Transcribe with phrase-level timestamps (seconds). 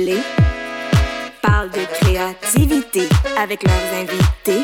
[0.00, 0.22] Boulay
[1.42, 3.06] parlent de créativité
[3.36, 4.62] avec leurs invités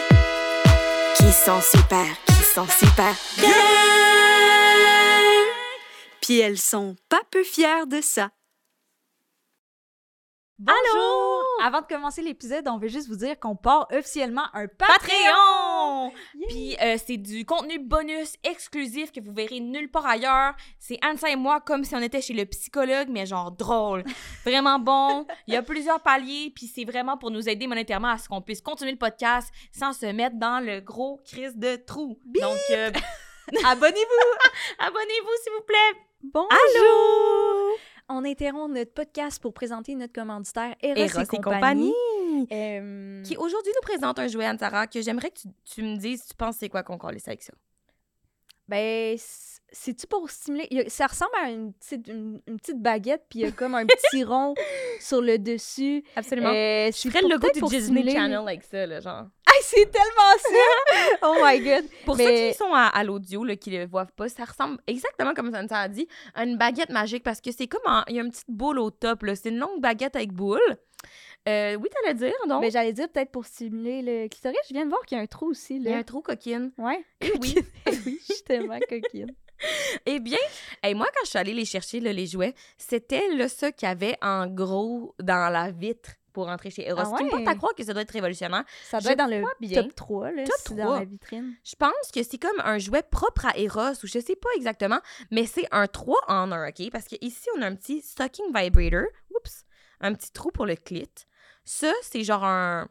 [1.14, 3.50] qui sont super, qui sont super bien.
[6.22, 8.30] Puis elles sont pas peu fières de ça.
[10.58, 11.45] Bonjour!
[11.62, 14.96] Avant de commencer l'épisode, on veut juste vous dire qu'on part officiellement un Patreon!
[14.98, 16.12] Patreon!
[16.48, 20.54] Puis euh, c'est du contenu bonus exclusif que vous verrez nulle part ailleurs.
[20.78, 24.04] C'est Ansa et moi comme si on était chez le psychologue, mais genre drôle.
[24.44, 25.26] Vraiment bon.
[25.46, 28.42] Il y a plusieurs paliers, puis c'est vraiment pour nous aider monétairement à ce qu'on
[28.42, 32.18] puisse continuer le podcast sans se mettre dans le gros crise de trou.
[32.24, 32.90] Donc, euh,
[33.64, 34.38] Abonnez-vous!
[34.78, 36.00] abonnez-vous s'il vous plaît.
[36.22, 37.95] Bonjour!
[38.08, 41.92] On interrompt notre podcast pour présenter notre commanditaire Eros, Eros et compagnie.
[42.52, 46.24] Euh, Qui aujourd'hui nous présente un jouet, Anne-Sara, que j'aimerais que tu, tu me dises,
[46.28, 47.52] tu penses c'est quoi qu'on colle avec ça?
[48.68, 49.16] Ben,
[49.72, 50.88] c'est-tu pour stimuler?
[50.88, 53.86] ça ressemble à une petite, une, une petite baguette, puis il y a comme un
[53.86, 54.54] petit rond
[55.00, 56.02] sur le dessus.
[56.16, 56.48] Absolument.
[56.50, 59.26] Euh, je ferais le logo du Disney Channel avec ça, là, genre.
[59.62, 61.18] C'est tellement ça!
[61.22, 61.84] oh my god!
[62.04, 64.78] Pour Mais- ceux qui sont à, à l'audio, là, qui le voient pas, ça ressemble
[64.86, 68.16] exactement comme ça a dit, à une baguette magique parce que c'est comme en- il
[68.16, 69.34] y a une petite boule au top, là.
[69.36, 70.60] C'est une longue baguette avec boule.
[71.48, 72.62] Euh, oui, t'allais dire, donc?
[72.62, 74.58] Ben, j'allais dire peut-être pour stimuler le clitoris.
[74.68, 75.98] Je viens de voir qu'il y a un trou aussi, il y a là.
[75.98, 76.72] un trou coquine.
[76.78, 77.04] Ouais.
[77.20, 77.54] Eh oui.
[78.06, 79.32] oui, je suis tellement coquine.
[80.04, 80.36] Eh bien,
[80.82, 83.88] hey, moi, quand je suis allée les chercher, là, les jouets, c'était là, ça qu'il
[83.88, 87.00] y avait en gros dans la vitre pour entrer chez Eros.
[87.00, 87.48] Ah Ce qui me porte ouais?
[87.48, 88.62] à croire que ça doit être révolutionnaire.
[88.84, 89.82] Ça Je doit être dans le bien.
[89.82, 90.98] top 3, là, Top c'est dans 3.
[90.98, 91.54] la vitrine.
[91.64, 95.00] Je pense que c'est comme un jouet propre à Eros ou je sais pas exactement,
[95.30, 96.90] mais c'est un 3 en 1, OK?
[96.92, 99.06] Parce qu'ici, on a un petit stocking vibrator.
[99.34, 99.64] Oups!
[100.02, 101.08] Un petit trou pour le clit.
[101.64, 102.86] Ça, c'est genre un.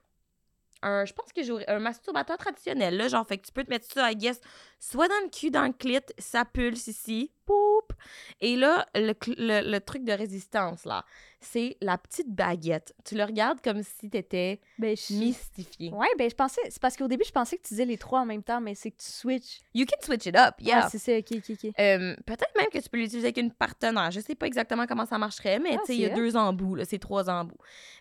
[0.82, 3.08] un je pense que j'aurais un masturbateur traditionnel, là.
[3.10, 4.42] Genre, fait que tu peux te mettre ça, I guess,
[4.80, 7.32] soit dans le cul, dans le clit, ça pulse ici.
[7.46, 7.94] Poup!
[8.42, 11.06] Et là, le, cl- le, le truc de résistance, là,
[11.42, 12.96] c'est la petite baguette.
[13.06, 15.14] Tu le regardes comme si t'étais Ben, je...
[15.14, 15.92] mystifié.
[15.92, 16.60] Ouais, ben, je pensais...
[16.70, 18.74] C'est parce qu'au début, je pensais que tu disais les trois en même temps, mais
[18.74, 19.62] c'est que tu switches.
[19.76, 20.86] You can switch it up, yeah.
[20.86, 21.72] Ah, c'est ça, ok, ok, ok.
[21.80, 24.10] Euh, Peut-être même que tu peux l'utiliser avec une partenaire.
[24.10, 26.36] Je sais pas exactement comment ça marcherait, mais Ah, tu sais, il y a deux
[26.36, 27.58] embouts, là, c'est trois embouts.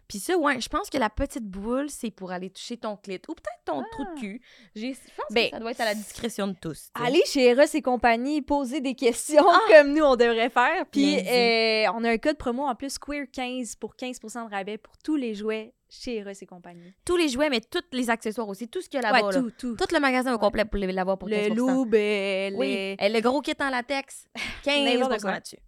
[0.08, 3.20] Puis ça, ouais, je pense que la petite boule, c'est pour aller toucher ton clit
[3.28, 4.40] ou peut-être ton trou de cul.
[4.74, 6.90] J'ai- Je pense Ben, que ça doit être à la discrétion de tous.
[6.94, 7.06] tu sais.
[7.06, 9.58] Allez chez Eros et compagnie, poser des questions Ah!
[9.94, 10.84] Comme nous, on devrait faire.
[10.90, 14.96] Puis euh, on a un code promo en plus, Queer15 pour 15 de rabais pour
[14.98, 16.92] tous les jouets chez Eros et compagnie.
[17.04, 19.26] Tous les jouets, mais tous les accessoires aussi, tout ce qu'il y a là-bas.
[19.28, 19.40] Ouais, là.
[19.40, 19.76] tout, tout.
[19.76, 20.40] Tout le magasin au Ouais.
[20.40, 24.26] complet pour l'avoir pour 15 Le loup, euh, Oui, et le gros kit en latex,
[24.64, 25.30] 15 N'importe quoi.
[25.32, 25.58] là-dessus.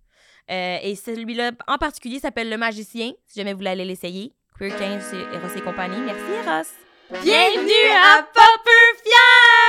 [0.50, 4.32] Euh, et celui-là, en particulier, s'appelle Le Magicien, si jamais vous voulez aller l'essayer.
[4.58, 6.00] Queer 15, c'est Eros et compagnie.
[6.00, 7.22] Merci, Eros.
[7.22, 9.65] Bienvenue à Popper Fier!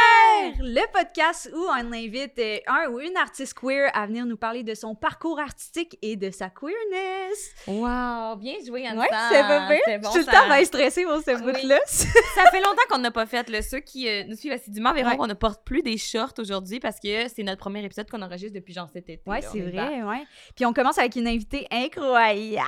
[0.59, 4.64] Le podcast où on invite euh, un ou une artiste queer à venir nous parler
[4.64, 7.53] de son parcours artistique et de sa queerness.
[7.68, 9.00] Wow, bien joué, Anne.
[9.00, 9.80] Ouais, c'est pas pire.
[9.86, 11.42] C'est bon, je suis tout le ça- temps bien stressée pour ce Oui.
[11.62, 11.80] bout-là.
[11.86, 13.50] Ça fait longtemps qu'on n'a pas fait.
[13.50, 13.62] Là.
[13.62, 15.18] Ceux qui euh, nous suivent assidûment verront Ouais.
[15.18, 18.54] qu'on ne porte plus des shorts aujourd'hui parce que c'est notre premier épisode qu'on enregistre
[18.56, 19.22] depuis genre cet été.
[19.25, 19.48] Ouais, là.
[19.52, 20.24] c'est vrai, ouais.
[20.56, 22.62] Puis on commence avec une invitée incroyable.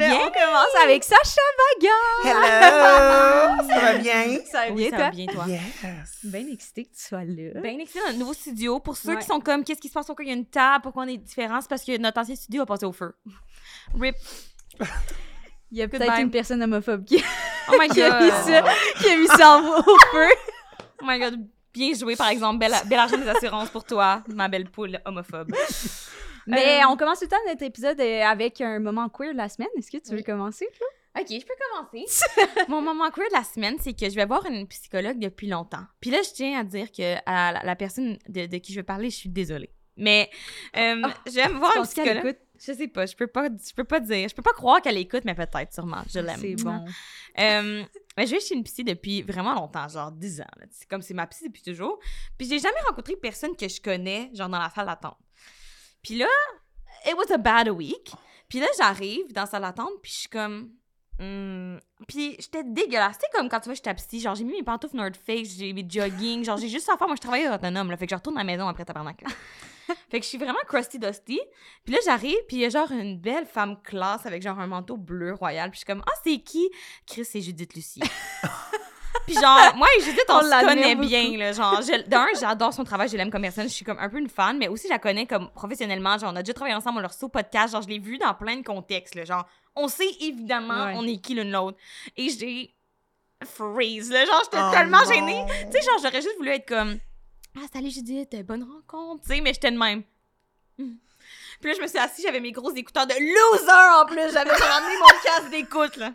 [0.00, 0.18] Yeah!
[0.20, 1.40] On commence avec Sacha
[1.80, 2.30] Vagan.
[2.40, 3.68] Hello!
[3.68, 4.38] Ça va bien?
[4.50, 5.04] Ça va Oui, bien, ça toi?
[5.06, 5.44] va bien, toi.
[5.48, 6.18] Yes!
[6.24, 7.60] Bien excitée que tu sois là.
[7.60, 8.80] Ben excellent, nouveau studio.
[8.80, 9.18] Pour ceux Ouais.
[9.20, 11.06] qui sont comme, qu'est-ce qui se passe, pourquoi il y a une table, pourquoi on
[11.08, 13.14] est différent, c'est parce que notre ancien studio a passé au feu.
[14.00, 14.14] Rip.
[15.70, 17.22] Il y a peut-être une personne homophobe qui,
[17.68, 18.64] Oh my qui a mis ça,
[18.98, 20.28] qui a mis ça au feu.
[21.02, 21.46] Oh my god.
[21.72, 22.58] Bien joué, par exemple.
[22.58, 25.52] Bel, bel argent des assurances pour toi, ma belle poule homophobe.
[26.46, 29.36] Mais Euh, on commence tout le temps notre épisode euh, avec un moment queer de
[29.36, 29.68] la semaine.
[29.76, 30.66] Est-ce que tu veux commencer?
[30.66, 30.88] Claude?
[31.18, 32.04] OK, je peux commencer.
[32.68, 35.84] Mon moment queer de la semaine, c'est que je vais voir une psychologue depuis longtemps.
[36.00, 38.80] Puis là, je tiens à dire que à la, la personne de, de qui je
[38.80, 39.70] veux parler, je suis désolée.
[39.96, 40.30] Mais
[40.76, 42.36] euh, j'aime voir un Penses qu'elle psychologue.
[42.58, 44.96] Je sais pas, je peux pas, je peux pas dire, je peux pas croire qu'elle
[44.96, 46.40] écoute, mais peut-être, sûrement, je l'aime.
[46.40, 46.84] C'est bon.
[47.38, 47.84] Euh,
[48.16, 50.46] mais je vais chez une psy depuis vraiment longtemps, genre 10 ans.
[50.70, 51.98] C'est comme c'est ma psy depuis toujours.
[52.38, 55.18] Puis j'ai jamais rencontré personne que je connais, genre dans la salle d'attente.
[56.02, 56.28] Puis là,
[57.06, 58.10] it was a bad week.
[58.48, 60.72] Puis là, j'arrive dans la salle d'attente, puis je suis comme.
[61.18, 61.78] Hmm.
[62.06, 63.18] Puis j'étais dégueulasse.
[63.18, 65.56] Tu comme quand tu vois, je suis psy, genre j'ai mis mes pantoufles North Face,
[65.56, 67.06] j'ai mes jogging, genre j'ai juste à faire.
[67.06, 67.96] Moi, je travaille autonome, là.
[67.96, 69.22] Fait que je retourne à la maison après tabarnak.
[70.10, 71.40] fait que je suis vraiment crusty dusty.
[71.84, 74.66] Puis là, j'arrive, puis il y a genre une belle femme classe avec genre un
[74.66, 75.70] manteau bleu royal.
[75.70, 76.70] Puis je suis comme, ah, c'est qui?
[77.06, 78.02] Chris, c'est Judith Lucie.
[79.26, 81.08] puis genre, moi et Judith, on, On se connaît beaucoup.
[81.08, 81.52] bien, là.
[81.52, 83.64] Genre, d'un, j'adore son travail, je l'aime comme personne.
[83.68, 86.16] Je suis comme un peu une fan, mais aussi, je la connais comme professionnellement.
[86.18, 87.72] Genre, on a déjà travaillé ensemble, on leur au podcast.
[87.72, 89.24] Genre, je l'ai vu dans plein de contextes, là.
[89.24, 89.44] Genre,
[89.74, 90.94] on sait évidemment, Ouais.
[90.96, 91.76] on est qui l'une l'autre.
[92.16, 92.72] Et j'ai
[93.44, 94.24] freeze, là.
[94.24, 95.12] Genre, j'étais Oh tellement non.
[95.12, 95.44] gênée.
[95.70, 96.98] Tu sais, genre, j'aurais juste voulu être comme,
[97.58, 100.02] ah, salut Judith, bonne rencontre, tu sais, mais j'étais de même.
[100.78, 104.30] Puis là, je me suis assise, j'avais mes gros écouteurs de loser en plus.
[104.32, 106.10] J'avais ramené mon casque d'écoute, là.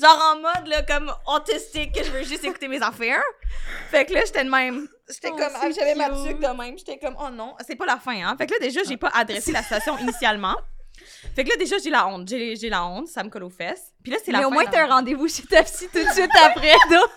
[0.00, 3.22] Genre en mode, là, comme autistique, que je veux juste écouter mes affaires.
[3.90, 4.88] Fait que là, j'étais de même.
[5.08, 6.78] J'étais Oh, comme, ah, j'avais ma tuque de même.
[6.78, 8.34] J'étais comme, oh non, c'est pas la fin, hein.
[8.38, 10.56] Fait que là, déjà, j'ai pas adressé la situation initialement.
[11.34, 12.28] Fait que là, déjà, j'ai la honte.
[12.28, 13.92] J'ai la honte, ça me colle aux fesses.
[14.02, 14.48] Puis là, c'est la Mais fin.
[14.50, 17.08] au moins, t'as un rendez-vous chez ta psy tout de suite après, donc.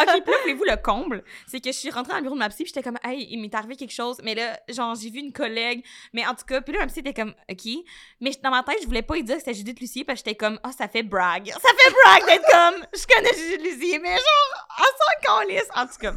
[0.00, 1.24] OK, puis là, voulez-vous le comble?
[1.46, 3.26] C'est que je suis rentrée dans le bureau de ma psy, puis j'étais comme, hey,
[3.30, 4.20] il m'est arrivé quelque chose.
[4.22, 7.00] Mais là, genre, j'ai vu une collègue, mais en tout cas, puis là, ma psy
[7.00, 7.84] était comme, OK.
[8.20, 10.28] Mais dans ma tête, je voulais pas lui dire que c'était Judith Lucier, parce que
[10.30, 11.48] j'étais comme, oh, ça fait brag.
[11.48, 15.68] Ça fait brag d'être comme, je connais Judith Lucier, mais genre, on s'en calisse.
[15.74, 16.14] En tout cas.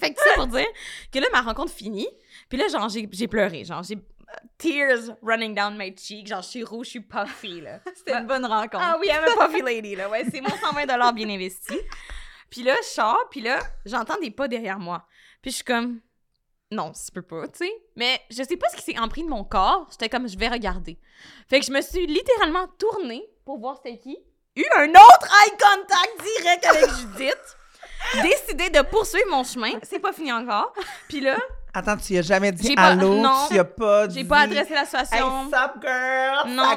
[0.00, 0.66] Fait que ça pour dire
[1.12, 2.08] que là, ma rencontre finie,
[2.48, 3.64] puis là, genre, j'ai pleuré.
[3.64, 3.98] Genre, j'ai
[4.58, 6.26] tears running down my cheek.
[6.26, 7.80] Genre, je suis rouge, je suis puffy, là.
[7.94, 8.84] C'était une bonne rencontre.
[8.84, 10.08] Ah oui, I'm a puffy lady, là.
[10.08, 11.78] Ouais, c'est mon 120 bien investi.
[12.54, 15.04] Puis là, je sors, puis là, j'entends des pas derrière moi.
[15.42, 15.98] Puis je suis comme,
[16.70, 17.72] non, ça peut pas, tu sais.
[17.96, 19.88] Mais je sais pas ce qui s'est empris de mon corps.
[19.90, 20.96] J'étais comme, je vais regarder.
[21.50, 24.16] Fait que je me suis littéralement tournée pour voir c'était qui.
[24.54, 27.56] Eu un autre eye contact direct avec Judith.
[28.22, 29.72] Décidé de poursuivre mon chemin.
[29.82, 30.72] C'est pas fini encore.
[31.08, 31.36] Puis là,
[31.76, 33.16] Attends, tu y as jamais dit pas- allô?
[33.16, 33.46] non.
[33.48, 34.20] tu y as pas dit...
[34.20, 35.44] j'ai pas adressé la Hey, situation.
[35.50, 36.50] sup, girl?
[36.54, 36.62] Non.
[36.70, 36.76] Ça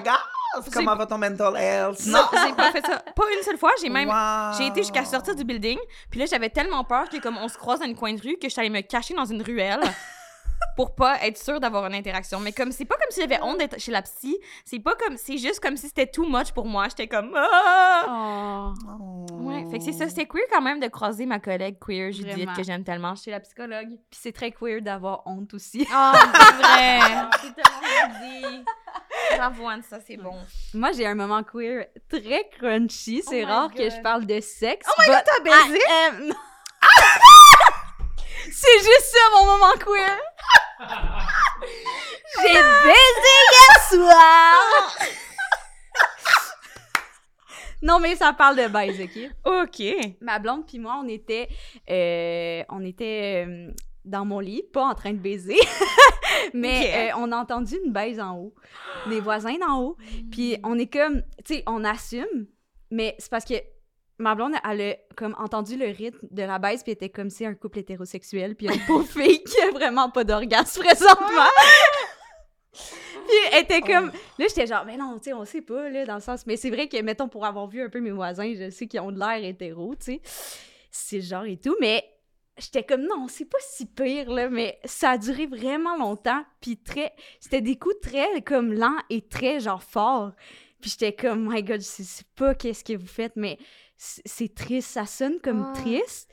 [0.66, 2.06] J'ai- Comment va ton mental health?
[2.08, 3.00] non, j'ai pas fait ça.
[3.16, 3.72] Pas une seule fois.
[3.82, 4.58] J'ai même Wow.
[4.58, 5.78] J'ai été jusqu'à sortir du building,
[6.10, 8.36] puis là j'avais tellement peur que comme on se croise dans une coin de rue
[8.38, 9.80] que je suis allée me cacher dans une ruelle
[10.76, 12.40] pour pas être sûre d'avoir une interaction.
[12.40, 15.18] Mais comme c'est pas comme si j'avais honte d'être chez la psy, c'est pas comme
[15.18, 16.88] c'est juste comme si c'était too much pour moi.
[16.90, 18.06] J'étais comme ah!
[18.08, 18.74] Oh.
[18.90, 19.34] Oh.
[19.48, 22.34] Ouais, fait que c'est ça, c'était queer quand même de croiser ma collègue queer Judith
[22.34, 22.54] Vraiment.
[22.54, 23.90] que j'aime tellement chez la psychologue.
[24.10, 25.88] Puis c'est très queer d'avoir honte aussi.
[25.90, 27.00] Oh, c'est vrai.
[27.42, 28.64] c'est tellement dit.
[29.90, 30.36] Ça c'est bon.
[30.74, 33.22] Moi, j'ai un moment queer très crunchy.
[33.24, 34.88] C'est Oh my rare que je parle de sexe.
[34.90, 35.80] Oh my god, t'as baisé?
[38.50, 40.18] C'est juste ça, mon moment queer!
[42.42, 44.98] J'ai baisé hier soir!
[47.82, 49.18] non, mais ça parle de baise, OK?
[49.46, 49.82] OK.
[50.22, 51.50] Ma blonde puis moi, on était,
[51.90, 53.72] euh, on était euh,
[54.08, 55.60] dans mon lit, pas en train de baiser,
[56.54, 58.56] mais euh, on a entendu une baise en haut.
[59.08, 59.98] Mes voisins d'en haut.
[60.32, 62.48] Puis on est comme, tu sais, on assume,
[62.90, 63.56] mais c'est parce que
[64.20, 67.46] ma blonde, elle a comme entendu le rythme de la baise, puis était comme si
[67.46, 71.50] un couple hétérosexuel, puis une pauvre fille qui a vraiment pas d'orgasme présentement.
[72.74, 76.06] puis elle était comme, là, j'étais genre, mais non, tu sais, on sait pas, là,
[76.06, 78.54] dans le sens, mais c'est vrai que, mettons, pour avoir vu un peu mes voisins,
[78.56, 80.22] je sais qu'ils ont de l'air hétéro, tu sais,
[80.92, 82.04] c'est le genre et tout, mais
[82.58, 86.78] j'étais comme, non, c'est pas si pire, là, mais ça a duré vraiment longtemps, puis
[86.78, 90.32] très, c'était des coups très, comme, lents et très, genre, forts.
[90.82, 93.58] Puis j'étais comme, my God, je sais- sais pas qu'est-ce que vous faites, mais
[93.96, 95.80] c'est triste, ça sonne comme Ah.
[95.80, 96.32] triste.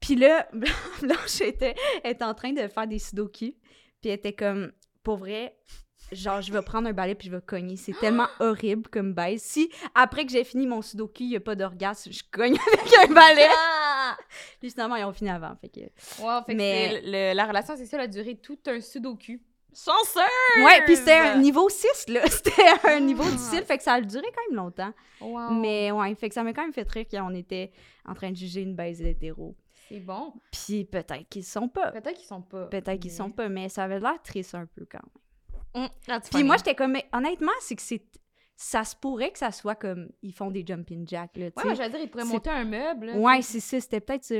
[0.00, 0.48] Puis là,
[1.02, 1.74] Blanche était,
[2.04, 3.54] était en train de faire des sudoku, puis
[4.04, 4.72] elle était comme,
[5.02, 5.56] pour vrai,
[6.12, 7.76] genre, je vais prendre un balai puis je vais cogner.
[7.76, 9.42] C'est tellement horrible comme baise.
[9.42, 13.10] Si, après que j'ai fini mon sudoku, il n'y a pas d'orgasme, je cogne avec
[13.10, 13.48] un balai.
[14.60, 15.80] Puis finalement, ils ont fini avant, fait que...
[16.22, 19.40] Wow, fait Mais- que le- la relation, c'est ça, elle a duré tout un sudoku.
[19.74, 20.64] Chanceuse!
[20.64, 22.22] Ouais, puis c'était un niveau 6, là.
[22.30, 22.52] C'était
[22.84, 24.92] un niveau difficile, fait que ça a duré quand même longtemps.
[25.20, 25.50] Wow.
[25.50, 27.70] Mais ouais, fait que ça m'a quand même fait rire qu'on était
[28.06, 29.54] en train de juger une baise hétéro.
[29.88, 30.32] C'est bon.
[30.50, 31.92] Puis peut-être qu'ils sont pas.
[31.92, 32.64] Peut-être qu'ils sont pas.
[32.66, 35.00] Peut-être qu'ils sont pas, mais ça avait l'air triste un peu quand
[35.74, 35.88] même.
[36.08, 38.02] Hum, Puis moi, j'étais comme, mais honnêtement, c'est que c'est.
[38.60, 40.08] Ça se pourrait que ça soit comme.
[40.20, 43.06] Ils font des jumping jacks, là, Ouais, j'allais dire, ils pourraient c'est- monter un meuble.
[43.06, 44.34] là, Ouais, c'est ça, c'était peut-être ça.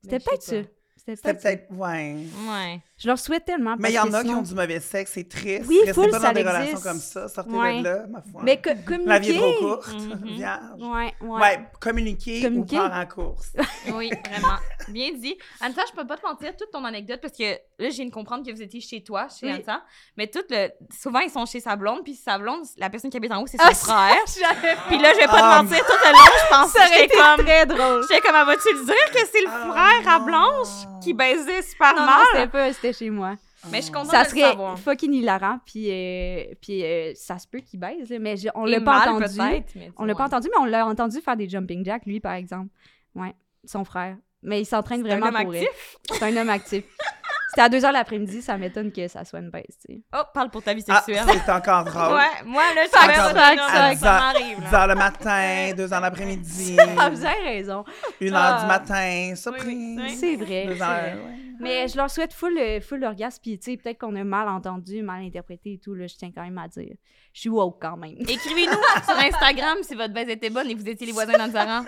[0.00, 0.56] C'était sais peut-être ça.
[0.96, 1.48] C'était C'était peut-être ça.
[1.56, 1.72] peut-être...
[1.72, 2.16] Ouais.
[2.48, 2.80] Ouais.
[2.96, 3.74] Je leur souhaite tellement.
[3.78, 5.64] Mais il y en que a qui ont du mauvais sexe, c'est triste.
[5.68, 6.56] Oui, Restez full, pas ça dans des existe.
[6.56, 7.28] relations comme ça.
[7.28, 7.78] Sortez Ouais.
[7.80, 8.42] de là, ma foi.
[8.44, 9.04] Mais que, communiquer.
[9.08, 10.20] La vie est trop courte, Mhm.
[10.36, 10.60] vierge.
[10.80, 11.40] Ouais, ouais.
[11.40, 12.76] Ouais, communiquer, Communiquer.
[12.76, 13.52] ou part en course.
[13.94, 14.56] Oui, vraiment.
[14.88, 15.36] Bien dit.
[15.60, 18.10] Anissa, je peux pas te mentir toute ton anecdote parce que là, je viens de
[18.12, 19.52] comprendre que vous étiez chez toi, chez Oui.
[19.54, 19.82] Anissa.
[20.16, 20.68] Mais tout le...
[20.96, 23.46] souvent, ils sont chez sa blonde, puis sa blonde, la personne qui habite en haut,
[23.46, 24.16] c'est son Ah, frère.
[24.40, 26.86] J'avais Puis là, je vais pas Ah, te mentir, tout le long, je pense Ça
[26.86, 27.44] j'étais été comme...
[27.44, 28.02] très drôle.
[28.08, 30.18] J'étais comme, Ah, vas-tu le dire que c'est le Ah, frère à.
[30.20, 30.68] Blanche
[31.02, 32.48] qui baisait super Non, non, mal?
[32.88, 33.36] C'était chez moi.
[33.70, 34.78] Mais je suis contente Ça de le serait savoir.
[34.78, 38.66] fucking hilarant, puis, euh, puis euh, ça se peut qu'il baise, là, mais je- on
[38.66, 39.38] Et l'a pas mal, entendu.
[39.38, 42.20] peut-être, mais On l'a pas entendu, mais on l'a entendu faire des jumping jacks, lui,
[42.20, 42.68] par exemple.
[43.14, 44.16] Ouais, son frère.
[44.42, 45.68] Mais il s'entraîne C'est un vraiment homme pour actif?
[46.10, 46.16] elle.
[46.18, 46.84] C'est un homme actif.
[47.54, 50.00] C'était à 2 h l'après-midi, ça m'étonne que ça soit une baisse, tu sais.
[50.12, 51.24] Oh, parle pour ta vie Ah, sexuelle.
[51.46, 52.16] c'est encore drôle.
[52.16, 53.08] ouais, moi, là, fac.
[53.08, 54.80] que ça m'arrive, 10 là.
[54.80, 57.84] heures le matin, 2 heures l'après-midi, Ah, vous avez raison.
[58.20, 58.60] 1 heure Ah.
[58.60, 59.98] du matin, surprise.
[59.98, 60.16] oui, oui.
[60.16, 60.66] C'est vrai.
[60.66, 61.12] 2 c'est heures, vrai.
[61.14, 61.38] ouais.
[61.60, 64.48] Mais je leur souhaite full, euh, full d'orgasme, puis tu sais, peut-être qu'on a mal
[64.48, 66.94] entendu, mal interprété et tout, là, je tiens quand même à dire.
[67.32, 68.16] Je suis woke quand même.
[68.18, 68.72] Écrivez-nous
[69.04, 71.82] sur Instagram si votre baise était bonne et vous étiez les voisins d'Anzaran.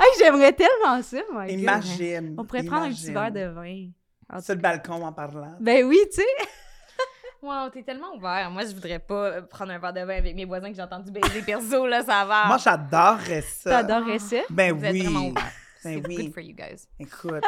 [0.00, 1.50] Hey, j'aimerais tellement ça, God.
[1.50, 2.34] Imagine.
[2.38, 3.88] On pourrait prendre un petit verre de vin.
[4.32, 5.56] En Sur le balcon en parlant.
[5.60, 6.26] Ben oui, tu sais.
[7.42, 8.50] Wow, t'es tellement ouvert.
[8.50, 10.82] Moi, je voudrais pas euh, prendre un verre de vin avec mes voisins que j'ai
[10.82, 12.44] entendu baiser perso, là, ça va.
[12.44, 13.70] Moi, j'adorerais ça.
[13.82, 14.36] T'adorais ça?
[14.50, 15.02] Ben Vous êtes oui.
[15.04, 15.52] vraiment ouverts.
[15.82, 16.16] Ben C'est oui.
[16.16, 16.86] good for you guys.
[16.98, 17.42] Écoute,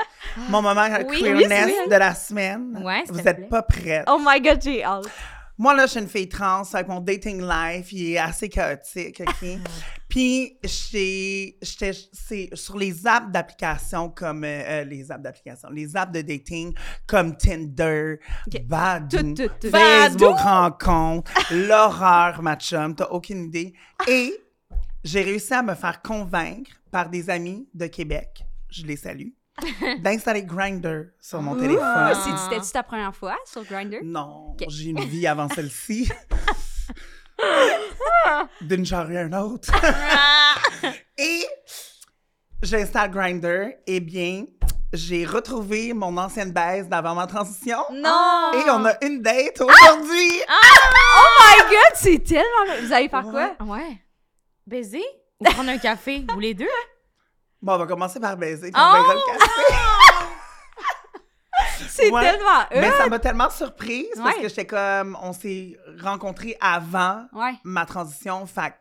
[0.48, 1.90] mon moment Oui, queerness oui, oui.
[1.90, 2.82] de la semaine.
[2.82, 3.48] Ouais, Vous te n'êtes plaît.
[3.48, 4.02] pas prêts.
[4.08, 5.10] Oh my god, j'ai hâte.
[5.58, 9.20] Moi, là, je suis une fille trans, avec mon dating life, il est assez chaotique,
[9.20, 9.48] OK?
[10.12, 11.56] Puis, c'est
[12.52, 14.44] sur les apps d'application comme...
[14.44, 16.74] euh, euh, les apps d'application, les apps de dating
[17.06, 18.16] comme Tinder,
[18.46, 18.62] OK.
[18.66, 19.70] Badoo, Tout, tout, tout.
[19.70, 23.72] Facebook Rencontre, l'horreur, ma chum, t'as aucune idée.
[24.06, 24.34] Et
[25.02, 29.28] j'ai réussi à me faire convaincre par des amis de Québec, je les salue,
[30.02, 32.12] d'installer Grindr sur mon téléphone.
[32.36, 34.00] C'était-tu ta première fois sur Grindr?
[34.04, 36.10] Non, j'ai une vie avant celle-ci.
[38.60, 39.70] D'une charrue à une autre.
[41.18, 41.46] et
[42.62, 43.70] j'installe Grindr.
[43.86, 44.44] Eh bien,
[44.92, 47.78] j'ai retrouvé mon ancienne baise d'avant ma transition.
[47.92, 48.50] Non!
[48.54, 50.42] Et on a une date aujourd'hui.
[50.48, 52.76] Oh my god, c'est tellement...
[52.82, 53.56] Vous allez faire quoi?
[53.66, 53.98] Ouais.
[54.66, 55.04] Baiser?
[55.40, 56.64] Ou prendre un café, ou les deux?
[56.64, 56.88] hein?
[57.60, 58.92] Bon, on va commencer par baiser, puis on Oh!
[58.92, 59.50] verra le café.
[61.92, 62.22] C'est Ouais.
[62.22, 62.64] tellement...
[62.72, 67.52] Mais ça m'a tellement surprise parce que j'étais comme, on s'est rencontrés avant Ouais.
[67.64, 68.44] ma transition.
[68.46, 68.74] Fait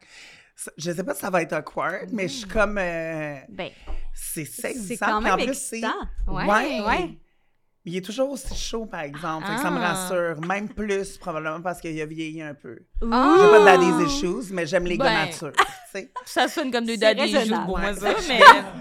[0.77, 3.69] je sais pas si ça va être awkward, mais je suis comme, euh, Ben,
[4.13, 4.85] c'est saisissant.
[4.87, 5.71] C'est quand puis même en plus.
[6.27, 6.81] Ouais, ouais.
[6.87, 7.17] ouais.
[7.83, 9.47] Il est toujours aussi chaud, par exemple.
[9.59, 9.93] Ça me Ah.
[9.93, 10.39] rassure.
[10.45, 12.77] Même plus, probablement, parce qu'il a vieilli un peu.
[13.01, 15.25] J'ai pas de daddy's issues, mais j'aime les gars Ben.
[15.25, 15.51] matures.
[15.53, 16.11] tu sais.
[16.25, 17.93] ça sonne comme des daddy issues pour moi, Ouais.
[17.95, 18.39] ça, mais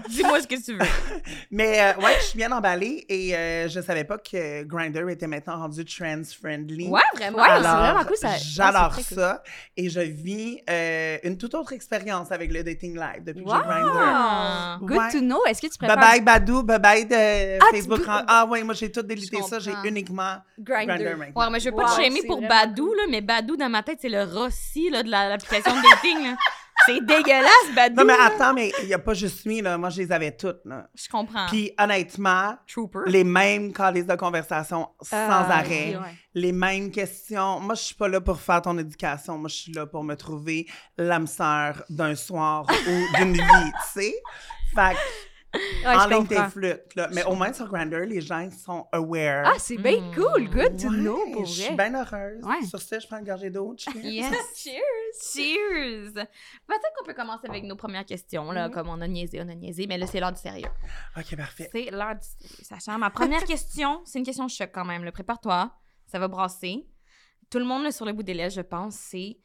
[0.09, 0.79] dis-moi ce que tu veux.
[1.51, 5.27] Mais euh, ouais, je suis bien emballée et euh, je savais pas que Grindr était
[5.27, 6.87] maintenant rendu trans-friendly.
[6.87, 7.37] Ouais, vraiment.
[7.39, 9.43] Ouais, c'est Alors, vraiment cool, ça- J'adore ouais, ça.
[9.77, 13.57] Et je vis euh, une toute autre expérience avec le dating live depuis que Wow!
[13.57, 14.79] j'ai Grindr.
[14.85, 15.11] Good Ouais.
[15.11, 15.39] to know.
[15.47, 18.01] Est-ce que tu Bye préfères bye Badou, bye bye de Ah, Facebook.
[18.07, 20.87] Ah ouais, moi j'ai tout délité ça, j'ai uniquement Grindr?
[20.95, 21.41] Grindr maintenant.
[21.41, 23.83] Ouais, mais je veux pas Wow, te shamer pour Badou, là, mais Badou, dans ma
[23.83, 26.23] tête, c'est le Rossi là, de la- l'application de dating.
[26.31, 26.35] là.
[26.85, 27.95] C'est dégueulasse, Badou.
[27.97, 30.31] Non mais attends, mais il y a pas juste lui là, moi je les avais
[30.35, 30.87] toutes là.
[30.95, 31.45] Je comprends.
[31.47, 32.99] Puis honnêtement, Trooper.
[33.07, 36.15] les mêmes calices de conversation sans Ah, arrêt, oui, ouais.
[36.33, 37.59] les mêmes questions.
[37.59, 39.37] Moi, je suis pas là pour faire ton éducation.
[39.37, 40.65] Moi, je suis là pour me trouver
[40.97, 43.39] l'âme sœur d'un soir ou d'une vie,
[43.93, 44.13] tu sais.
[44.75, 44.99] Fait que,
[45.53, 47.09] Ouais, en je ligne tes flûtes, là.
[47.11, 49.43] Mais au moins sur Grindr, les gens sont aware.
[49.45, 50.15] Ah, c'est bien Mm.
[50.15, 50.49] cool.
[50.49, 51.89] Good to Ouais, know, pour Je suis vrai.
[51.89, 52.41] bien heureuse.
[52.43, 52.61] Ouais.
[52.65, 53.75] Sur ce, je prends une gorgée d'eau.
[53.77, 53.93] cheers.
[54.01, 54.31] Yes.
[54.55, 54.81] Cheers.
[55.33, 56.13] Cheers.
[56.13, 59.55] Peut-être qu'on peut commencer avec nos premières questions, là, comme on a niaisé, on a
[59.55, 60.69] niaisé, mais là, c'est l'heure du sérieux.
[61.17, 61.69] OK, parfait.
[61.71, 62.97] C'est l'heure du sérieux, Sacha.
[62.97, 65.03] Ma première question, c'est une question choc quand même.
[65.03, 65.11] là.
[65.11, 65.71] Prépare-toi,
[66.07, 66.87] ça va brasser.
[67.49, 69.37] Tout le monde là, sur le bout des lèvres, je pense, c'est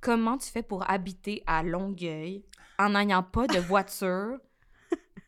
[0.00, 2.46] comment tu fais pour habiter à Longueuil
[2.78, 4.38] en n'ayant pas de voiture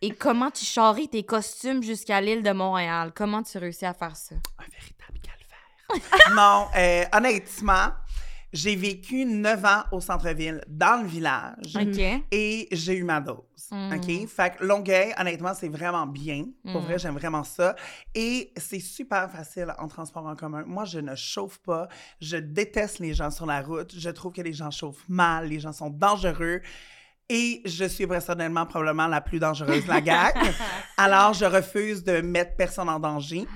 [0.03, 3.13] et comment tu charries tes costumes jusqu'à l'île de Montréal?
[3.15, 4.35] Comment tu réussis à faire ça?
[4.59, 6.35] Un véritable calvaire.
[6.35, 7.93] non, euh, honnêtement,
[8.53, 11.77] j'ai vécu neuf ans au centre-ville, dans le village.
[11.77, 12.23] OK.
[12.31, 13.39] Et j'ai eu ma dose.
[13.71, 13.93] Mm.
[13.95, 14.29] OK?
[14.29, 16.45] Fait que Longueuil, honnêtement, c'est vraiment bien.
[16.71, 16.85] Pour Mm.
[16.85, 17.75] vrai, j'aime vraiment ça.
[18.15, 20.65] Et c'est super facile en transport en commun.
[20.67, 21.89] Moi, je ne chauffe pas.
[22.21, 23.95] Je déteste les gens sur la route.
[23.97, 25.49] Je trouve que les gens chauffent mal.
[25.49, 26.61] Les gens sont dangereux.
[27.35, 30.33] Et je suis personnellement probablement la plus dangereuse de la gang.
[30.99, 33.47] alors, je refuse de mettre personne en danger.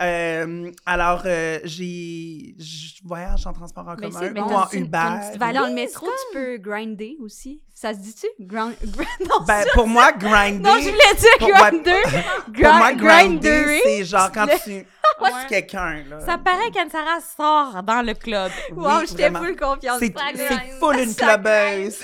[0.00, 4.90] Euh, alors, euh, j'ai, je voyage en transport en Mais commun ou en une- Uber.
[4.92, 5.62] t'as une petite valeur.
[5.64, 7.62] Dans le métro, tu peux grinder aussi.
[7.74, 8.26] Ça se dit-tu?
[8.40, 8.74] Grind...
[9.20, 10.62] non, Ben, ça- pour moi, grinder.
[10.62, 12.02] non, je voulais dire pour moi- grinder.
[12.54, 14.86] Pour moi, Gri- grinder, c'est genre quand tu
[15.20, 15.30] Ouais.
[15.42, 16.20] tu quelqu'un, là.
[16.26, 18.50] Ça paraît qu'Anne-Sarah sort dans le club.
[18.74, 19.38] Wow, Oui, j'étais vraiment.
[19.38, 19.98] full confiance.
[19.98, 21.98] C'est c'est full une clubeuse.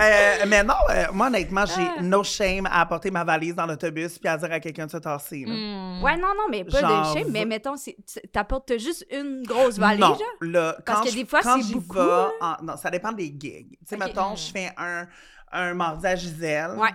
[0.00, 2.02] Euh, mais non, euh, moi, honnêtement, j'ai Ah.
[2.02, 4.96] no shame à apporter ma valise dans l'autobus puis à dire à quelqu'un de se
[4.96, 5.44] tasser.
[5.46, 5.52] là.
[5.54, 6.02] Hmm.
[6.02, 7.30] Ouais, non, non, mais pas Genre, de shame.
[7.30, 10.22] Mais mettons, c'est- tu- t'apportes juste une grosse valise, non, genre?
[10.40, 12.30] là, Parce quand que je- des fois, quand c'est j'y beaucoup, vais là.
[12.40, 13.70] en- non, ça dépend des gigs.
[13.70, 14.04] Tu sais, Ok.
[14.04, 15.06] mettons, je fais un,
[15.52, 16.72] un mardi à Gisèle.
[16.76, 16.90] Ouais.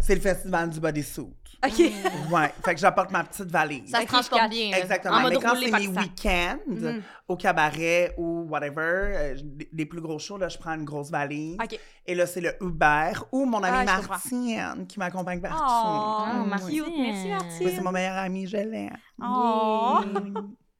[0.00, 1.26] C'est le festival du bodysuit.
[1.66, 1.92] OK.
[2.32, 3.90] Ouais, fait que j'apporte ma petite valise.
[3.90, 4.76] Ça se je bien.
[4.76, 5.14] Exactement.
[5.16, 7.02] En mode Mais quand c'est mes week-ends, Mhm.
[7.28, 11.10] au cabaret ou whatever, euh, les- les plus gros shows, là, je prends une grosse
[11.10, 11.56] valise.
[11.62, 11.78] OK.
[12.06, 14.00] Et là, c'est le Uber ou mon amie Ah.
[14.08, 15.56] Martine qui m'accompagne partout.
[15.60, 16.44] Oh, Ah.
[16.46, 16.82] Martine.
[16.84, 16.92] cute.
[16.96, 17.70] Merci, Oui, Martine.
[17.76, 18.96] c'est mon meilleur ami, je l'aime.
[19.22, 20.00] Oh,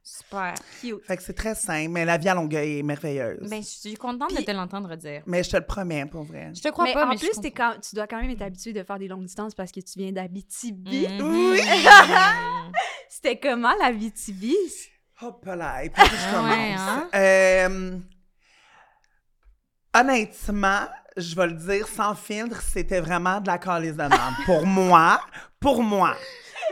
[0.07, 0.53] Super.
[0.79, 1.03] cute.
[1.03, 3.49] Fait que c'est très simple, mais la vie à Longueuil est merveilleuse.
[3.49, 5.23] Ben, je suis contente de te l'entendre dire.
[5.25, 6.51] mais je te le promets, pour vrai.
[6.55, 8.71] Je te crois mais pas, en mais plus, quand- tu dois quand même être habitué
[8.71, 11.07] de faire des longues distances parce que tu viens d'Abitibi.
[11.07, 11.21] Mhm.
[11.51, 11.59] Oui.
[13.09, 14.55] C'était comment l'Abitibi?
[15.21, 16.51] Hop là, et puis je Ah commence.
[16.51, 17.09] ouais, hein?
[17.15, 17.97] Euh,
[19.95, 24.03] honnêtement, je vais le dire sans filtre, c'était vraiment de la calice de
[24.45, 25.21] pour moi,
[25.59, 26.15] pour moi.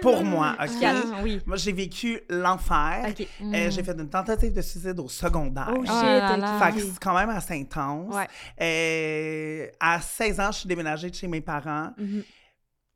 [0.01, 0.83] Pour moi, OK?
[0.83, 1.39] Ah, oui.
[1.45, 3.05] Moi, j'ai vécu l'enfer.
[3.09, 3.27] OK.
[3.41, 5.69] Euh, j'ai fait une tentative de suicide au secondaire.
[5.71, 6.59] Oh shit, Oh là là.
[6.59, 8.13] Fait que c'est quand même assez intense.
[8.13, 8.27] Ouais.
[8.61, 11.91] Euh, à 16 ans, je suis déménagée de chez mes parents.
[11.97, 12.23] Mhm.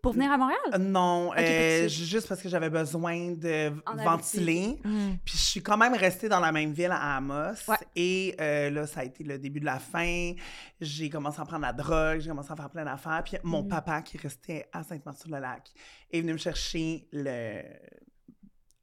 [0.01, 0.57] Pour venir à Montréal?
[0.73, 4.79] Euh, Non, euh, juste parce que j'avais besoin de En ventiler.
[4.83, 5.15] Mm.
[5.25, 7.55] Puis je suis quand même restée dans la même ville à Amos.
[7.67, 7.75] Ouais.
[7.95, 10.33] Et euh, là, ça a été le début de la fin.
[10.79, 13.21] J'ai commencé à prendre la drogue, j'ai commencé à faire plein d'affaires.
[13.25, 13.69] Puis mon Mhm.
[13.69, 15.71] papa, qui restait à Sainte-Marthe-sur-le-Lac,
[16.11, 17.61] est venu me chercher le...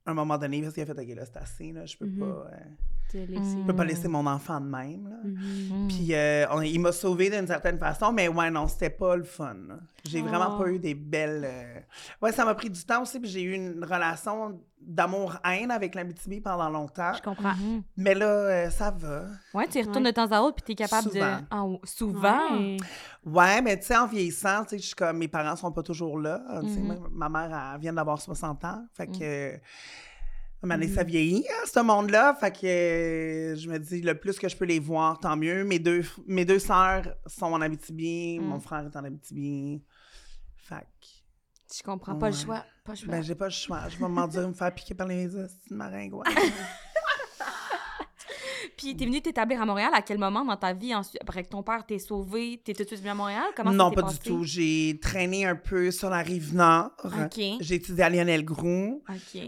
[0.06, 2.18] un moment donné, parce qu'il a fait, OK, là, c'est assez, là, je peux Mhm.
[2.18, 2.24] pas...
[2.52, 2.58] euh,
[3.14, 3.58] Te laisser.
[3.60, 5.16] je peux pas laisser mon enfant de même, là.
[5.24, 5.86] Mhm.
[5.88, 9.22] Puis euh, on- il m'a sauvé d'une certaine façon, mais ouais, non, c'était pas le
[9.22, 9.54] fun.
[10.04, 10.62] J'ai vraiment Oh.
[10.62, 11.44] pas eu des belles.
[11.44, 11.80] euh,
[12.20, 16.40] Ouais, ça m'a pris du temps aussi, puis j'ai eu une relation d'amour-haine avec l'Abitibi
[16.40, 17.12] pendant longtemps.
[17.14, 17.54] Je comprends.
[17.54, 17.82] Mhm.
[17.96, 19.22] Mais là, euh, ça va.
[19.54, 20.10] Ouais, tu y retournes Ouais.
[20.12, 21.36] de temps à autre, puis t'es capable Souvent.
[21.36, 21.44] de.
[21.50, 22.52] Ah, souvent.
[22.58, 22.76] Ouais.
[23.24, 25.82] Ouais, mais tu sais, en vieillissant, tu sais, je suis comme mes parents sont pas
[25.82, 26.42] toujours là.
[26.60, 26.98] Tu Mhm.
[27.12, 28.84] ma- Ma mère, elle vient d'avoir 60 ans.
[28.92, 29.18] Fait Mhm.
[29.18, 29.60] que.
[30.66, 32.34] Moment donné, ça vieillit, hein, ce monde-là.
[32.34, 35.64] Fait que euh, je me dis, le plus que je peux les voir, tant mieux.
[35.64, 38.38] Mes deux, mes deux sœurs sont en Abitibi.
[38.38, 38.44] Mm.
[38.44, 39.82] Mon frère est en Abitibi.
[40.56, 42.64] Fait que, Je comprends pas le choix.
[42.84, 43.08] Pas le choix.
[43.08, 43.88] ben, j'ai pas le choix.
[43.88, 46.24] Je vais m'en dire me faire piquer par les de maringouins.
[48.84, 51.48] Puis t'es venu t'établir à Montréal à quel moment dans ta vie ensuite, après que
[51.48, 53.44] ton père t'ait sauvé, t'es tout de suite venu à Montréal?
[53.56, 54.18] Comment non, pas passé?
[54.18, 54.44] du tout.
[54.44, 56.90] J'ai traîné un peu sur la rive nord.
[57.60, 59.02] J'ai étudié à Lionel Groux.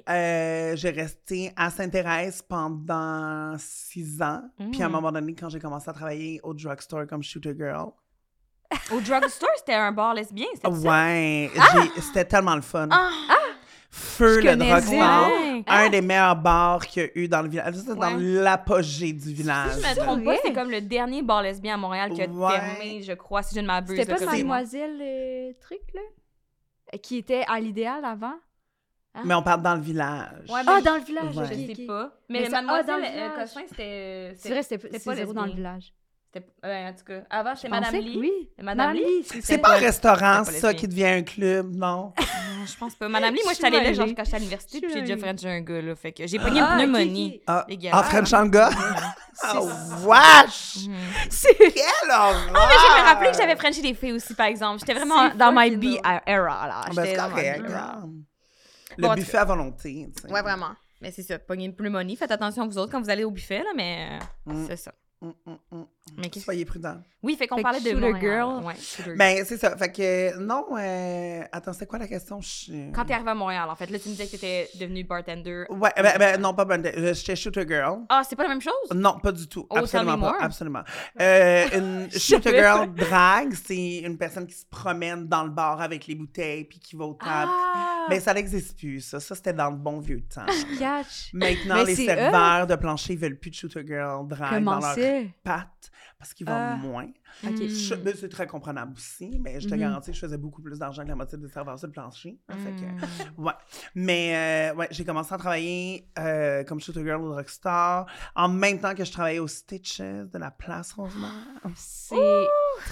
[0.09, 4.43] Euh, j'ai resté à Sainte-Thérèse pendant six ans.
[4.73, 4.93] Puis à un Mm.
[4.93, 7.91] moment donné, quand j'ai commencé à travailler au drugstore comme shooter girl,
[8.91, 10.69] Au drugstore, c'était un bar lesbien, c'est ça?
[10.71, 12.89] ouais, j'ai- c'était tellement le fun.
[12.91, 13.11] Ah!
[13.91, 15.65] Feu Je le Ouais.
[15.67, 17.75] un des meilleurs bars qu'il y a eu dans le village.
[17.77, 18.21] C'était dans Ouais.
[18.43, 19.73] l'apogée du Si village.
[19.73, 22.51] je me trompe pas, c'est comme le dernier bar lesbien à Montréal qui a Ouais.
[22.59, 23.97] fermé, je crois, si je ne m'abuse.
[23.99, 26.01] C'était pas Mademoiselle euh, Truc, là?
[26.95, 28.35] Euh, Qui était à l'idéal avant?
[29.25, 30.45] Mais on parle dans le village.
[30.51, 31.47] Ouais, Ah, dans le village, Ouais.
[31.47, 32.13] Je sais pas.
[32.29, 33.33] Mais Mais, ça- ah, Mademoiselle euh, village.
[33.39, 34.35] Cossin, c'était.
[34.37, 35.95] C'est vrai, c'était pas zéro dans le village.
[36.63, 37.21] Ouais, en tout cas.
[37.31, 38.17] Avant, c'était Je Madame Lee.
[38.19, 38.51] Oui?
[38.63, 42.13] Madame Lee, C'est pas un restaurant, ça, qui devient un club, non?
[42.19, 43.09] Non, je pense pas.
[43.09, 45.01] Madame Lee, moi, Je j'étais allée là, suis genre, quand j'étais à l'université, puis suis
[45.07, 45.27] j'ai déjà.
[45.27, 45.95] Frenché un gars, là.
[45.97, 47.41] Fait que j'ai pogné une Ah, pneumonie.
[47.47, 48.71] Ah, en French en gars?
[49.35, 49.61] C'est Ah,
[50.07, 50.87] wesh!
[50.89, 50.95] Mhm.
[51.31, 52.53] C'est Quelle horreur!
[52.55, 54.81] Ah, mais je me rappelais que j'avais Frenché des filles aussi, par exemple.
[54.81, 56.81] J'étais vraiment C'est dans my B era, là.
[56.85, 57.63] Ah, ben, J'étais c'est correct.
[57.67, 58.11] Regarde.
[58.99, 60.09] Le buffet à volonté.
[60.17, 60.33] tu sais.
[60.33, 60.71] Ouais, vraiment.
[61.03, 62.17] Mais c'est ça, pogner une pneumonie.
[62.17, 64.65] Faites attention vous autres quand vous allez au buffet, là, mais Mm.
[64.69, 64.93] c'est ça.
[66.17, 67.03] Mais qu'est-ce Soyez prudents.
[67.23, 68.65] Oui, fait qu'on Fait que parlait de shooter girl.
[68.65, 69.17] Ouais, shooter girl.
[69.19, 69.77] Ben, c'est ça.
[69.77, 71.43] Fait que, non, euh...
[71.51, 72.41] attends, c'est quoi la question?
[72.41, 72.93] Je...
[72.93, 75.65] Quand t'es arrivé à Montréal, en fait, là, tu me disais que t'étais devenue bartender.
[75.69, 76.87] Ouais, ben, ben, non, pas bonne.
[76.87, 78.05] euh, J'étais shooter girl.
[78.09, 78.73] Ah, c'est pas la même chose?
[78.95, 79.67] Non, pas du tout.
[79.69, 80.37] Oh, absolument pas.
[80.41, 80.83] Absolument.
[81.21, 86.07] Euh, une shooter girl drag, c'est une personne qui se promène dans le bar avec
[86.07, 87.51] les bouteilles puis qui va aux tables.
[87.53, 88.07] Ah!
[88.11, 89.19] Mais ça n'existe plus, ça.
[89.19, 90.47] Ça, c'était dans le bon vieux temps.
[90.79, 91.31] Catch.
[91.33, 94.95] Maintenant, Mais les serveurs de plancher veulent plus de shooter girl drag Comment dans leur
[94.95, 95.29] c'est?
[95.43, 96.77] pattes parce qu'ils vendent Ah.
[96.77, 97.07] moins.
[97.45, 97.59] Ok.
[97.61, 97.69] Mm.
[97.69, 99.81] Je- mais c'est très comprenable aussi, mais je te Mhm.
[99.81, 102.39] garantis que je faisais beaucoup plus d'argent que la moitié des serveurs sur le plancher.
[102.49, 103.45] Fait que- Mm.
[103.45, 103.53] Ouais.
[103.95, 108.81] Mais euh, ouais, j'ai commencé à travailler euh, comme shooter girl au Rockstar en même
[108.81, 111.33] temps que je travaillais au Stitches de la Place Rosemère.
[111.75, 112.17] C'est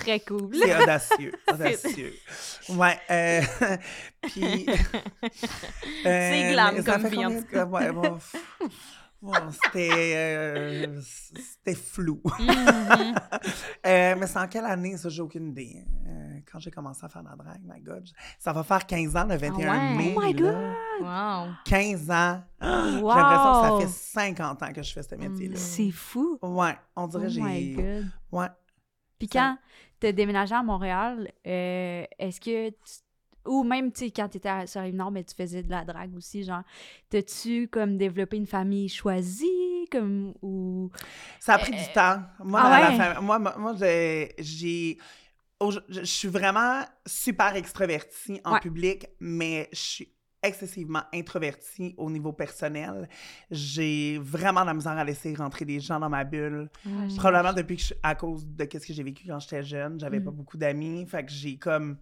[0.00, 0.54] très cool.
[0.54, 2.12] C'est audacieux, audacieux.
[2.70, 2.98] Ouais.
[3.10, 3.40] Euh,
[4.22, 4.66] puis.
[6.02, 8.36] C'est glam comme vie, en combien tout de- Ouais, bon, pff,
[9.24, 12.20] bon, c'était euh, c'était flou.
[12.38, 13.14] Mhm.
[13.86, 15.10] Euh, mais c'est en quelle année, ça?
[15.10, 15.84] J'ai aucune idée.
[16.06, 18.08] Euh, quand j'ai commencé à faire la drague, my God.
[18.38, 19.94] Ça va faire 15 ans, le 21 Ah ouais?
[19.96, 20.14] mai.
[20.16, 21.44] Oh my là.
[21.46, 21.52] Wow.
[21.66, 22.42] 15 ans.
[22.62, 22.66] J'ai
[23.02, 23.86] l'impression que ça fait
[24.36, 25.56] 50 ans que je fais ce métier-là.
[25.56, 26.38] C'est fou.
[26.40, 27.74] Ouais, on Oh dirait que my j'ai.
[27.74, 28.06] God.
[28.32, 28.48] Ouais.
[29.18, 29.58] Puis Ça- quand
[30.00, 32.70] t'as déménagé à Montréal, est-ce que...
[32.70, 32.76] tu-
[33.46, 36.14] Ou même, tu sais, quand t'étais à- sur Rive-Nord, mais tu faisais de la drague
[36.16, 36.62] aussi, genre,
[37.10, 40.90] t'as-tu, comme, développé une famille choisie, comme, ou...
[41.40, 42.22] Ça a pris du temps.
[42.42, 44.34] Moi, ah la moi, moi, moi, j'ai-
[45.88, 48.60] Je suis vraiment super extravertie en Ouais.
[48.60, 50.08] public, mais je suis
[50.42, 53.08] excessivement introvertie au niveau personnel.
[53.50, 56.68] J'ai vraiment de la misère à laisser rentrer des gens dans ma bulle.
[56.84, 57.16] Mm.
[57.16, 60.20] Probablement depuis que je- à cause de ce que j'ai vécu quand j'étais jeune, j'avais
[60.20, 60.24] Mm.
[60.24, 61.96] pas beaucoup d'amis, fait que j'ai comme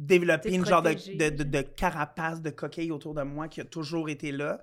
[0.00, 0.94] développé T'es une genre de,
[1.28, 4.60] de, de- carapace de coquille autour de moi qui a toujours été là.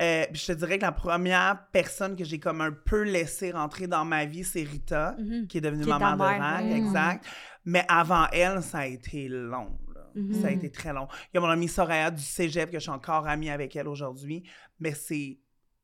[0.00, 3.86] Euh, je te dirais que la première personne que j'ai comme un peu laissé rentrer
[3.86, 5.46] dans ma vie, c'est Rita, Mhm.
[5.46, 6.78] qui est devenue Qui est maman de drague, ouais.
[6.78, 7.26] exact.
[7.66, 9.78] Mais avant elle, ça a été long.
[9.94, 10.10] là.
[10.40, 11.06] Ça a été très long.
[11.32, 13.86] Il y a mon amie Soraya du cégep, que je suis encore amie avec elle
[13.88, 14.42] aujourd'hui,
[14.80, 15.38] mais c'est,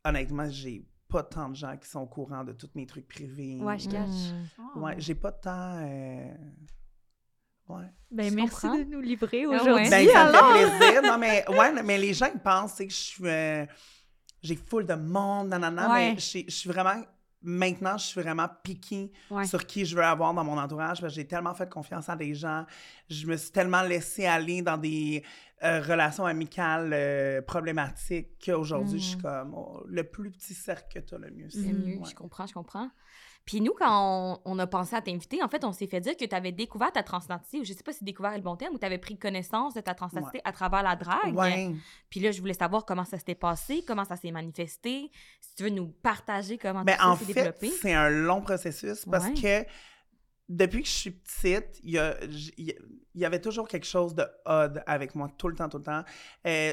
[0.05, 3.59] honnêtement, j'ai pas tant de gens qui sont au courant de tous mes trucs privés.
[3.61, 4.33] Ouais, je cache.
[4.75, 4.83] Mm.
[4.83, 5.79] Ouais, j'ai pas tant.
[5.85, 6.35] euh,
[7.69, 7.85] Ouais.
[8.11, 8.79] Ben, Je merci comprends?
[8.79, 9.89] de nous livrer Ah aujourd'hui.
[9.91, 10.33] Ben, ça me
[10.69, 11.03] fait plaisir.
[11.03, 13.25] Non, mais, ouais, mais les gens, ils pensent que je suis.
[13.27, 13.65] euh,
[14.43, 16.11] j'ai full de monde, nanana, Ouais.
[16.11, 17.03] mais je suis- je suis vraiment.
[17.47, 19.45] Maintenant, je suis vraiment piquée Ouais.
[19.45, 22.17] sur qui je veux avoir dans mon entourage parce que j'ai tellement fait confiance à
[22.17, 22.65] des gens.
[23.11, 25.23] Je me suis tellement laissée aller dans des
[25.63, 31.07] euh, relations amicales euh, problématiques qu'aujourd'hui, je suis comme oh, le plus petit cercle que
[31.07, 31.49] tu as, le mieux.
[31.51, 32.09] C'est mieux, Ouais.
[32.09, 32.89] je comprends, je comprends.
[33.47, 36.17] Puis nous, quand on, on a pensé à t'inviter, en fait, on s'est fait dire
[36.17, 38.57] que tu avais découvert ta transidentité, ou je sais pas si découvert est le bon
[38.57, 41.37] terme, ou tu avais pris connaissance de ta transidentité à travers la drague.
[41.37, 41.71] Ouais.
[42.09, 45.63] Puis là, je voulais savoir comment ça s'était passé, comment ça s'est manifesté, si tu
[45.65, 47.69] veux nous partager comment tout ça en s'est fait, développé.
[47.71, 49.35] c'est un long processus parce Ouais.
[49.65, 49.71] que
[50.49, 52.17] depuis que je suis petite, il y, a-
[53.15, 56.03] il avait toujours quelque chose de odd avec moi, tout le temps, tout le temps.
[56.47, 56.73] Euh,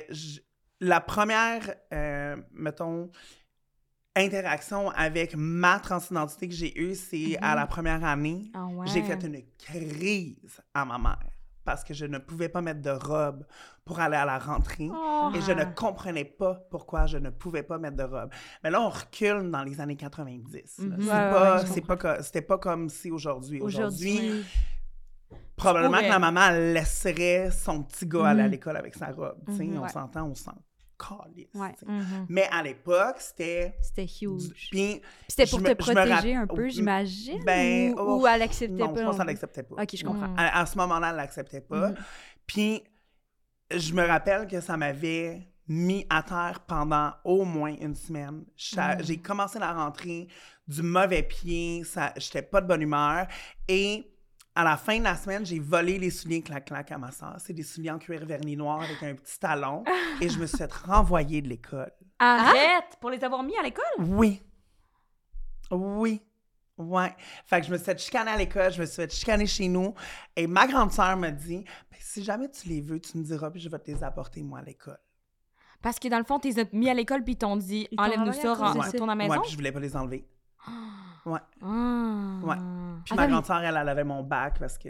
[0.79, 3.11] la première, euh, mettons,
[4.15, 7.55] interaction avec ma transidentité que j'ai eue, c'est à Mhm.
[7.55, 8.51] la première année.
[8.53, 8.87] Ah ouais.
[8.87, 11.17] J'ai fait une crise à ma mère
[11.63, 13.45] parce que je ne pouvais pas mettre de robe
[13.85, 14.89] pour aller à la rentrée.
[14.91, 15.31] Oh.
[15.35, 18.29] Et je ne comprenais pas pourquoi je ne pouvais pas mettre de robe.
[18.63, 20.79] Mais là, on recule dans les années 90.
[20.79, 20.85] là.
[20.85, 20.95] Mhm.
[20.99, 23.61] C'est Ouais, pas- ouais, C'était pas comme si aujourd'hui.
[23.61, 24.43] Aujourd'hui,
[25.55, 28.51] probablement que la maman laisserait son petit gars aller à Mhm.
[28.51, 29.37] l'école avec sa robe.
[29.47, 29.77] Mhm.
[29.81, 30.53] on s'entend, on s'en
[31.53, 31.75] Ouais.
[31.85, 32.25] Mhm.
[32.29, 33.75] Mais à l'époque, c'était...
[33.81, 34.49] C'était huge.
[34.71, 37.43] Puis, C'était pour me- te protéger rapp- un peu, Mm, j'imagine?
[37.45, 38.99] ben, ou, oh, ou elle acceptait non, pas?
[38.99, 39.81] je pense non qu'elle l'acceptait pas.
[39.83, 40.27] Ok, je comprends.
[40.29, 40.35] Mhm.
[40.39, 41.89] À, à ce moment-là, elle l'acceptait pas.
[41.89, 41.95] Mhm.
[42.45, 42.83] Puis,
[43.75, 48.43] je me rappelle que ça m'avait mis à terre pendant au moins une semaine.
[48.75, 49.01] Mm.
[49.03, 50.27] J'ai commencé la rentrée
[50.67, 53.27] du mauvais pied, ça, j'étais pas de bonne humeur.
[53.67, 54.10] Et
[54.53, 57.35] à la fin de la semaine, j'ai volé les souliers clac-clac à ma soeur.
[57.39, 59.83] C'est des souliers en cuir vernis noir avec un petit talon.
[60.19, 61.91] et je me suis fait renvoyer de l'école.
[62.19, 62.97] Arrête!
[62.99, 63.85] Pour les avoir mis à l'école?
[63.99, 64.41] Oui.
[65.71, 66.21] Oui.
[66.77, 67.15] Ouais.
[67.45, 69.67] Fait que je me suis fait chicaner à l'école, je me suis fait chicaner chez
[69.67, 69.93] nous.
[70.35, 73.51] Et ma grande sœur m'a dit Ben, si jamais tu les veux, tu me diras,
[73.51, 74.99] puis je vais te les apporter, moi, à l'école.
[75.81, 77.87] Parce que dans le fond, tu les as mis à l'école puis ils t'ont dit
[77.97, 79.31] enlève-nous ça, retourne à la maison?
[79.31, 80.27] Ouais, puis je voulais pas les enlever.
[81.25, 81.39] Ouais.
[81.61, 82.39] Ah.
[82.43, 82.55] Ouais.
[82.55, 84.89] Puis Attends, ma mais- grande sœur, elle, elle avait mon bac parce que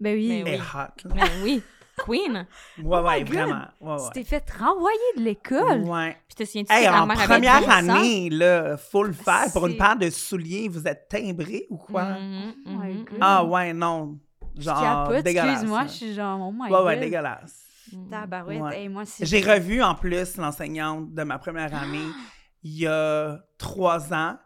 [0.00, 0.30] Ben oui.
[0.30, 0.50] Elle oui.
[0.50, 1.08] est hot.
[1.08, 1.14] là.
[1.14, 1.62] Ben oui,
[1.96, 2.46] Queen.
[2.82, 3.32] Ouais, ouais, God.
[3.34, 3.64] vraiment.
[3.80, 4.10] Ouais, Tu ouais.
[4.14, 5.80] t'es fait renvoyer de l'école?
[5.84, 6.16] Ouais.
[6.28, 7.72] Puis te souviens-tu Hey, en première dit ça?
[7.76, 12.04] année, là, full faire pour une paire de souliers, vous êtes timbré ou quoi?
[12.04, 13.04] Mhm, Oh my mhm.
[13.04, 13.18] God.
[13.20, 14.18] Ah ouais, non.
[14.56, 15.50] Je Genre, capote, dégueulasse.
[15.52, 17.00] excuse-moi, je suis genre, oh my Ouais, ouais, God.
[17.04, 17.64] dégueulasse.
[17.92, 18.08] Mhm.
[18.10, 18.80] Tabarouette, Ouais.
[18.82, 22.06] hey, moi, J'ai revu en plus l'enseignante de ma première année
[22.62, 24.36] il y a trois ans.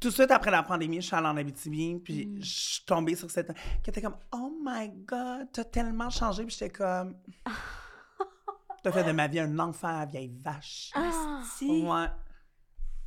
[0.00, 2.38] Tout de suite après la pandémie, je suis allée en Abitibi, puis Mm.
[2.40, 3.52] je suis tombée sur cette...
[3.82, 7.16] qui était comme «Oh my God, t'as tellement changé!» Puis j'étais comme
[8.82, 10.90] «T'as fait de ma vie un enfer, vieille vache!
[10.94, 11.42] Ah.
[11.56, 11.66] Si.
[11.82, 12.06] Ouais.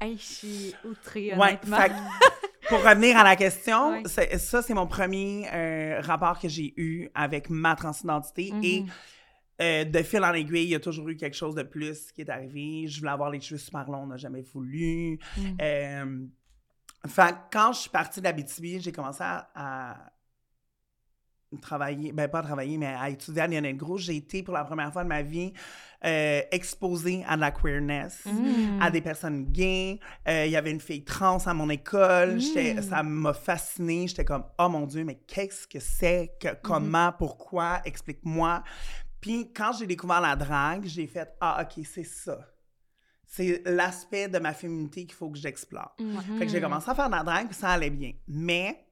[0.02, 4.04] Hey, je suis outrée, Ouais, fait que, pour revenir à la question, Ouais.
[4.08, 8.52] c'est- ça, c'est mon premier euh, rapport que j'ai eu avec ma transidentité.
[8.52, 8.64] Mhm.
[8.64, 8.86] Et
[9.62, 12.22] euh, de fil en aiguille, il y a toujours eu quelque chose de plus qui
[12.22, 12.88] est arrivé.
[12.88, 15.20] Je voulais avoir les cheveux super longs, on n'a jamais voulu.
[15.38, 15.58] Mhm.
[15.62, 16.26] Euh,
[17.08, 19.98] fait quand je suis partie d'Abitibi, j'ai commencé à, à
[21.62, 23.98] travailler, ben pas à travailler, mais à étudier à Lionel Gros.
[23.98, 25.52] J'ai été pour la première fois de ma vie
[26.06, 28.82] euh, exposée à la queerness Mhm.
[28.82, 30.00] à des personnes gays.
[30.30, 32.36] Euh, Il y avait une fille trans à mon école.
[32.38, 32.82] Mm.
[32.82, 34.08] Ça m'a fascinée.
[34.08, 36.38] J'étais comme, oh mon Dieu, mais qu'est-ce que c'est?
[36.40, 37.12] Que, comment?
[37.12, 37.82] Pourquoi?
[37.84, 38.64] Explique-moi.
[39.20, 42.40] Puis quand j'ai découvert la drague, j'ai fait, ah, OK, c'est ça.
[43.34, 45.96] C'est l'aspect de ma féminité qu'il faut que j'explore.
[46.00, 46.38] Mhm.
[46.38, 48.12] Fait que j'ai commencé à faire de la drague, puis ça allait bien.
[48.28, 48.86] Mais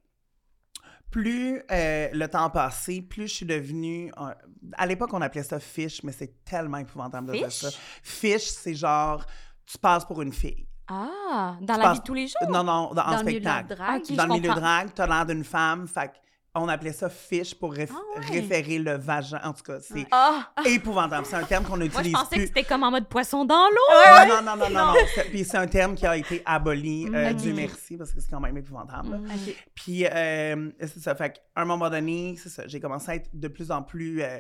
[1.12, 4.12] plus euh, le temps passé, plus je suis devenue...
[4.16, 4.34] un-
[4.78, 7.70] À l'époque, on appelait ça fish, mais c'est tellement épouvantable de dire ça.
[8.04, 9.26] Fish, c'est genre,
[9.66, 10.68] tu passes pour une fille.
[10.88, 12.50] Ah, dans Tu la passes- vie de tous les jours?
[12.50, 14.16] Non, non, dans, en Dans le milieu de la spectacle.
[14.16, 16.12] dans je le milieu de drague, t'as l'air d'une femme, fait
[16.56, 18.26] on appelait ça fish pour réf- Ah ouais.
[18.40, 19.40] référer le vagin.
[19.44, 20.48] En tout cas, c'est Ah!
[20.66, 21.26] épouvantable.
[21.26, 23.68] C'est un terme qu'on Moi, je utilise pensais que c'était comme en mode poisson dans
[23.70, 24.28] l'eau!
[24.28, 24.94] non, non, non, non,
[25.30, 27.36] Puis c'est un terme qui a été aboli, euh, Ok.
[27.38, 29.16] Dieu merci, parce que c'est quand même épouvantable.
[29.16, 29.56] OK.
[29.76, 31.16] Puis, euh, c'est ça.
[31.16, 32.64] Fait qu'à un moment donné, c'est ça.
[32.68, 34.40] J'ai commencé à être de plus en plus euh,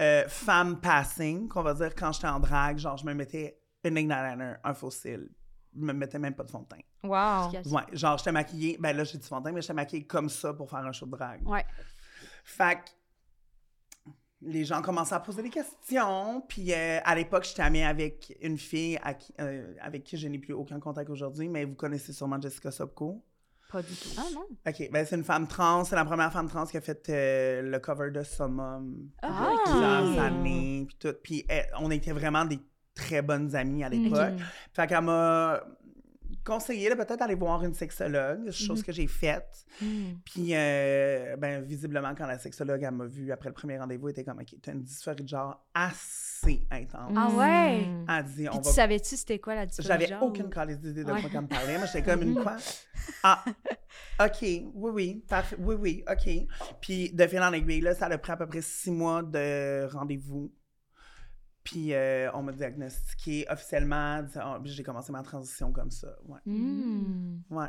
[0.00, 2.78] euh, femme passing, qu'on va dire, quand j'étais en drague.
[2.78, 5.28] Genre, je me mettais une eyeliner, un fossile.
[5.74, 6.82] Je me mettais même pas de fond de teint.
[7.08, 7.50] Wow!
[7.74, 8.76] Ouais, genre, j'étais maquillée.
[8.78, 10.92] Ben là, j'ai du fond de teint, mais j'étais maquillée comme ça pour faire un
[10.92, 11.46] show de drague.
[11.48, 11.64] Ouais.
[12.44, 14.10] Fait que
[14.42, 16.42] les gens commençaient à poser des questions.
[16.48, 20.26] Puis euh, à l'époque, j'étais amie avec une fille à qui- euh, avec qui je
[20.28, 23.24] n'ai plus aucun contact aujourd'hui, mais vous connaissez sûrement Jessica Sobko.
[23.70, 24.08] Pas du tout.
[24.18, 24.44] Ah non?
[24.66, 25.84] OK, ben c'est une femme trans.
[25.84, 29.32] C'est la première femme trans qui a fait euh, le cover de Summum Ah, il
[29.32, 29.62] y a ok.
[30.10, 30.84] plusieurs années.
[30.86, 31.14] Puis tout.
[31.22, 32.58] Puis elle- on était vraiment des
[32.94, 34.32] très bonnes amies à l'époque.
[34.32, 34.38] Mhm.
[34.72, 35.62] Fait qu'elle m'a
[36.44, 38.84] conseillé de peut-être aller voir une sexologue, chose Mhm.
[38.84, 39.64] que j'ai faite.
[39.80, 39.86] Mm.
[40.24, 44.12] Puis, euh, ben, visiblement, quand la sexologue, elle m'a vu après le premier rendez-vous, elle
[44.12, 47.12] était comme, OK, t'as une dysphorie de genre assez intense.
[47.16, 47.86] Ah ouais?
[48.08, 49.86] Elle dit, on Puis tu va savais-tu c'était quoi la différence?
[50.00, 51.20] J'avais aucune d'idée de Ouais.
[51.20, 51.78] quoi qu'elle me parlait.
[51.78, 52.56] Moi, j'étais comme une quoi?
[53.24, 53.44] Ah,
[54.24, 56.28] OK, oui, oui, parfait, oui, oui, OK.
[56.80, 59.86] Puis, de fil en aiguille, là, ça a pris à peu près six mois de
[59.92, 60.52] rendez-vous.
[61.64, 64.22] Puis, euh, on m'a diagnostiqué officiellement.
[64.36, 66.08] oh, puis J'ai commencé ma transition comme ça.
[66.26, 66.40] Ouais.
[66.46, 67.42] Mm.
[67.50, 67.68] ouais.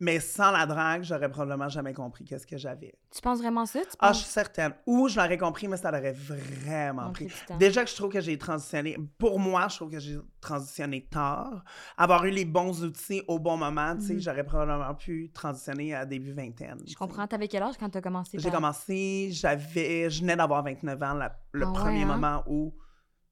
[0.00, 2.92] Mais sans la drague, j'aurais probablement jamais compris qu'est-ce que j'avais.
[3.14, 3.78] Tu penses vraiment ça?
[3.82, 4.74] Tu Ah, penses je suis certaine.
[4.84, 7.28] Ou je l'aurais compris, mais ça aurait vraiment pris.
[7.56, 11.62] Déjà que je trouve que j'ai transitionné, pour moi, je trouve que j'ai transitionné tard.
[11.96, 14.20] Avoir eu les bons outils au bon moment, tu sais, Mhm.
[14.20, 16.78] j'aurais probablement pu transitionner à début vingtaine.
[16.84, 17.28] tu Je comprends.
[17.28, 18.40] T'avais quel âge quand t'as commencé?
[18.40, 22.06] J'ai commencé, j'avais, je venais d'avoir 29 ans, la- le Ah ouais, premier hein?
[22.16, 22.74] moment où,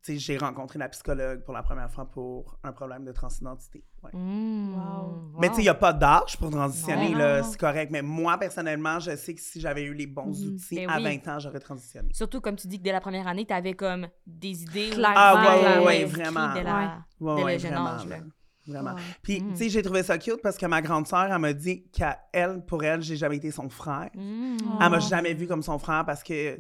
[0.09, 3.85] j'ai rencontré la psychologue pour la première fois pour un problème de transidentité.
[4.03, 4.11] ouais.
[4.15, 4.75] Mm.
[4.75, 5.33] Wow.
[5.39, 7.91] Mais tu sais, il n'y a pas d'âge pour transitionner, c'est correct.
[7.93, 10.55] Mais moi, personnellement, je sais que si j'avais eu les bons Mhm.
[10.55, 11.21] outils Ben à oui.
[11.25, 12.09] 20 ans, j'aurais transitionné.
[12.13, 14.91] Surtout, comme tu dis que dès la première année, t'avais comme des idées.
[14.91, 15.15] Clairement.
[15.17, 16.55] Ah, ouais, ouais, ouais, vraiment.
[16.55, 17.05] Dès, la...
[17.21, 18.17] Ouais, dès ouais, le jeune vraiment, âge, là.
[18.19, 18.25] là.
[18.67, 18.95] Vraiment.
[18.95, 19.01] Ouais.
[19.23, 19.51] Puis, Mm.
[19.53, 22.65] tu sais, j'ai trouvé ça cute parce que ma grande sœur, elle m'a dit qu'elle,
[22.67, 24.11] pour elle, j'ai jamais été son frère.
[24.15, 24.57] Mm.
[24.81, 25.01] Elle m'a Oh.
[25.01, 26.59] jamais vu comme son frère parce que,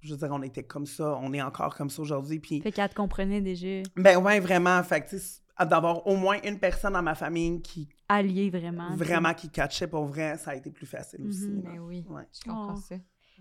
[0.00, 2.38] je veux dire, on était comme ça, on est encore comme ça aujourd'hui.
[2.40, 3.82] Puis, Fait qu'elle te comprenait déjà.
[3.96, 4.82] ben ouais, vraiment.
[4.82, 8.94] Fait que, tu sais, d'avoir au moins une personne dans ma famille qui, Alliée vraiment.
[8.96, 11.48] vraiment, qui catchait pour vrai, ça a été plus facile aussi.
[11.48, 11.62] Mhm.
[11.64, 11.70] là.
[11.72, 12.22] Ben oui, Ouais.
[12.32, 12.80] je comprends Oh.
[12.88, 12.96] ça.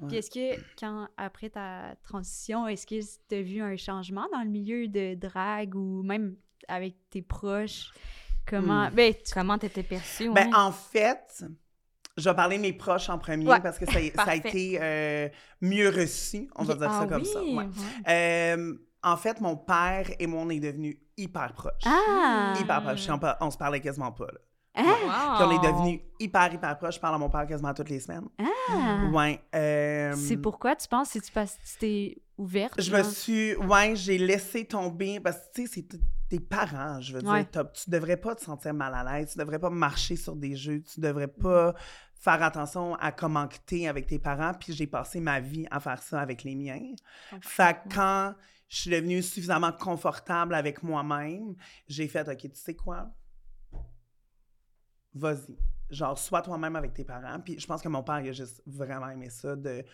[0.07, 4.41] Puis est-ce que, quand, après ta transition, est-ce que tu as vu un changement dans
[4.43, 6.35] le milieu de drague ou même
[6.67, 7.91] avec tes proches?
[8.45, 8.89] Comment.
[8.89, 8.93] Hmm.
[8.93, 10.31] Ben, tu- Comment t'étais perçue?
[10.31, 10.55] Ben, ouais?
[10.55, 11.43] en fait,
[12.17, 13.59] je vais parler de mes proches en premier Ouais.
[13.61, 15.29] parce que ça, ça a été euh,
[15.61, 17.41] mieux reçu, on va dire Ah ça comme oui, ça.
[17.43, 17.67] ouais.
[18.09, 21.83] Euh, en fait, mon père et moi, on est devenus hyper proches.
[21.85, 22.53] Ah!
[22.59, 23.07] Hyper proches.
[23.41, 24.25] On, se parlait quasiment pas.
[24.25, 24.39] Là.
[24.75, 24.85] Puis
[25.45, 26.95] on est devenus hyper, hyper proches.
[26.95, 28.27] Je parle à mon père quasiment toutes les semaines.
[28.39, 29.09] Ah!
[29.13, 29.39] Ouais.
[29.55, 31.13] euh, C'est pourquoi tu penses?
[31.13, 32.81] Que tu t'es ouverte?
[32.81, 33.55] Je me suis.
[33.55, 35.19] Ouais, j'ai laissé tomber.
[35.19, 35.99] Parce que, tu sais, c'est
[36.29, 37.45] tes parents, je veux Ouais.
[37.51, 37.71] dire.
[37.71, 39.31] Tu devrais pas te sentir mal à l'aise.
[39.31, 40.81] Tu devrais pas marcher sur des jeux.
[40.83, 41.73] Tu devrais pas
[42.19, 44.53] faire attention à comment t'es avec tes parents.
[44.53, 46.93] Puis j'ai passé ma vie à faire ça avec les miens.
[47.41, 48.35] Fait que quand
[48.69, 51.55] je suis devenue suffisamment confortable avec moi-même,
[51.87, 53.09] j'ai fait, OK, tu sais quoi?
[55.13, 55.57] Vas-y.
[55.89, 57.39] Genre, sois toi-même avec tes parents.
[57.39, 59.85] Puis je pense que mon père, il a juste vraiment aimé ça, de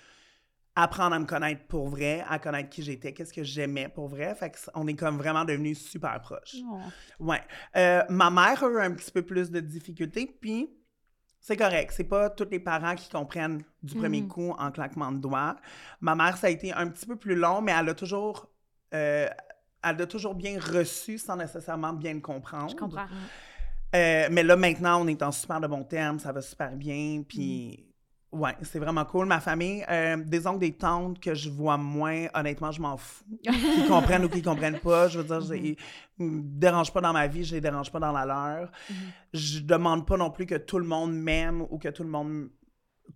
[0.75, 4.33] apprendre à me connaître pour vrai, à connaître qui j'étais, qu'est-ce que j'aimais pour vrai.
[4.33, 6.55] Fait qu'on est comme vraiment devenus super proches.
[6.67, 6.79] Oh.
[7.19, 7.41] Ouais.
[7.75, 10.69] Euh, ma mère a eu un petit peu plus de difficultés, puis
[11.43, 11.93] c'est correct.
[11.95, 14.27] C'est pas tous les parents qui comprennent du premier Mhm.
[14.29, 15.57] coup en claquement de doigts.
[16.01, 18.49] Ma mère, ça a été un petit peu plus long, mais elle a toujours,
[18.93, 19.27] euh,
[19.83, 22.69] elle a toujours bien reçu sans nécessairement bien le comprendre.
[22.69, 23.07] Je comprends.
[23.93, 27.23] Euh, mais là, maintenant, on est en super de bons termes, ça va super bien,
[27.27, 27.92] puis
[28.33, 29.25] ouais, c'est vraiment cool.
[29.25, 33.23] Ma famille, euh, des oncles, des tantes que je vois moins, honnêtement, je m'en fous.
[33.43, 33.53] Qu'ils
[33.87, 35.77] comprennent ou qu'ils comprennent pas, je veux dire, je- ils
[36.17, 38.71] me dérangent pas dans ma vie, je les dérange pas dans la leur.
[39.33, 42.49] Je demande pas non plus que tout le monde m'aime ou que tout le monde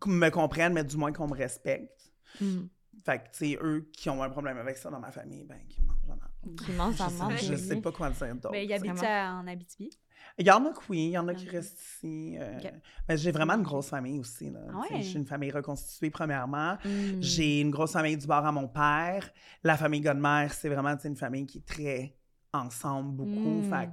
[0.05, 2.11] me comprenne, mais du moins qu'on me respecte.
[2.39, 2.61] Mm.
[3.05, 5.59] Fait que, tu sais, eux qui ont un problème avec ça dans ma famille, ben,
[5.69, 6.55] qui mangent en.
[6.65, 7.43] Qui mange, ça Je sais- mange.
[7.43, 7.59] Je oui.
[7.59, 8.51] sais pas quoi dire d'autre.
[8.51, 9.39] Ben, il habite Vraiment.
[9.41, 9.89] en Abitibi?
[10.39, 12.37] Il y en a que oui, il y en a y qui restent ici.
[12.39, 12.59] euh,
[13.09, 14.51] mais j'ai vraiment une grosse famille aussi.
[14.51, 14.59] Là.
[14.71, 15.01] Ah ouais?
[15.01, 16.77] J'ai une famille reconstituée, premièrement.
[16.85, 17.21] Mm.
[17.21, 19.29] J'ai une grosse famille du bord à mon père.
[19.63, 22.15] La famille Godmère, c'est vraiment une famille qui est très
[22.53, 23.61] ensemble, beaucoup.
[23.61, 23.69] Mm.
[23.69, 23.89] Fait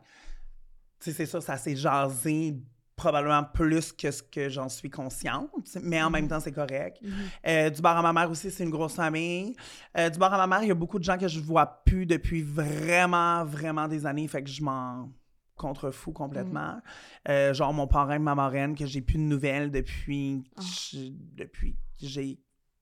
[1.01, 2.57] sais, c'est sûr, ça s'est jasé
[2.97, 5.51] probablement plus que ce que j'en suis consciente,
[5.83, 7.01] mais en même temps, c'est correct.
[7.47, 9.57] Euh, du bar à ma mère aussi, c'est une grosse famille.
[9.99, 11.67] Euh, du bar à ma mère, il y a beaucoup de gens que je vois
[11.85, 15.11] plus depuis vraiment, vraiment des années, fait que je m'en
[15.57, 16.81] contrefous complètement.
[17.29, 22.07] Euh, genre mon parrain, ma marraine, que j'ai plus de nouvelles depuis, je- depuis que
[22.07, 22.39] j'ai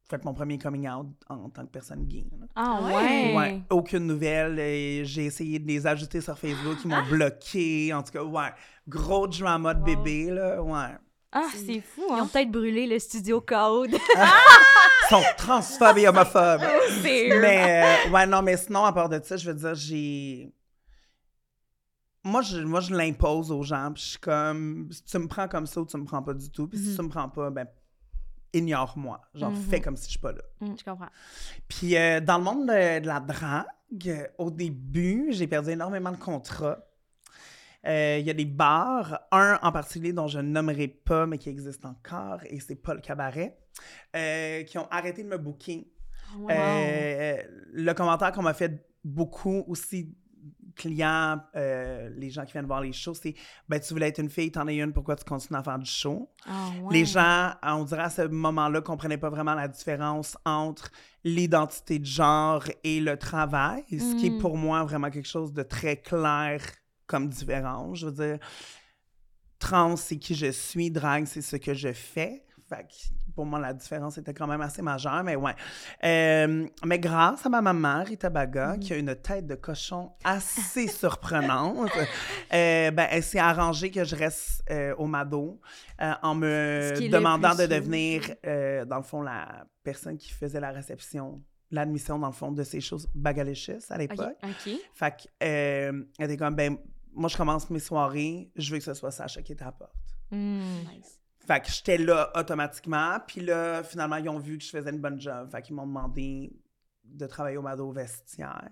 [0.08, 2.26] fait mon premier coming out en tant que personne gay.
[2.38, 2.46] là.
[2.54, 2.92] Ah Ouais.
[2.94, 3.36] ouais.
[3.36, 4.58] Ouais, aucune nouvelle.
[4.58, 7.92] et J'ai essayé de les ajouter sur Facebook, ils m'ont bloqué.
[7.94, 8.50] En tout cas, ouais,
[8.88, 9.84] gros drama de Wow.
[9.84, 10.96] bébé, là, ouais.
[11.34, 12.28] Ah, c'est fou, Ils ont hein.
[12.30, 13.92] peut-être brûlé le studio Code.
[14.16, 16.60] Ils sont transphobes et homophobes.
[17.02, 20.52] C'est mais, euh, ouais, non, mais sinon, à part de ça, je veux dire, j'ai.
[22.24, 23.90] Moi, je, moi, je l'impose aux gens.
[23.92, 24.88] Puis je suis comme.
[24.92, 26.68] Si tu me prends comme ça ou tu me prends pas du tout.
[26.68, 26.96] Puis si Mhm.
[26.96, 27.66] tu me prends pas, ben,
[28.52, 29.20] ignore-moi.
[29.34, 29.56] Genre, Mhm.
[29.62, 30.42] fais comme si je suis pas là.
[30.60, 31.08] Je comprends.
[31.68, 36.16] Puis euh, dans le monde de, de la drague, au début, j'ai perdu énormément de
[36.16, 36.78] contrats.
[37.86, 41.36] Euh, Il y a des bars, un en particulier dont je ne nommerai pas, mais
[41.38, 43.58] qui existe encore, et c'est pas le cabaret,
[44.14, 45.90] euh, qui ont arrêté de me booker.
[46.38, 46.48] Wow.
[46.50, 47.36] Euh,
[47.72, 50.14] le commentaire qu'on m'a fait beaucoup aussi
[50.74, 53.34] clients, euh, les gens qui viennent voir les shows, c'est
[53.68, 55.90] ben tu voulais être une fille, t'en es une, pourquoi tu continues à faire du
[55.90, 56.30] show?
[56.46, 60.90] Ah, Les gens, on dirait à ce moment-là, comprenaient pas vraiment la différence entre
[61.24, 64.38] l'identité de genre et le travail, ce qui est Mm.
[64.38, 66.60] pour moi vraiment quelque chose de très clair
[67.06, 67.98] comme différence.
[67.98, 68.38] Je veux dire,
[69.58, 72.44] trans, c'est qui je suis, drague, c'est ce que je fais.
[72.72, 75.54] Fait que pour moi, la différence était quand même assez majeure, mais ouais.
[76.04, 80.86] Euh, mais grâce à ma maman, Rita Baga, qui a une tête de cochon assez
[80.88, 81.90] surprenante,
[82.52, 85.60] euh, ben, elle s'est arrangée que je reste euh, au Mado
[86.00, 90.70] euh, en me demandant de devenir, euh, dans le fond, la personne qui faisait la
[90.70, 94.36] réception, l'admission, dans le fond, de ces choses bagalicious à l'époque.
[94.42, 94.72] OK.
[94.94, 96.78] Fait que, euh, elle était comme, ben,
[97.12, 99.72] moi, je commence mes soirées, je veux que ce soit Sacha qui est à la
[99.72, 99.92] porte.
[100.30, 100.84] Hmm.
[101.46, 103.18] Fait que j'étais là automatiquement.
[103.26, 105.50] Puis là, finalement, ils ont vu que je faisais une bonne job.
[105.50, 106.52] Fait qu'ils m'ont demandé
[107.04, 108.68] de travailler au Mado vestiaire.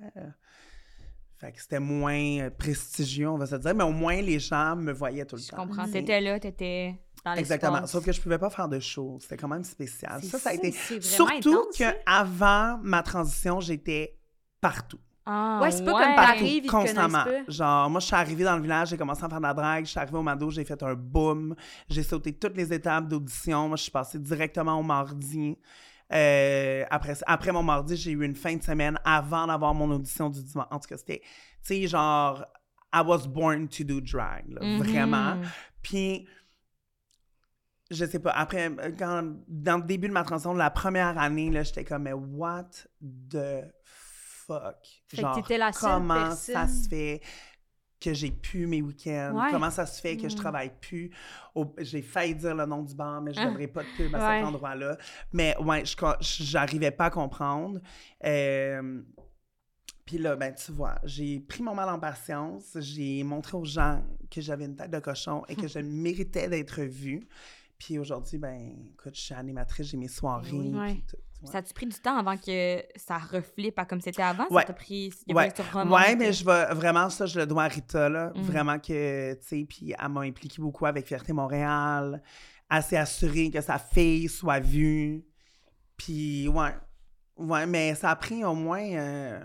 [1.38, 3.74] Fait que c'était moins euh, prestigieux, on va se dire.
[3.74, 5.56] Mais au moins, les gens me voyaient tout le Je temps.
[5.56, 5.84] comprends.
[5.86, 5.98] tu sais.
[6.00, 7.38] T'étais là, t'étais dans l'espace.
[7.56, 7.86] Exactement.
[7.86, 9.18] Sauf que je pouvais pas faire de show.
[9.22, 10.20] C'était quand même spécial.
[10.22, 10.70] C'est Ça, ça a été...
[11.00, 11.92] Surtout ça.
[12.06, 14.18] qu'avant ma transition, j'étais
[14.60, 15.00] partout.
[15.26, 16.14] Ah, Ouais, c'est pas comme ouais.
[16.16, 16.50] Paris.
[16.56, 17.24] Ils te constamment.
[17.46, 19.84] Genre, moi, je suis arrivée dans le village, j'ai commencé à faire de la drague,
[19.84, 21.54] je suis arrivée au Mado, j'ai fait un boom,
[21.88, 23.68] j'ai sauté toutes les étapes d'audition.
[23.68, 25.56] Moi, je suis passée directement au mardi.
[26.12, 30.28] Euh, après, après mon mardi, j'ai eu une fin de semaine avant d'avoir mon audition
[30.30, 30.66] du dimanche.
[30.70, 31.28] En tout cas, c'était, tu
[31.62, 32.44] sais, genre,
[32.92, 34.78] I was born to do drag, là, Mhm.
[34.78, 35.36] vraiment.
[35.82, 36.26] Puis,
[37.90, 41.62] je sais pas, après, quand, dans le début de ma transition, la première année, là,
[41.62, 42.70] j'étais comme, mais what
[43.30, 43.64] the
[44.54, 45.02] fuck?
[45.08, 47.20] Fait que Genre, t'étais la seule comment ça se fait
[48.00, 49.32] que j'ai pu mes week-ends?
[49.34, 49.50] Ouais.
[49.50, 50.38] Comment ça se fait que je Mm.
[50.38, 51.10] travaille plus?
[51.54, 53.46] au- J'ai failli dire le nom du bar, mais je Ah.
[53.46, 54.38] donnerai pas de pub à Ouais.
[54.38, 54.96] cet endroit-là.
[55.32, 57.80] Mais ouais, je j'arrivais pas à comprendre.
[58.24, 59.02] Euh,
[60.06, 62.76] puis là, ben, tu vois, j'ai pris mon mal en patience.
[62.80, 66.80] J'ai montré aux gens que j'avais une tête de cochon et que je méritais d'être
[66.82, 67.28] vue.
[67.80, 70.50] Puis aujourd'hui, ben, écoute, je suis animatrice, j'ai mes soirées.
[70.52, 70.68] Oui.
[70.68, 70.92] Ouais.
[70.92, 71.50] puis tout, ouais.
[71.50, 74.46] Ça a-tu pris du temps avant que ça reflippe à comme c'était avant?
[74.50, 74.60] Ouais.
[74.60, 75.10] Ça t'a pris...
[75.26, 75.48] Il a
[75.86, 76.14] Ouais.
[76.14, 78.32] mais je vais vraiment, ça, je le dois à Rita, là.
[78.36, 78.42] Mm.
[78.42, 82.22] Vraiment que, tu sais, puis elle m'a impliqué beaucoup avec Fierté Montréal.
[82.70, 85.24] Elle s'est assurée que sa fille soit vue.
[85.96, 86.74] Puis, ouais.
[87.38, 89.42] Ouais, mais ça a pris au moins euh,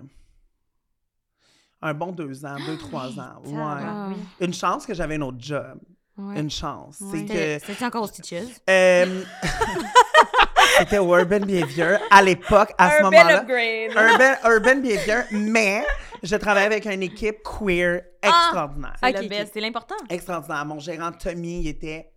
[1.82, 3.42] un bon deux ans, deux, trois ans.
[3.46, 4.16] Ouais.
[4.42, 5.80] Une chance que j'avais un autre job.
[6.18, 6.40] Ouais.
[6.40, 6.98] Une chance.
[7.02, 7.08] Ouais.
[7.12, 7.66] C'est C'était que.
[7.74, 8.62] c'était encore Stitches?
[8.70, 9.24] euh,
[10.80, 13.40] C'était Urban Behavior à l'époque, à ce moment-là.
[13.42, 13.92] upgrade!
[13.96, 15.86] Urban, Urban Behavior, mais
[16.24, 18.96] je travaillais avec une équipe queer extraordinaire.
[19.02, 19.30] C'est Ok, le ok.
[19.30, 19.96] best, c'est l'important.
[20.10, 20.66] Extraordinaire.
[20.66, 22.12] Mon gérant Tommy, il était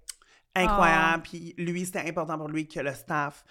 [0.56, 1.22] incroyable.
[1.22, 3.44] Puis lui, c'était important pour lui que le staff,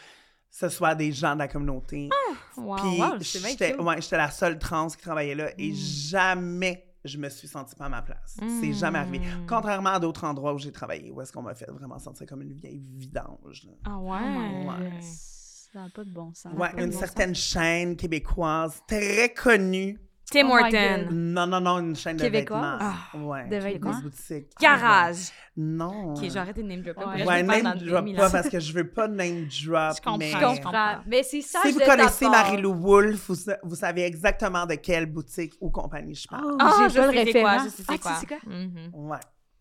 [0.49, 2.09] ce soit des gens de la communauté.
[2.57, 7.17] Wow, Puis wow, j'étais ouais, j'étais la seule trans qui travaillait là et jamais je
[7.17, 8.37] me suis sentie pas à ma place.
[8.59, 9.19] C'est jamais arrivé.
[9.19, 9.45] Mm.
[9.47, 12.41] Contrairement à d'autres endroits où j'ai travaillé, où est-ce qu'on m'a fait vraiment sentir comme
[12.41, 13.65] une vieille vidange.
[13.65, 13.73] là.
[13.85, 14.67] Ah ouais?
[14.67, 15.01] Ouais.
[15.01, 16.53] Ça n'a pas de bon sens.
[16.57, 19.99] Ouais, une bon certaine chaîne québécoise très connue.
[20.29, 21.07] Tim Oh Horton.
[21.11, 22.61] Non, non, non, une chaîne Québécoise?
[22.79, 23.29] de vêtements.
[23.29, 23.99] ouais, De vêtements?
[24.01, 24.47] boutique.
[24.59, 25.29] Garage.
[25.55, 26.13] Non.
[26.13, 27.05] Ok, j'ai arrêté de name dropper.
[27.05, 27.25] Ouais.
[27.25, 29.95] Ouais, name drop pas parce que je veux pas name drop.
[29.95, 30.31] Je comprends, mais...
[30.31, 30.95] je comprends.
[31.07, 31.59] Mais c'est ça.
[31.63, 36.13] Si vous connaissez Marie-Lou Wolfe, vous, sa- vous savez exactement de quelle boutique ou compagnie
[36.15, 36.51] je parle.
[36.53, 37.63] Oh, Ah, j'ai je pas le sais c'est quoi, référent.
[37.63, 38.15] je sais Ah, c'est tu quoi.
[38.15, 38.37] sais quoi?
[38.45, 38.89] Mhm.
[38.93, 39.17] Ouais.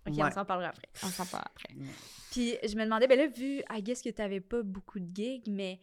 [0.08, 0.22] Ok, Ouais.
[0.24, 0.88] on s'en parlera après.
[1.04, 1.74] On s'en parle après.
[2.32, 5.44] Puis je me demandais, ben là, vu, I guess que t'avais pas beaucoup de gigs,
[5.48, 5.78] mais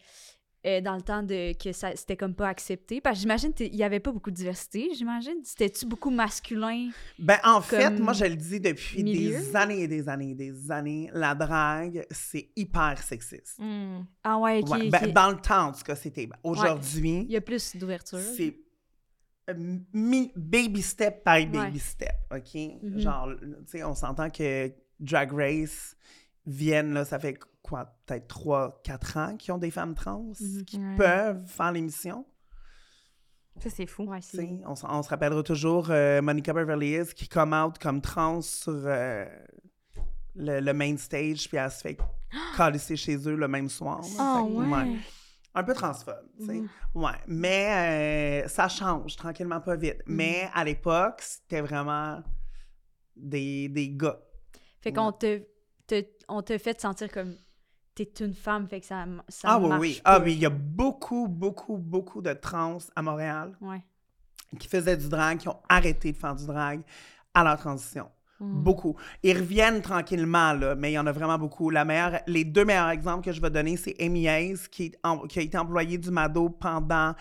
[0.65, 3.75] euh, dans le temps de que ça c'était comme pas accepté, parce que j'imagine qu'il
[3.75, 5.35] y avait pas beaucoup de diversité, j'imagine.
[5.43, 6.89] C'était-tu beaucoup masculin?
[7.19, 9.31] Ben, en fait, moi, je le dis depuis milieu?
[9.31, 13.59] des années et des années et des années, la drague, c'est hyper sexiste.
[13.59, 14.03] Hmm.
[14.23, 16.27] Ah ouais, ben, dans le temps, en tout cas, c'était.
[16.27, 18.19] ben, Aujourd'hui, Il y a plus d'ouverture.
[18.19, 18.55] c'est
[19.49, 21.79] euh, mi- baby step by baby Ouais.
[21.79, 22.55] step, OK?
[22.81, 22.99] Mhm.
[22.99, 25.97] Genre, tu sais, on s'entend que Drag Race
[26.45, 30.65] viennent, là, ça fait quoi, peut-être 3, 4 ans qu'ils ont des femmes trans Mhm.
[30.65, 30.95] qui Ouais.
[30.97, 32.25] peuvent faire l'émission?
[33.61, 34.05] Ça, c'est fou.
[34.05, 34.19] Ouais,
[34.65, 38.73] On, on se rappellera toujours euh, Monica Beverly Hills qui come out comme trans sur
[38.73, 39.25] euh,
[40.35, 41.97] le, le main stage, puis elle se fait
[42.57, 44.01] calisser chez eux le même soir.
[44.19, 44.97] Ah Fait que, ouais.
[45.55, 46.53] Un peu transphobe, tu sais.
[46.55, 46.69] Mhm.
[46.95, 47.11] Ouais.
[47.27, 50.01] Mais euh, ça change tranquillement, pas vite.
[50.07, 50.15] Mhm.
[50.15, 52.23] Mais à l'époque, c'était vraiment
[53.15, 54.19] des, des gars.
[54.81, 55.43] Fait qu'on te,
[56.01, 57.35] te- on te fait sentir comme
[57.95, 60.01] t'es une femme, fait que ça, ça ah oui, marche oui.
[60.03, 60.15] pas.
[60.15, 63.81] Ah oui, il y a beaucoup, beaucoup, beaucoup de trans à Montréal Ouais.
[64.59, 66.81] qui faisaient du drag, qui ont arrêté de faire du drag
[67.33, 68.09] à leur transition.
[68.39, 68.63] Hmm.
[68.63, 68.95] Beaucoup.
[69.21, 71.69] Ils reviennent tranquillement, là, mais il y en a vraiment beaucoup.
[71.69, 74.99] La meilleure, les deux meilleurs exemples que je vais donner, c'est Amy Hayes, qui, est
[75.03, 77.13] en- qui a été employée du Mado pendant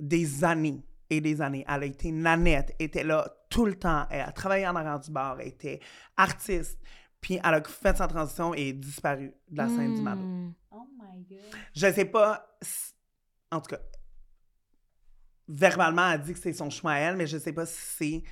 [0.00, 0.82] des années.
[1.08, 1.64] et des années.
[1.68, 4.06] Elle a été nanette, était là tout le temps.
[4.10, 5.78] Elle a travaillé en arrière du bar, elle était
[6.16, 6.80] artiste.
[7.20, 10.22] Puis elle a fait sa transition et est disparue de la scène du Mado.
[10.22, 10.52] Hmm.
[10.70, 11.38] Oh my God.
[11.74, 12.92] Je sais pas, si-
[13.50, 13.80] en tout cas,
[15.48, 18.22] verbalement, elle dit que c'est son choix à elle, mais je sais pas si c'est.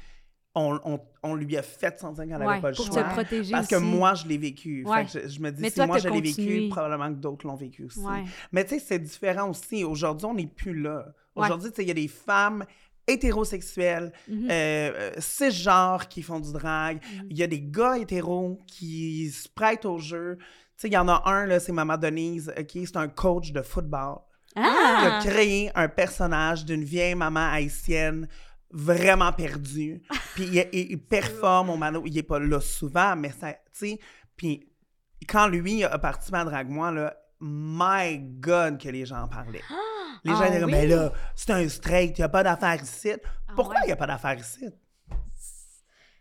[0.56, 3.02] On, on- on lui a fait sentir qu'elle n'avait Ouais, pas le pour choix.
[3.02, 4.84] te protéger Parce que moi, je l'ai vécu.
[4.84, 5.04] Fait Ouais.
[5.04, 7.44] que je, je me dis, Mais si toi, moi je l'ai vécu, probablement que d'autres
[7.44, 7.98] l'ont vécu aussi.
[7.98, 8.22] Ouais.
[8.52, 9.82] Mais tu sais, c'est différent aussi.
[9.82, 11.06] Aujourd'hui, on n'est plus là.
[11.34, 11.46] Ouais.
[11.46, 12.64] Aujourd'hui, tu sais, il y a des femmes
[13.06, 14.48] hétérosexuelles, Mhm.
[14.50, 17.02] euh, euh, cisgenres qui font du drag.
[17.02, 17.26] Mhm.
[17.30, 20.36] Il y a des gars hétéros qui se prêtent au jeu.
[20.40, 20.44] Tu
[20.76, 22.70] sais, il y en a un, là, c'est Maman Denise, OK?
[22.72, 24.16] C'est un coach de football.
[24.56, 25.18] Il Ah!
[25.20, 28.28] a créé un personnage d'une vieille maman haïtienne
[28.70, 30.02] vraiment perdue.
[30.34, 32.02] Puis il, il- il performe au Mano.
[32.06, 33.98] Il est pas là souvent, mais ça, tu sais.
[34.36, 34.68] Puis
[35.28, 37.16] quand lui a participé à Drag Moi, là,
[37.46, 39.60] my God, que les gens en parlaient.
[40.24, 40.76] Les gens Ah étaient comme, oui?
[40.80, 43.12] ben là, c'est un straight, il n'y a pas d'affaires ici.
[43.54, 43.80] Pourquoi ouais?
[43.84, 44.66] il n'y a pas d'affaires ici?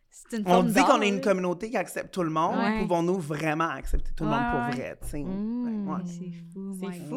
[0.09, 2.57] C'est une On dit qu'on est une communauté qui accepte tout le monde.
[2.57, 2.79] Ouais.
[2.81, 4.97] Pouvons-nous vraiment accepter tout le monde Ouais, pour ouais.
[5.11, 5.19] vrai?
[5.23, 5.87] Mm.
[5.89, 6.01] Ouais.
[6.05, 7.15] C'est fou, C'est fou.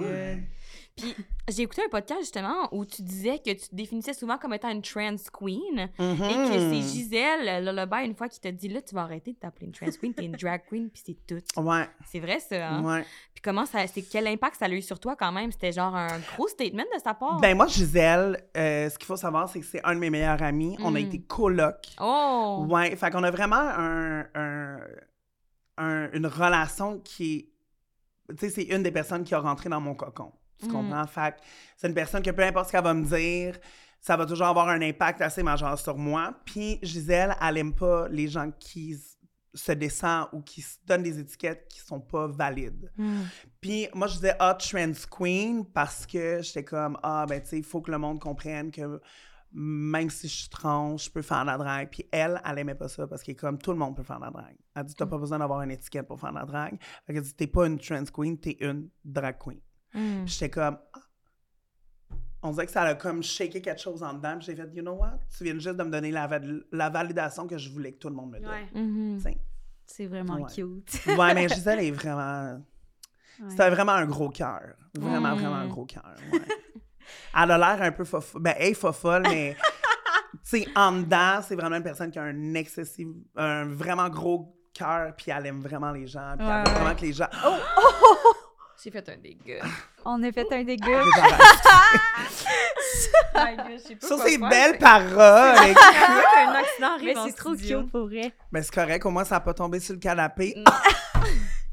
[0.97, 1.15] Puis
[1.51, 4.71] j'ai écouté un podcast justement où tu disais que tu te définissais souvent comme étant
[4.71, 6.03] une trans queen et que
[6.59, 6.73] Mhm.
[6.73, 9.73] c'est Gisèle Lullaby une fois qui t'a dit là tu vas arrêter de t'appeler une
[9.73, 11.61] trans queen, t'es une drag queen puis c'est tout.
[11.61, 12.71] Ouais, C'est vrai ça.
[12.71, 12.83] Hein?
[12.83, 13.03] ouais.
[13.35, 15.53] Puis comment ça, c'est quel impact ça a eu sur toi quand même?
[15.53, 17.41] C'était genre un gros statement de sa part?
[17.41, 20.43] Ben moi, Gisèle, euh, ce qu'il faut savoir, c'est que c'est un de mes meilleurs
[20.43, 20.77] amis.
[20.81, 21.05] On a Mm.
[21.05, 21.89] été colocs.
[22.01, 22.67] oh.
[22.71, 24.81] Ouais, fait qu'on a vraiment un, un-
[25.77, 27.49] un- une relation qui est...
[28.35, 30.33] Tu sais, c'est une des personnes qui a rentré dans mon cocon.
[30.59, 30.73] Tu Mm.
[30.73, 31.07] comprends?
[31.07, 31.43] Fait que
[31.77, 33.59] c'est une personne que peu importe ce qu'elle va me dire,
[34.01, 36.35] ça va toujours avoir un impact assez majeur sur moi.
[36.45, 38.97] Puis Gisèle, elle aime pas les gens qui
[39.55, 42.93] se descendent ou qui se donnent des étiquettes qui sont pas valides.
[42.97, 43.23] Mm.
[43.61, 47.59] Puis moi, je disais «Ah, trans queen» parce que j'étais comme «Ah, ben tu sais,
[47.59, 49.01] il faut que le monde comprenne que
[49.53, 52.75] même si je suis trans, je peux faire de la drague.» Puis elle, elle aimait
[52.75, 54.85] pas ça parce qu'elle est comme «Tout le monde peut faire de la drague.» Elle
[54.85, 57.47] dit «T'as pas besoin d'avoir une étiquette pour faire de la drague.» qu'elle dit «T'es
[57.47, 59.59] pas une trans queen, t'es une drag queen.
[59.97, 60.27] Mm.
[60.27, 60.99] J'étais comme Ah.
[62.43, 64.39] On dirait que ça a comme shaké quelque chose en dedans.
[64.41, 65.19] J'ai fait «You know what?
[65.37, 66.29] Tu viens juste de me donner la,
[66.71, 68.49] la validation que je voulais que tout le monde me donne.
[68.51, 68.69] Ouais.
[68.81, 69.19] Mhm.
[69.21, 69.39] Sais.
[69.87, 70.53] C'est vraiment Ouais.
[70.55, 71.07] cute.
[71.07, 72.61] Ouais, mais Gisèle est vraiment...
[73.41, 73.47] Ouais.
[73.51, 74.63] C'était vraiment un gros cœur.
[74.97, 75.39] Vraiment, Mm.
[75.39, 76.15] vraiment un gros cœur.
[76.33, 76.41] ouais.
[77.35, 78.43] Elle a l'air un peu fofolle.
[78.43, 79.57] Ben, elle est fofolle, mais...
[80.45, 83.09] Tu sais, en dedans, c'est vraiment une personne qui a un excessif...
[83.37, 86.35] Un vraiment gros cœur, puis elle aime vraiment les gens.
[86.39, 87.29] Puis elle Ouais, veut vraiment que les gens...
[87.45, 87.57] Oh!
[88.83, 89.65] J'ai fait un dégât.
[90.05, 91.03] On a fait un dégât.
[94.03, 95.19] Sur ces belles paroles!
[95.19, 97.83] un accident Mais c'est trop studio.
[97.83, 98.33] cute pour vrai.
[98.53, 100.55] Mais c'est correct, au moins, ça n'a pas tombé sur le canapé.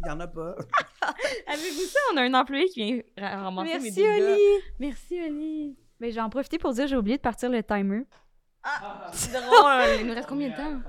[0.06, 0.56] Il y en a pas.
[1.48, 2.00] Avez-vous ça?
[2.14, 4.04] On a un employé qui vient ra- ramasser mes Merci.
[4.04, 4.42] Oli.
[4.80, 5.78] Merci, Oli.
[6.00, 8.02] Mais j'en profite pour dire j'ai oublié de partir le timer.
[9.14, 9.84] C'est drôle.
[10.02, 10.82] Il nous reste combien de temps?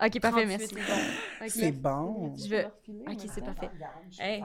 [0.00, 1.58] Ok, parfait, 38 merci.
[1.58, 2.32] C'est bon.
[2.36, 2.64] Je veux.
[3.08, 3.70] Ok, c'est parfait.
[4.20, 4.44] Hey.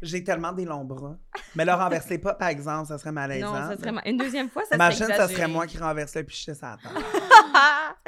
[0.00, 1.16] J'ai tellement des longs bras.
[1.56, 3.52] Mais le renversez pas, par exemple, ça serait malaisant.
[3.52, 5.42] Non, ça serait ma- une deuxième fois, ça Imagine, serait ça exagéré.
[5.42, 7.04] serait moi qui renverse le pichet sur la table.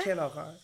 [0.02, 0.54] Quelle horreur.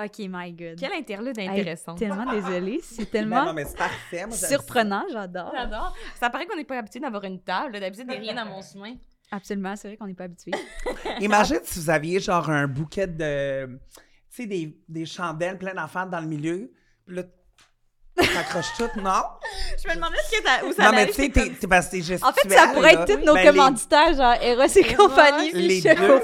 [0.00, 0.76] Ok, my god.
[0.78, 1.96] Quel interlude Hey, intéressant.
[1.96, 2.78] Tellement désolée.
[2.84, 4.26] C'est Ben tellement non, mais c'est parfait.
[4.26, 5.52] Moi, surprenant, j'adore.
[5.52, 5.92] J'adore.
[6.20, 7.80] Ça paraît qu'on n'est pas habitué d'avoir une table.
[7.80, 8.94] D'habitude, il n'y a rien dans mon chemin.
[9.32, 10.52] Absolument, c'est vrai qu'on n'est pas habitué.
[10.52, 11.16] ça.
[11.20, 13.66] Imagine si vous aviez genre un bouquet de.
[14.30, 16.70] Tu sais, des, des chandelles plein d'affaires dans le milieu.
[17.04, 17.22] Puis là,
[18.26, 19.22] t'accroches tout, non?
[19.82, 21.96] Je me demandais ce que t'as- où ça Non, mais tu sais, t'es parce que
[21.96, 23.02] t'es En fait, ça pourrait là.
[23.02, 26.20] être tous nos Ben, les- commanditaires, genre Eros et compagnie, les deux.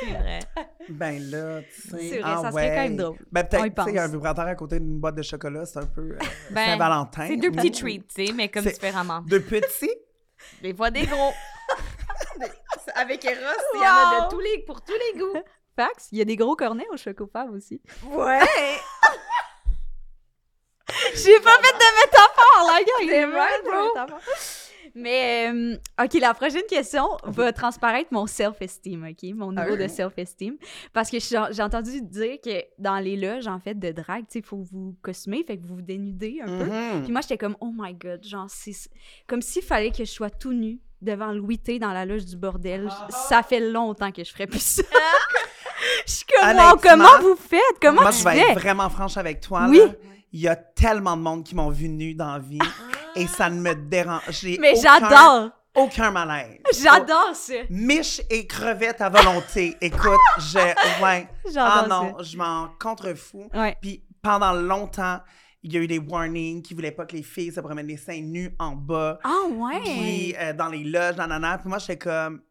[0.00, 0.40] C'est vrai.
[0.88, 2.08] Ben là, tu sais.
[2.10, 3.16] C'est vrai, ah ça serait quand même drôle.
[3.30, 6.00] Ben peut-être, tu sais, un vibrateur à côté d'une boîte de chocolat, c'est un peu
[6.02, 6.18] euh,
[6.50, 7.26] Ben, Saint-Valentin.
[7.28, 9.20] C'est deux petits treats, tu sais, mais comme différemment.
[9.20, 9.94] De petits?
[10.62, 11.32] Des fois, des gros.
[12.96, 13.34] Avec Eros,
[13.74, 14.24] il y en a Wow.
[14.26, 15.38] de tous les, pour tous les goûts.
[15.76, 17.80] Fax, il y a des gros cornets au Choco Fab aussi.
[18.10, 18.40] Ouais.
[21.16, 23.08] J'ai pas fait de métaphore, la gang!
[23.08, 24.20] C'est vrai, métaphore.
[24.96, 29.34] Mais, euh, OK, la prochaine question va transparaître mon self-esteem, OK?
[29.34, 30.56] Mon niveau de self-esteem.
[30.92, 34.38] Parce que j'ai entendu dire que dans les loges, en fait, de drague, tu sais,
[34.38, 36.64] il faut vous costumer, fait que vous vous dénudez un peu.
[36.64, 37.02] Mhm.
[37.02, 38.72] Puis moi, j'étais comme, oh my God, genre, c'est
[39.26, 42.36] comme s'il fallait que je sois tout nu devant Louis T dans la loge du
[42.36, 42.88] bordel.
[43.10, 44.82] Ça fait longtemps que je ferais plus ça.
[46.06, 47.60] Je suis comme, wow, comment vous faites?
[47.80, 49.66] Comment Moi, tu je vais être vraiment franche avec toi.
[49.68, 49.78] Oui.
[49.78, 49.92] là.
[50.34, 52.58] Il y a tellement de monde qui m'ont vu nu dans la vie
[53.14, 54.44] et ça ne me dérange.
[54.58, 55.50] Mais j'adore!
[55.76, 56.58] Aucun malaise.
[56.82, 57.54] J'adore ça!
[57.70, 59.76] Miche et crevette à volonté.
[59.80, 60.58] Écoute, je.
[61.02, 61.28] Ouais.
[61.56, 63.48] Ah non, je m'en contrefous.
[63.54, 63.76] Ouais.
[63.80, 65.20] Puis pendant longtemps,
[65.62, 67.96] il y a eu des warnings qui voulaient pas que les filles se promènent les
[67.96, 69.20] seins nus en bas.
[69.22, 69.80] Ah ouais!
[69.84, 71.58] Puis euh, dans les loges, nanana.
[71.58, 72.42] Puis moi, j'étais comme.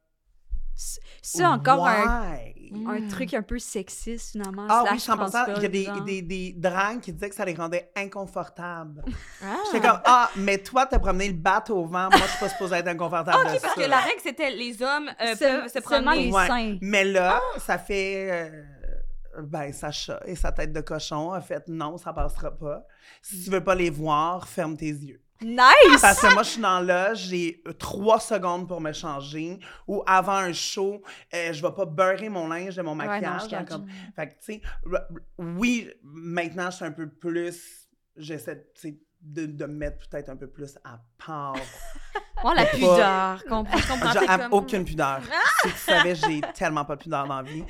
[1.21, 2.35] C'est encore un,
[2.71, 3.07] Mm.
[3.07, 4.65] truc un peu sexiste, finalement.
[4.67, 5.53] Ah oui, slash 100%.
[5.57, 9.03] Il y a des, des, des dragues qui disaient que ça les rendait inconfortables.
[9.43, 9.55] Ah.
[9.71, 12.09] J'étais comme, ah, mais toi, t'as promené le bat au vent.
[12.09, 13.81] Moi, je suis pas supposée être inconfortable de Ok, parce ça.
[13.83, 16.25] que la règle, c'était les hommes euh, C'est- peuvent se promener.
[16.27, 16.47] les Ouais.
[16.47, 16.77] seins.
[16.81, 17.59] Mais là, Ah!
[17.59, 18.27] ça fait.
[18.31, 18.63] euh,
[19.41, 22.85] ben, Sacha et sa tête de cochon a fait non, ça passera pas.
[23.21, 25.21] Si tu veux pas les voir, ferme tes yeux.
[25.41, 26.01] Nice!
[26.01, 29.59] Parce que moi, je suis dans là, j'ai euh, trois secondes pour me changer.
[29.87, 31.01] Ou avant un show,
[31.33, 33.47] euh, je vais pas beurrer mon linge de mon Ouais, non, maquillage.
[33.49, 33.67] catch.
[33.69, 34.61] comme- Fait que, tu sais,
[35.37, 37.87] oui, maintenant, je suis un peu plus.
[38.15, 38.67] J'essaie,
[39.21, 41.55] de, de me mettre peut-être un peu plus à part.
[42.45, 43.41] Oh, la pudeur.
[43.47, 44.25] Comprends, comprends.
[44.25, 45.21] Comme- aucune pudeur.
[45.63, 47.63] si tu savais, j'ai tellement pas de pudeur dans la vie.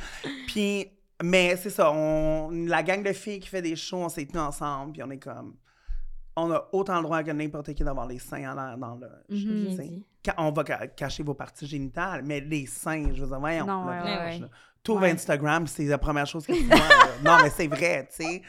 [0.47, 0.87] Puis,
[1.21, 4.41] mais c'est ça, on, la gang de filles qui fait des shows, on s'est tenus
[4.41, 5.55] ensemble, puis on est comme.
[6.35, 9.07] On a autant le droit que n'importe qui d'avoir les seins en l'air dans le.
[10.25, 13.65] Ca- On va ca- cacher vos parties génitales, mais les seins, je veux dire, voyons.
[13.67, 14.41] Non, là, ouais, ouais,
[14.89, 15.11] Ouais.
[15.11, 16.77] Instagram, c'est la première chose que tu vois.
[17.23, 18.41] non, mais c'est vrai, tu sais.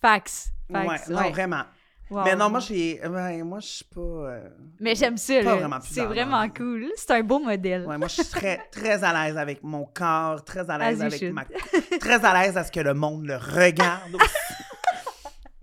[0.00, 0.50] Fax.
[0.70, 1.62] Ouais, Fax, non, vraiment.
[2.10, 2.24] Wow.
[2.24, 3.00] Mais non, moi, j'ai.
[3.06, 4.00] ouais, moi, je suis pas.
[4.00, 4.48] euh,
[4.80, 5.34] Mais j'aime ça,
[5.82, 6.86] C'est vraiment cool.
[6.96, 7.86] C'est un beau modèle.
[7.86, 11.20] Ouais, moi, je suis très, très à l'aise avec mon corps, très à l'aise avec
[11.20, 11.32] should.
[11.34, 11.44] ma...
[12.00, 14.34] Très à l'aise à ce que le monde le regarde aussi.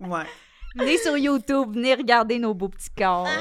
[0.00, 0.22] Ouais.
[0.78, 3.28] Venez sur YouTube, venez regarder nos beaux petits corps.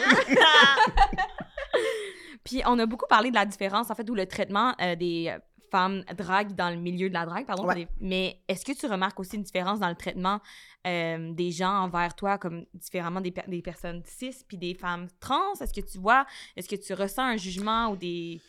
[2.44, 5.36] Puis on a beaucoup parlé de la différence, en fait, ou le traitement euh, des
[5.70, 7.66] femmes drague dans le milieu de la drague, pardon.
[7.66, 7.88] Ouais.
[8.00, 10.40] Mais est-ce que tu remarques aussi une différence dans le traitement
[10.86, 15.54] euh, des gens envers toi, comme différemment des, des personnes cis puis des femmes trans?
[15.60, 16.26] Est-ce que tu vois,
[16.56, 18.42] est-ce que tu ressens un jugement ou des...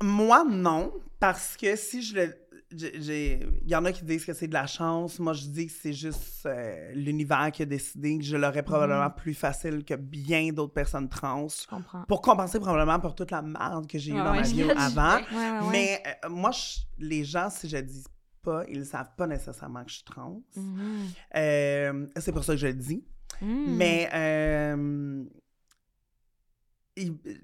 [0.00, 2.47] Moi, non, parce que si je le.
[2.70, 5.18] Il y en a qui disent que c'est de la chance.
[5.18, 9.08] Moi, je dis que c'est juste euh, l'univers qui a décidé que je l'aurais probablement
[9.10, 11.48] plus facile que bien d'autres personnes trans.
[11.48, 12.02] Je comprends.
[12.02, 14.62] Pour compenser probablement pour toute la merde que j'ai eue Ouais, dans ouais, ma vie
[14.76, 15.16] avant.
[15.16, 15.70] Ouais.
[15.70, 18.04] Mais euh, moi, je- les gens, si je dis
[18.42, 20.42] pas, ils ne savent pas nécessairement que je suis trans.
[20.56, 21.06] Mhm.
[21.36, 23.02] Euh, c'est pour ça que je le dis.
[23.40, 23.76] Mhm.
[23.76, 24.08] Mais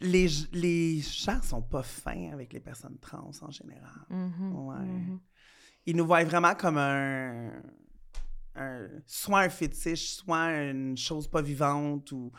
[0.01, 4.07] les, les gens sont pas fins avec les personnes trans en général.
[4.11, 4.55] Mhm.
[4.67, 4.79] Ouais.
[4.79, 5.21] Mhm.
[5.87, 7.53] Ils nous voient vraiment comme un,
[8.55, 12.33] un- soit un fétiche, soit une chose pas vivante ou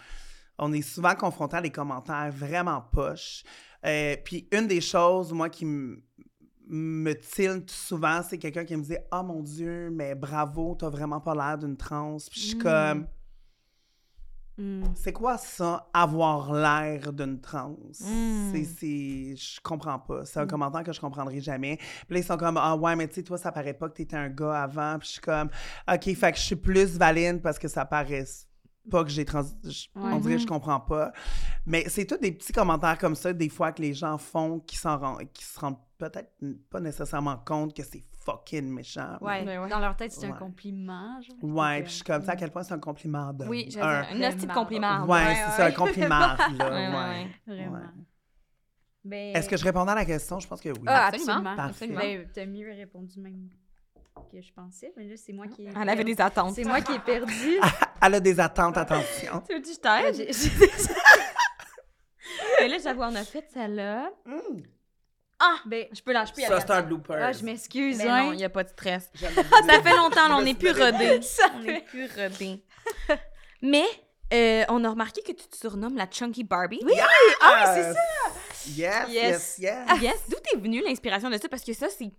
[0.58, 3.44] on est souvent confronté à des commentaires vraiment poches.
[3.86, 8.98] Euh, puis une des choses, moi, qui me tilte souvent, c'est quelqu'un qui me dit
[9.12, 12.62] «Oh mon Dieu, mais bravo, t'as vraiment pas l'air d'une trans.» Puis je suis Mm.
[12.62, 13.08] comme
[14.58, 14.84] Hmm.
[14.96, 17.76] c'est quoi ça, avoir l'air d'une trans?
[18.00, 18.52] Mm.
[18.54, 20.24] C'est, c'est, je comprends pas.
[20.26, 20.50] C'est un Mm.
[20.50, 21.76] commentaire que je comprendrai jamais.
[21.78, 23.96] Puis là, ils sont comme, ah ouais, mais tu sais, toi, ça paraît pas que
[23.96, 24.98] t'étais un gars avant.
[25.00, 25.50] Puis je suis comme,
[25.92, 28.24] OK, fait que je suis plus valide parce que ça paraît
[28.90, 29.44] pas que j'ai trans...
[29.64, 31.12] je- On dirait que je comprends pas.
[31.66, 34.78] Mais c'est tous des petits commentaires comme ça, des fois, que les gens font qui,
[34.78, 36.32] s'en rend- qui se rendent peut-être
[36.70, 39.18] pas nécessairement compte que c'est fucking méchant.
[39.22, 39.44] Ouais.
[39.46, 39.70] Ouais, ouais.
[39.70, 40.38] Dans leur tête, c'est un Ouais.
[40.40, 41.22] compliment.
[41.22, 41.38] Genre.
[41.44, 43.66] Ouais, puis je suis comme ça, à euh, quel point c'est un compliment de Oui,
[43.68, 45.06] un- j'avais un hostie de compliment.
[45.06, 46.38] Ouais, c'est ça, un compliment, là.
[46.50, 46.96] Ouais, ouais, ouais.
[46.96, 47.28] ouais.
[47.48, 47.78] Vraiment.
[47.78, 47.84] Ouais.
[49.04, 50.40] Ben- Est-ce que je répondais à la question?
[50.40, 50.80] Je pense que oui.
[50.88, 51.56] Ah, Absolument.
[51.58, 52.00] absolument.
[52.00, 53.50] Ben, t'as mieux répondu même
[54.32, 55.70] que je pensais, mais là, c'est moi qui ai...
[55.80, 56.56] Elle avait des attentes.
[56.56, 57.60] C'est moi qui ai perdu.
[58.02, 59.42] Elle a des attentes, attention.
[59.48, 60.16] Tu veux que je Ah, t'aide?
[60.16, 60.72] j'ai- j'ai des-
[62.62, 64.10] Mais là, j'avoue, on a fait celle-là.
[64.26, 64.62] Mm.
[65.40, 65.58] Ah!
[65.66, 67.16] Ben, Je peux la, je peux y Ça, c'est un blooper.
[67.22, 68.24] ah, je m'excuse, Ben hein.
[68.26, 69.10] non, il n'y a pas de stress.
[69.16, 69.34] J'aime
[69.68, 71.22] Ça fait longtemps, là, on n'est plus rodés.
[71.22, 72.64] Ça On fait- n'est plus rodés.
[73.62, 73.86] Mais,
[74.34, 76.80] euh, on a remarqué que tu te surnommes la Chunky Barbie.
[76.84, 76.94] Oui!
[77.42, 78.00] Ah, c'est ça!
[78.68, 79.56] Yes, yes, Yes.
[79.60, 80.02] yes.
[80.02, 80.16] Yes!
[80.30, 81.48] D'où t'es venue l'inspiration de ça?
[81.50, 82.10] Parce que ça, c'est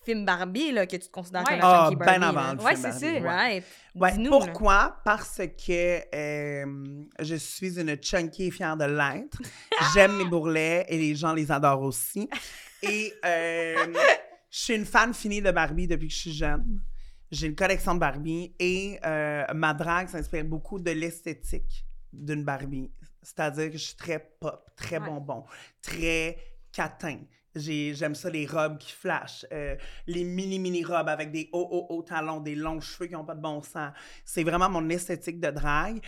[0.00, 1.50] pré-film Barbie, là, que tu te considères Ouais.
[1.50, 2.20] comme la Ah, Chunky Barbie.
[2.20, 3.12] ben avant le Ouais, film c'est Barbie, ça.
[3.12, 3.20] ouais.
[3.28, 3.64] Right.
[3.94, 4.38] Ouais, Dis-nous, là.
[4.38, 5.00] pourquoi?
[5.04, 9.38] Parce que euh, je suis une chunky et fière de l'être.
[9.94, 12.28] J'aime mes bourrelets et les gens les adorent aussi.
[12.82, 13.92] Et euh,
[14.50, 16.80] je suis une fan finie de Barbie depuis que je suis jeune.
[17.30, 22.90] J'ai une collection de Barbie et euh, ma drague s'inspire beaucoup de l'esthétique d'une Barbie.
[23.22, 25.06] C'est-à-dire que je suis très pop, très Ouais.
[25.06, 25.44] bonbon,
[25.82, 26.38] très
[26.72, 27.18] catin.
[27.54, 29.76] J'ai- J'aime ça, les robes qui flashent, euh,
[30.06, 33.34] les mini-mini robes avec des hauts, hauts, hauts talons, des longs cheveux qui n'ont pas
[33.34, 33.92] de bon sens.
[34.24, 36.00] C'est vraiment mon esthétique de drague.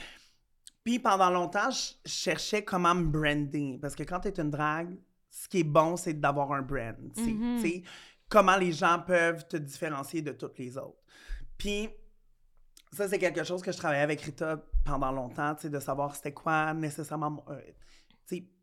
[0.85, 3.79] Puis pendant longtemps, je cherchais comment me brander.
[3.81, 4.97] Parce que quand tu es une drague,
[5.31, 6.95] ce qui est bon, c'est d'avoir un brand.
[7.17, 7.31] tu sais.
[7.33, 7.61] Mhm.
[7.63, 7.83] Tu sais,
[8.29, 10.99] comment les gens peuvent te différencier de toutes les autres.
[11.59, 11.89] Puis
[12.93, 16.75] ça, c'est quelque chose que je travaillais avec Rita pendant longtemps, de savoir c'était quoi
[16.75, 17.61] nécessairement, euh,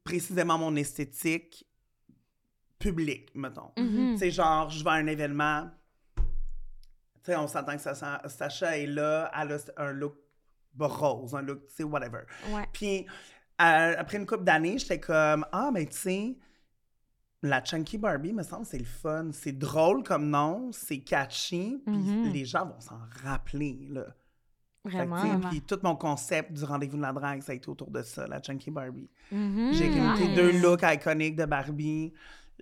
[0.03, 1.65] précisément mon esthétique
[2.79, 3.71] publique, mettons.
[3.77, 4.13] Mhm.
[4.13, 5.69] Tu sais, genre, je vais à un événement,
[6.17, 6.23] tu
[7.23, 10.15] sais, on s'entend que Sacha, Sacha est là, elle a un look
[10.79, 12.21] rose, un look, tu sais, whatever.
[12.51, 12.63] Ouais.
[12.71, 13.05] Puis,
[13.61, 16.37] euh, après une couple d'années, j'étais comme, ah, mais tu sais,
[17.41, 19.29] La Chunky Barbie, me semble, c'est le fun.
[19.31, 22.33] C'est drôle comme nom, c'est catchy, puis Mhm.
[22.33, 24.07] les gens vont s'en rappeler, là.
[24.83, 25.39] Vraiment.
[25.49, 28.27] Puis tout mon concept du rendez-vous de la drague, ça a été autour de ça,
[28.27, 29.09] la Chunky Barbie.
[29.31, 29.71] Mhm.
[29.73, 30.35] J'ai Nice.
[30.35, 32.13] deux looks iconiques de Barbie.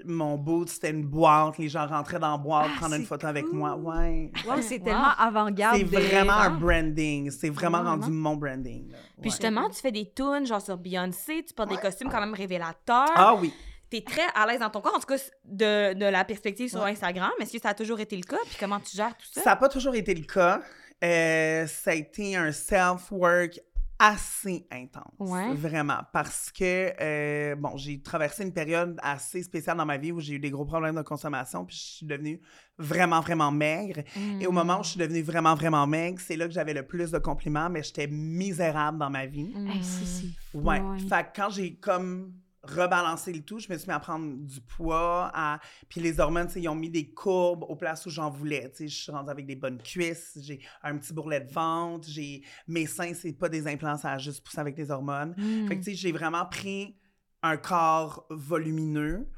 [0.06, 1.58] Mon boot, c'était une boîte.
[1.58, 3.76] Les gens rentraient dans la boîte, Ah, prendre une photo avec moi.
[3.76, 4.32] Ouais.
[4.48, 4.86] Wow, c'est Wow.
[4.86, 5.78] tellement avant-garde.
[5.78, 7.32] C'est vraiment un branding.
[7.32, 7.92] C'est vraiment Vraiment.
[8.02, 8.92] rendu mon branding.
[8.92, 8.98] là.
[8.98, 9.30] Puis Ouais.
[9.32, 13.10] justement, tu fais des tunes, genre sur Beyoncé, tu portes des costumes quand même révélateurs.
[13.16, 13.52] Ah oui.
[13.90, 16.82] T'es très à l'aise dans ton corps, en tout cas de, de la perspective sur
[16.84, 16.92] Ouais.
[16.92, 17.32] Instagram.
[17.40, 18.38] Est-ce que ça a toujours été le cas?
[18.46, 19.42] Puis comment tu gères tout ça?
[19.42, 20.62] Ça n'a pas toujours été le cas.
[21.04, 23.60] Euh, ça a été un self-work
[24.00, 25.14] assez intense.
[25.20, 25.54] Ouais.
[25.56, 26.00] Vraiment.
[26.14, 30.36] Parce que, euh, bon, j'ai traversé une période assez spéciale dans ma vie où j'ai
[30.36, 32.40] eu des gros problèmes de consommation, puis je suis devenue
[32.78, 34.02] vraiment, vraiment maigre.
[34.16, 34.42] Mm.
[34.42, 36.86] Et au moment où je suis devenue vraiment, vraiment maigre, c'est là que j'avais le
[36.86, 39.52] plus de compliments, mais j'étais misérable dans ma vie.
[39.56, 39.82] Mm.
[39.82, 40.80] C'est fou, Ouais.
[40.80, 41.00] ouais.
[41.00, 42.34] Fait que quand j'ai comme
[42.70, 45.32] rebalancé le tout, je me suis mis à prendre du poids.
[45.34, 45.60] À...
[45.90, 48.72] Puis les hormones, ils ont mis des courbes aux places où j'en voulais.
[48.80, 52.44] Je suis rendue avec des bonnes cuisses, j'ai un petit bourrelet de ventre, j'ai...
[52.68, 55.34] Mes seins, c'est pas des implants, ça a juste poussé avec des hormones.
[55.38, 55.68] Mm.
[55.68, 56.98] Fait que, tu sais, j'ai vraiment pris
[57.44, 59.30] un corps volumineux.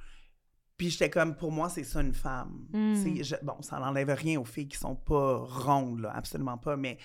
[0.78, 2.68] Puis j'étais comme, pour moi, c'est ça une femme.
[2.72, 3.22] Mm.
[3.22, 6.78] Je- Bon, ça n'enlève rien aux filles qui sont pas rondes, là, absolument pas.
[6.78, 6.98] Mais,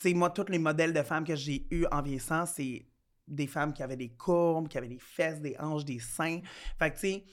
[0.00, 2.86] tu sais, moi, tous les modèles de femmes que j'ai eus en vieillissant, c'est
[3.32, 6.40] des femmes qui avaient des courbes, qui avaient des fesses, des hanches, des seins.
[6.78, 7.24] Fait que, tu sais,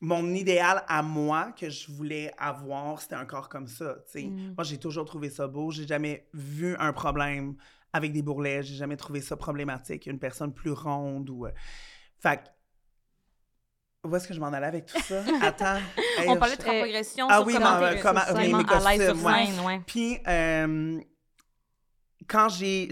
[0.00, 4.24] mon idéal à moi que je voulais avoir, c'était un corps comme ça, tu sais.
[4.26, 4.54] Mm.
[4.56, 5.70] Moi, j'ai toujours trouvé ça beau.
[5.70, 7.54] J'ai jamais vu un problème
[7.92, 8.62] avec des bourrelets.
[8.62, 10.06] J'ai jamais trouvé ça problématique.
[10.06, 11.46] Une personne plus ronde ou...
[11.46, 11.52] euh,
[12.18, 12.48] Fait que...
[14.08, 15.22] Où est-ce que je m'en allais avec tout ça?
[15.42, 15.76] Attends.
[16.18, 18.64] Hey, On parlait je- de ta progression ah sur oui, comment non, comment- oui, mes
[18.64, 19.80] costumes, ouais.
[19.86, 21.00] Puis, euh,
[22.28, 22.88] quand j'ai,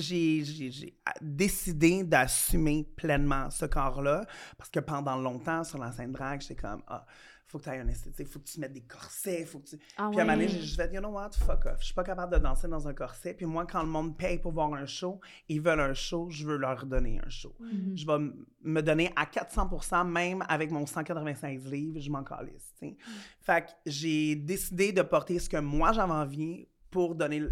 [1.20, 4.24] décidé d'assumer pleinement ce corps-là,
[4.56, 7.04] parce que pendant longtemps, sur la scène drague, j'étais comme, ah,
[7.50, 9.78] faut que tu aies un esthétique, faut que tu mettes des corsets, faut que tu...
[9.96, 11.80] Ah Puis à un moment donné, j'ai juste fait, you know what, fuck off.
[11.80, 13.34] Je suis pas capable de danser dans un corset.
[13.34, 16.46] Puis moi, quand le monde paye pour voir un show, ils veulent un show, je
[16.46, 17.52] veux leur donner un show.
[17.58, 17.96] Mhm.
[17.96, 22.86] Je vais me donner à 400% même avec mon 196 livres, je m'en calisse, tu
[22.86, 22.96] sais.
[23.40, 27.42] Fait que j'ai décidé de porter ce que moi j'avais envie pour donner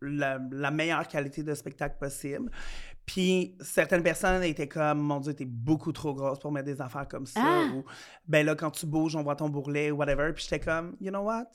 [0.00, 2.50] la, la meilleure qualité de spectacle possible.
[3.06, 7.08] Puis certaines personnes étaient comme, mon Dieu, t'es beaucoup trop grosse pour mettre des affaires
[7.08, 7.40] comme ça.
[7.42, 7.74] Ah!
[7.74, 7.84] Ou,
[8.26, 10.32] ben là, quand tu bouges, on voit ton bourrelet, whatever.
[10.32, 11.46] Puis j'étais comme, you know what?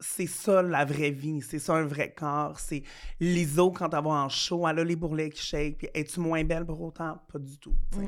[0.00, 2.60] C'est ça la vraie vie, c'est ça un vrai corps.
[2.60, 2.82] C'est
[3.18, 5.78] l'ISO quand va en show, elle a les bourrelets qui shake.
[5.78, 7.20] Puis es-tu moins belle pour autant?
[7.32, 7.74] Pas du tout.
[7.96, 8.00] Mm.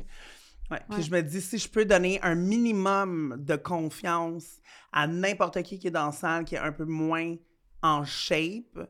[0.71, 1.03] Ouais, Puis Ouais.
[1.03, 4.61] je me dis, si je peux donner un minimum de confiance
[4.93, 7.35] à n'importe qui qui est dans la salle, qui est un peu moins
[7.83, 8.89] en shape,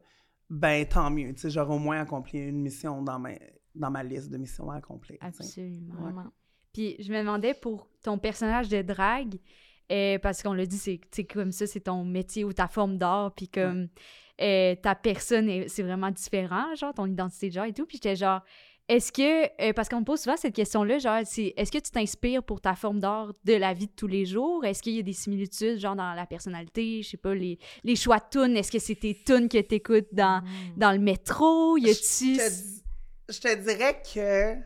[0.50, 1.32] ben tant mieux.
[1.34, 3.30] Tu sais, j'aurai au moins accompli une mission dans ma,
[3.74, 5.16] dans ma liste de missions à accomplir.
[5.20, 6.32] Absolument.
[6.72, 9.36] Puis je me demandais pour ton personnage de drague,
[9.90, 13.32] euh, parce qu'on l'a dit, c'est comme ça, c'est ton métier ou ta forme d'art,
[13.34, 13.88] puis comme
[14.40, 17.86] euh, ta personne, est- c'est vraiment différent, genre ton identité de genre et tout.
[17.86, 18.40] Puis j'étais genre,
[18.92, 21.90] est-ce que, euh, parce qu'on me pose souvent cette question-là, genre, c'est est-ce que tu
[21.90, 24.64] t'inspires pour ta forme d'art de la vie de tous les jours?
[24.64, 27.94] Est-ce qu'il y a des similitudes, genre dans la personnalité, je sais pas, les, les
[27.96, 30.42] choix de tunes, est-ce que c'est tes tunes que t'écoutes dans,
[30.76, 31.76] dans le métro?
[31.78, 32.36] Y Je a-tu...
[32.36, 32.82] te, dis-
[33.28, 34.56] je te dirais que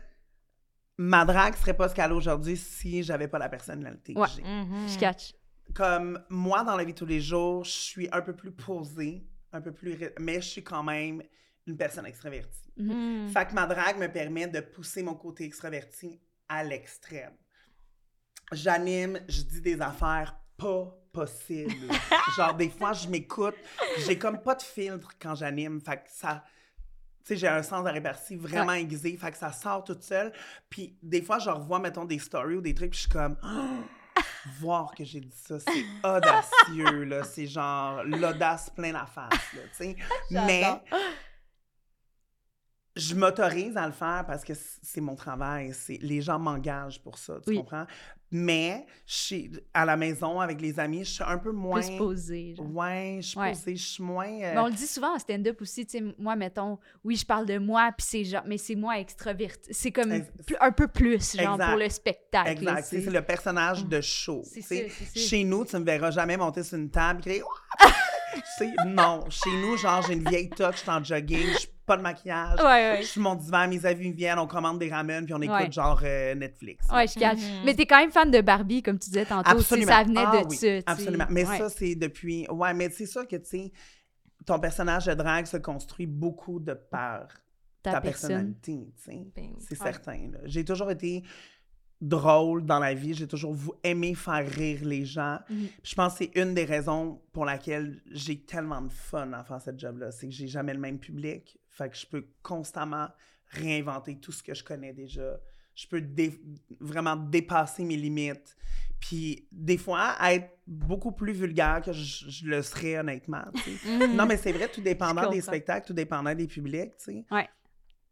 [0.97, 4.27] ma drague serait pas ce qu'elle est aujourd'hui si j'avais pas la personnalité que Ouais.
[4.35, 4.43] j'ai.
[4.93, 5.33] Je catch.
[5.73, 9.25] Comme moi, dans la vie de tous les jours, je suis un peu plus posée,
[9.51, 9.97] un peu plus...
[10.19, 11.21] Mais je suis quand même
[11.67, 12.71] une personne extravertie.
[12.77, 13.29] Mhm.
[13.29, 17.33] Fait que ma drague me permet de pousser mon côté extraverti à l'extrême.
[18.51, 21.87] J'anime, je dis des affaires pas possibles.
[22.37, 23.55] Genre, des fois, je m'écoute,
[24.05, 25.81] j'ai comme pas de filtre quand j'anime.
[25.81, 26.43] Fait que ça.
[27.23, 30.31] Tu sais, j'ai un sens de répartie vraiment aiguisé, fait que ça sort toute seule.
[30.69, 33.37] Puis des fois, je revois, mettons, des stories ou des trucs, puis je suis comme.
[34.59, 37.23] Voir que j'ai dit ça, c'est audacieux, là.
[37.23, 39.95] C'est genre l'audace plein la face, là, tu sais.
[40.31, 40.63] Mais
[42.95, 45.73] je m'autorise à le faire parce que c'est mon travail.
[45.73, 47.57] C'est, les gens m'engagent pour ça, tu Oui.
[47.57, 47.85] comprends?
[48.31, 51.79] Mais suis à la maison avec les amis, je suis un peu moins.
[51.79, 52.65] Plus posé, genre.
[52.73, 53.51] Ouais, je suis Ouais.
[53.51, 54.27] posée, je suis moins.
[54.27, 57.25] euh, Mais on le dit souvent en stand-up aussi, tu sais, moi, mettons, oui, je
[57.25, 59.69] parle de moi, puis c'est genre, mais c'est moi extraverti.
[59.73, 60.27] C'est comme Ex-
[60.59, 61.69] un peu plus, genre, Exact.
[61.69, 62.49] pour le spectacle.
[62.49, 62.83] Exact.
[62.89, 64.41] C'est le personnage de show.
[64.43, 64.89] C'est.
[65.15, 67.43] Chez nous, tu ne me verras jamais monter sur une table et crier
[68.85, 69.23] Non.
[69.29, 72.01] Chez nous, genre, j'ai une vieille touch, je suis en jogging, je suis pas de
[72.01, 72.59] maquillage.
[72.59, 72.97] Ouais, ouais.
[73.01, 75.71] Je suis mon divan, mes amis viennent, on commande des ramen, puis on écoute Ouais.
[75.71, 76.87] genre euh, Netflix.
[76.91, 77.37] Ouais, je catch.
[77.39, 77.61] Mhm.
[77.65, 79.49] Mais t'es quand même fan de Barbie, comme tu disais tantôt.
[79.51, 79.87] Absolument.
[79.91, 80.91] si Ça venait Ah de oui, ça.
[80.91, 81.25] Absolument.
[81.29, 81.57] Mais Ouais.
[81.57, 82.47] ça, c'est depuis.
[82.49, 83.71] Ouais, mais c'est sûr que, tu sais,
[84.45, 87.27] ton personnage de drague se construit beaucoup de par
[87.83, 88.29] ta, ta, personne.
[88.61, 89.25] personnalité, tu sais.
[89.35, 89.51] Ben.
[89.59, 89.91] C'est Ouais.
[89.91, 90.31] certain.
[90.45, 91.23] J'ai toujours été
[92.01, 93.13] drôle dans la vie.
[93.13, 95.39] J'ai toujours aimé faire rire les gens.
[95.49, 95.67] Mhm.
[95.83, 99.61] Je pense que c'est une des raisons pour laquelle j'ai tellement de fun à faire
[99.61, 100.11] cette job-là.
[100.11, 101.57] C'est que j'ai jamais le même public.
[101.69, 103.07] Fait que je peux constamment
[103.47, 105.37] réinventer tout ce que je connais déjà.
[105.73, 106.39] Je peux dé-
[106.79, 108.55] vraiment dépasser mes limites.
[108.99, 113.43] Puis des fois, être beaucoup plus vulgaire que je, je le serais honnêtement.
[113.63, 114.07] sais.
[114.07, 116.93] non, mais c'est vrai, tout dépendant des spectacles, tout dépendant des publics.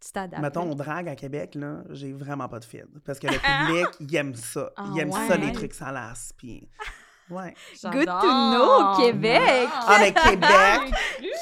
[0.04, 0.42] Tu t'adaptes.
[0.42, 2.86] Mettons, on drague à Québec, là, j'ai vraiment pas de fil.
[3.06, 3.34] Parce que le
[3.68, 4.72] public, il aime ça.
[4.76, 5.28] Ah il aime ouais?
[5.28, 6.34] ça, les trucs salaces.
[6.38, 6.68] Puis,
[7.30, 7.54] ouais.
[7.84, 9.70] Good to know, Québec!
[9.72, 10.94] Ah, mais Québec,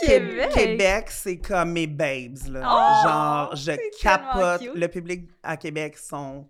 [0.06, 0.50] Québec.
[0.54, 2.62] Québec, c'est comme mes babes, là.
[2.64, 4.62] Oh, Genre, je capote.
[4.76, 6.48] Le public à Québec sont...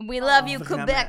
[0.00, 0.84] We love you, Vraiment.
[0.86, 1.08] Québec.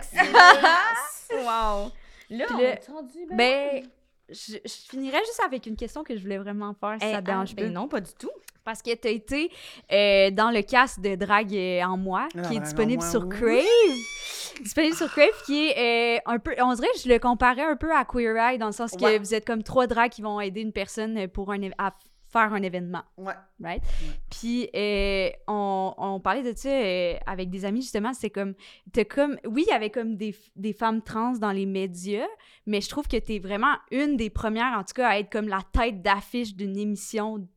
[1.32, 1.92] wow.
[2.30, 3.84] Là, Puis on le- est rendu, Ben,
[4.30, 7.22] je, je finirais juste avec une question que je voulais vraiment faire, si Eh, ça
[7.22, 8.32] te dérange ah, ben non, pas du tout.
[8.64, 9.52] Parce que tu as été
[9.92, 13.24] euh, dans le cast de Drague euh, en moi, Ah, qui est disponible moi, sur
[13.26, 13.30] oui.
[13.30, 14.64] Crave.
[14.64, 16.56] disponible sur Crave, qui est euh, un peu.
[16.60, 19.20] On dirait que je le comparais un peu à Queer Eye, dans le sens que
[19.20, 21.92] vous êtes comme trois drags qui vont aider une personne pour un, à
[22.28, 23.04] faire un événement.
[23.18, 23.34] Ouais.
[23.62, 23.84] right?
[24.30, 28.54] Puis euh, on, on parlait de ça euh, avec des amis justement, c'est comme
[28.92, 32.28] t'as comme oui, il y avait comme des, des femmes trans dans les médias,
[32.66, 35.48] mais je trouve que t'es vraiment une des premières en tout cas à être comme
[35.48, 37.48] la tête d'affiche d'une émission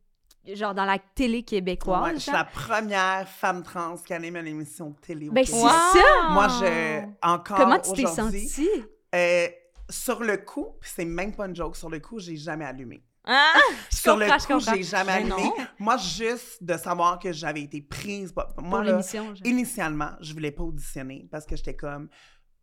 [0.55, 2.03] genre dans la télé québécoise.
[2.05, 5.47] Ouais, je suis la première femme trans qui anime une émission de télé Ben, Québec.
[5.47, 6.29] c'est ça!
[6.31, 7.03] Moi, je...
[7.21, 8.69] Encore Comment tu t'es sentie?
[9.15, 9.49] euh,
[9.91, 13.03] sur le coup, c'est même pas une joke, sur le coup, j'ai jamais allumé.
[13.29, 13.53] Ah!
[13.91, 15.53] Sur le coup, j'ai jamais Mais allumé.
[15.79, 18.33] Moi, juste de savoir que j'avais été prise.
[18.33, 19.01] Pour Moi, là,
[19.45, 22.09] initialement, je voulais pas auditionner parce que j'étais comme,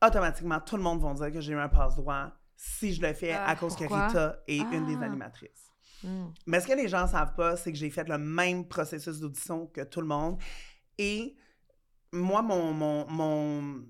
[0.03, 3.33] automatiquement, tout le monde va dire que j'ai eu un passe-droit si je le fais
[3.33, 4.01] Ah, à cause pourquoi?
[4.01, 5.05] que Rita est une des Ah.
[5.05, 5.71] animatrices.
[6.03, 6.25] Mm.
[6.47, 9.67] Mais ce que les gens savent pas, c'est que j'ai fait le même processus d'audition
[9.67, 10.41] que tout le monde.
[10.97, 11.35] Et
[12.11, 13.83] moi, mon, mon, mon-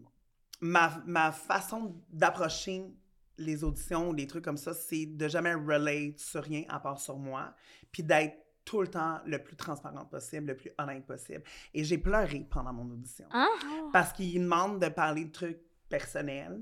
[0.61, 2.83] ma, ma façon d'approcher
[3.37, 6.99] les auditions ou les trucs comme ça, c'est de jamais relate sur rien à part
[6.99, 7.53] sur moi,
[7.91, 11.43] puis d'être tout le temps le plus transparente possible, le plus honnête possible.
[11.73, 13.25] Et j'ai pleuré pendant mon audition.
[13.31, 13.47] Ah.
[13.93, 16.59] Parce qu'ils demandent de parler de trucs personnels.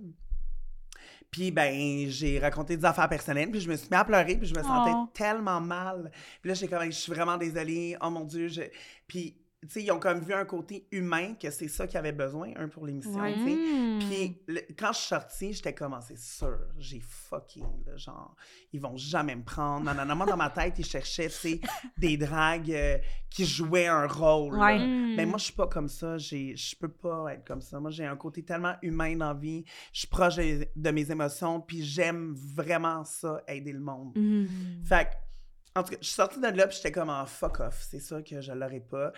[1.32, 4.48] Puis, ben, j'ai raconté des affaires personnelles, puis je me suis mis à pleurer, puis
[4.48, 5.08] je me sentais Oh.
[5.14, 6.12] tellement mal.
[6.42, 8.50] Puis là, j'étais comme, je suis vraiment désolée, oh mon Dieu.
[8.50, 8.62] Je...
[9.08, 9.36] Puis,
[9.68, 12.52] tu sais, ils ont comme vu un côté humain, que c'est ça qu'ils avaient besoin,
[12.56, 13.34] un, pour l'émission, Ouais.
[13.34, 13.56] tu sais.
[13.56, 14.00] Mm.
[14.00, 18.36] Puis le- quand je suis sortie, j'étais comme, Ah, c'est sûr, j'ai fucké, là, genre,
[18.72, 19.86] ils vont jamais me prendre.
[19.86, 21.30] Non, non, non, moi, dans ma tête, ils cherchaient,
[21.98, 22.98] des dragues euh,
[23.30, 24.56] qui jouaient un rôle.
[24.58, 24.80] Ouais.
[25.16, 26.18] Mais moi, je suis pas comme ça.
[26.18, 27.80] Je peux pas être comme ça.
[27.80, 29.64] Moi, j'ai un côté tellement humain dans la vie.
[29.92, 34.14] Je suis proche de, de mes émotions, puis j'aime vraiment ça, aider le monde.
[34.86, 37.60] Fait que, en tout cas, je suis sortie de là, puis j'étais comme en fuck
[37.60, 37.86] off.
[37.90, 39.12] C'est sûr que je l'aurais pas.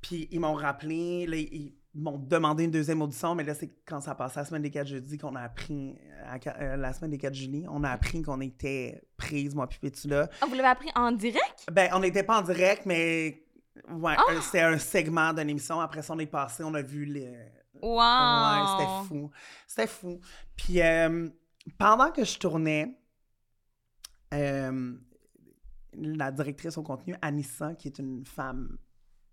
[0.00, 4.00] Puis ils m'ont rappelé, là, ils m'ont demandé une deuxième audition, mais là, c'est quand
[4.00, 5.96] ça passait la semaine des 4 jeudi qu'on a appris,
[6.26, 9.66] à qua- euh, la semaine des 4 juillet, on a appris qu'on était prise, moi,
[9.68, 10.28] puis Pétula.
[10.40, 11.66] Ah, vous l'avez appris en direct?
[11.72, 13.44] Ben, on n'était pas en direct, mais
[13.90, 14.22] ouais, Ah!
[14.30, 15.80] euh, c'était un segment d'une émission.
[15.80, 17.34] Après ça, on est passé, on a vu les.
[17.82, 17.98] Wow!
[17.98, 19.30] Ouais, c'était fou.
[19.66, 20.20] C'était fou.
[20.56, 21.28] Puis euh,
[21.78, 22.98] pendant que je tournais,
[24.34, 24.94] euh,
[25.94, 28.78] la directrice au contenu, Anissa, qui est une femme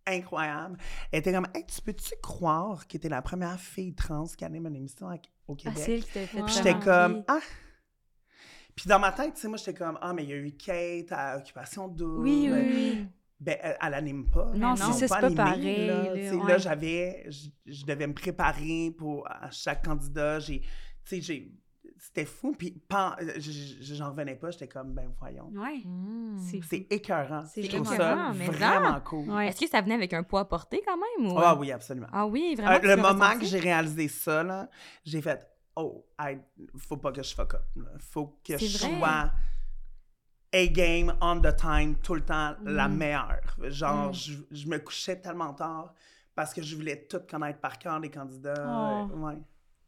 [0.08, 0.78] incroyable,
[1.12, 4.68] elle était comme Hey, tu peux-tu croire que t'es la première fille trans qui anime
[4.68, 5.16] une émission à-
[5.47, 5.84] au Ah, Québec?
[5.86, 7.24] c'est elle qui t'a fait Puis j'étais comme.
[7.28, 7.39] Ah!
[8.76, 10.51] Puis dans ma tête, tu sais, moi, j'étais comme Ah, mais il y a eu
[10.51, 12.22] Kate à Occupation Double.
[12.22, 13.08] Oui, oui, oui.
[13.39, 14.51] Ben, elle, elle anime pas.
[14.56, 16.60] Non, Ils c'est c'est pas pareil, Là, ouais.
[16.60, 20.39] j'avais, je, je devais me préparer pour à chaque candidat.
[20.39, 20.68] J'ai, tu
[21.06, 21.51] sais, j'ai,
[21.98, 22.54] c'était fou.
[22.58, 24.52] Puis pan- euh, je- je- j'en revenais pas.
[24.52, 25.50] J'étais comme, ben voyons.
[25.56, 25.82] Ouais.
[25.86, 26.38] Mm.
[26.39, 27.43] C'est C'est écœurant.
[27.46, 29.00] C'est Je trouve écœurant, ça mais vraiment ça.
[29.02, 29.30] cool.
[29.30, 29.48] Ouais.
[29.48, 31.32] Est-ce que ça venait avec un poids porté quand même?
[31.32, 31.39] Ou...
[31.39, 32.08] Ah oui, absolument.
[32.12, 32.72] Ah oui, vraiment?
[32.74, 33.39] Euh, tu le moment ressenti?
[33.39, 34.70] que j'ai réalisé ça, là,
[35.04, 36.38] j'ai fait, oh, I-
[36.78, 37.64] faut pas que je fuck up.
[38.00, 38.98] Faut que je vrai.
[39.00, 39.32] sois
[40.54, 42.96] A-game, on the time, tout le temps, la Mm.
[42.98, 43.56] meilleure.
[43.64, 44.14] Genre, Mm.
[44.14, 45.93] je, je me couchais tellement tard
[46.34, 48.54] parce que je voulais tout connaître par cœur, les candidats.
[48.66, 49.10] Oh.
[49.14, 49.38] Euh, ouais.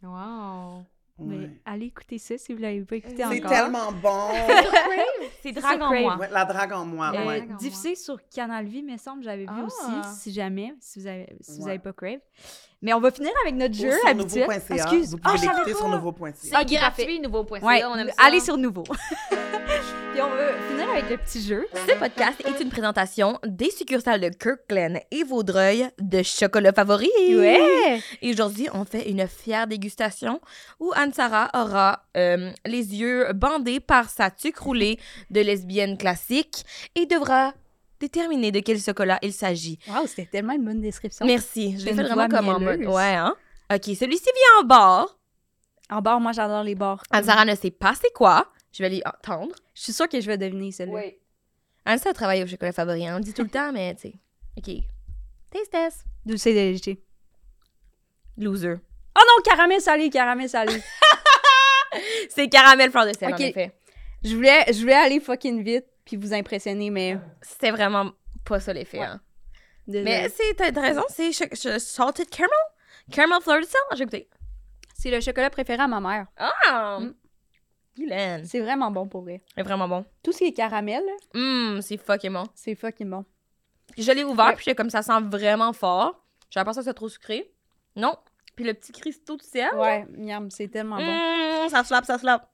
[0.04, 0.86] Wow!
[1.20, 1.52] Mais ouais.
[1.66, 3.50] allez écouter ça si vous l'avez pas écouté C'est encore.
[3.52, 4.28] tellement bon!
[5.42, 6.18] C'est C'est drague en moi.
[6.18, 7.48] Ouais, la drague en moi, Euh, ouais.
[7.96, 9.64] Sur Canal Vie, me semble, j'avais vu Ah.
[9.66, 12.20] aussi, si jamais, si vous avez, si vous avez pas Crave.
[12.82, 14.48] Mais on va finir avec notre jeu sur habituel.
[14.48, 14.76] nouveau.ca.
[14.76, 15.78] Excuse, Vous ah, pouvez pas.
[15.78, 16.34] sur nouveau.ca.
[16.36, 16.76] C'est Ok, parfait.
[17.06, 17.60] gratuit, nouveau point.
[17.62, 18.24] Ouais, on aime ça.
[18.26, 18.84] allez sur Nouveau.
[19.34, 21.68] Puis on va finir avec le petit jeu.
[21.74, 27.10] Ce podcast est une présentation des succursales de Kirkland et Vaudreuil de chocolat favori.
[27.30, 28.00] Ouais!
[28.22, 30.40] Et aujourd'hui, on fait une fière dégustation
[30.80, 35.00] où Anne-Sara aura euh, les yeux bandés par sa tuque roulée
[35.30, 36.64] de lesbienne classique
[36.96, 37.54] et devra
[38.00, 39.80] déterminer de quel chocolat il s'agit.
[39.88, 41.26] Wow, c'était tellement une bonne description.
[41.26, 41.78] Merci.
[41.80, 42.82] Je l'ai fait vraiment comme en mode.
[42.86, 43.36] Ouais, hein?
[43.74, 45.18] OK, celui-ci vient en barre.
[45.90, 47.04] En barre, moi, j'adore les bars.
[47.12, 48.52] Anne-Sara ne sait pas c'est quoi.
[48.74, 49.56] Je vais lui entendre.
[49.74, 51.02] Je suis sûre que je vais deviner celle-là.
[51.86, 53.08] Anne-Sara travaille au chocolat favori.
[53.08, 53.16] hein.
[53.16, 54.14] On le dit tout le temps, mais tu sais.
[54.58, 54.84] OK.
[55.52, 56.04] Taste test.
[56.26, 57.02] D'où c'est léger.
[58.38, 58.76] Loser.
[59.18, 60.80] Oh non, caramel salé, caramel salé.
[62.30, 63.40] C'est caramel fleur de sel, Ok.
[63.40, 63.72] en effet.
[64.24, 67.20] je, voulais, je voulais aller fucking vite puis vous impressionner, mais...
[67.42, 68.12] C'était vraiment
[68.46, 69.02] pas ça l'effet.
[69.02, 69.20] hein.
[69.88, 71.32] Mais c'est, t'as raison, c'est
[71.80, 72.58] salted caramel?
[73.12, 73.80] Caramel fleur de sel?
[73.96, 74.30] J'ai goûté.
[74.96, 76.28] c'est le chocolat préféré à ma mère.
[76.38, 77.00] Ah!
[77.02, 77.14] Mm.
[78.46, 79.42] C'est vraiment bon pour vrai.
[79.56, 80.06] C'est vraiment bon.
[80.24, 82.44] Tout ce qui est caramel, là, Hum, c'est fucking bon.
[82.56, 83.26] c'est fucking bon.
[83.98, 84.56] Je l'ai ouvert, Ouais.
[84.56, 86.24] puis comme ça sent vraiment fort.
[86.50, 87.52] J'avais pas ça que c'est trop sucré.
[87.96, 88.16] Non.
[88.56, 89.70] Puis le petit cristaux de sel.
[89.76, 91.04] Ouais, miam, c'est tellement bon.
[91.64, 92.50] Hum, ça slap, ça slap.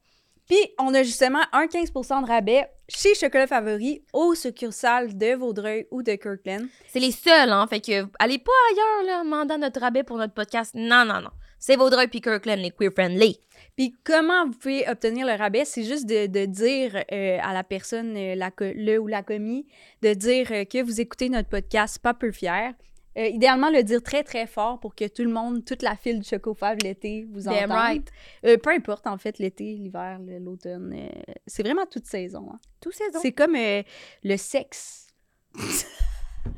[0.48, 5.88] Puis, on a justement un 15% de rabais chez Chocolat Favori aux succursales de Vaudreuil
[5.92, 6.68] ou de Kirkland.
[6.88, 7.66] C'est les seuls, hein.
[7.68, 10.74] Fait que allez pas ailleurs, là, en demandant notre rabais pour notre podcast.
[10.76, 11.32] Non, non, non.
[11.60, 13.40] C'est Vaudreuil puis Kirkland, les queer friendly.
[13.78, 15.64] Puis, comment vous pouvez obtenir le rabais?
[15.64, 19.66] C'est juste de, de dire euh, à la personne, euh, la, le ou la commis,
[20.02, 22.74] de dire euh, que vous écoutez notre podcast Pas peu fier.
[23.18, 26.20] Euh, idéalement, le dire très, très fort pour que tout le monde, toute la file
[26.20, 27.72] du Chocofab l'été vous entende.
[27.72, 28.08] right.
[28.46, 30.94] Euh, peu importe, en fait, l'été, l'hiver, l'automne.
[30.96, 32.50] euh, c'est vraiment toute saison.
[32.54, 32.60] hein.
[32.82, 33.20] Tout saison.
[33.22, 35.08] C'est comme le sexe.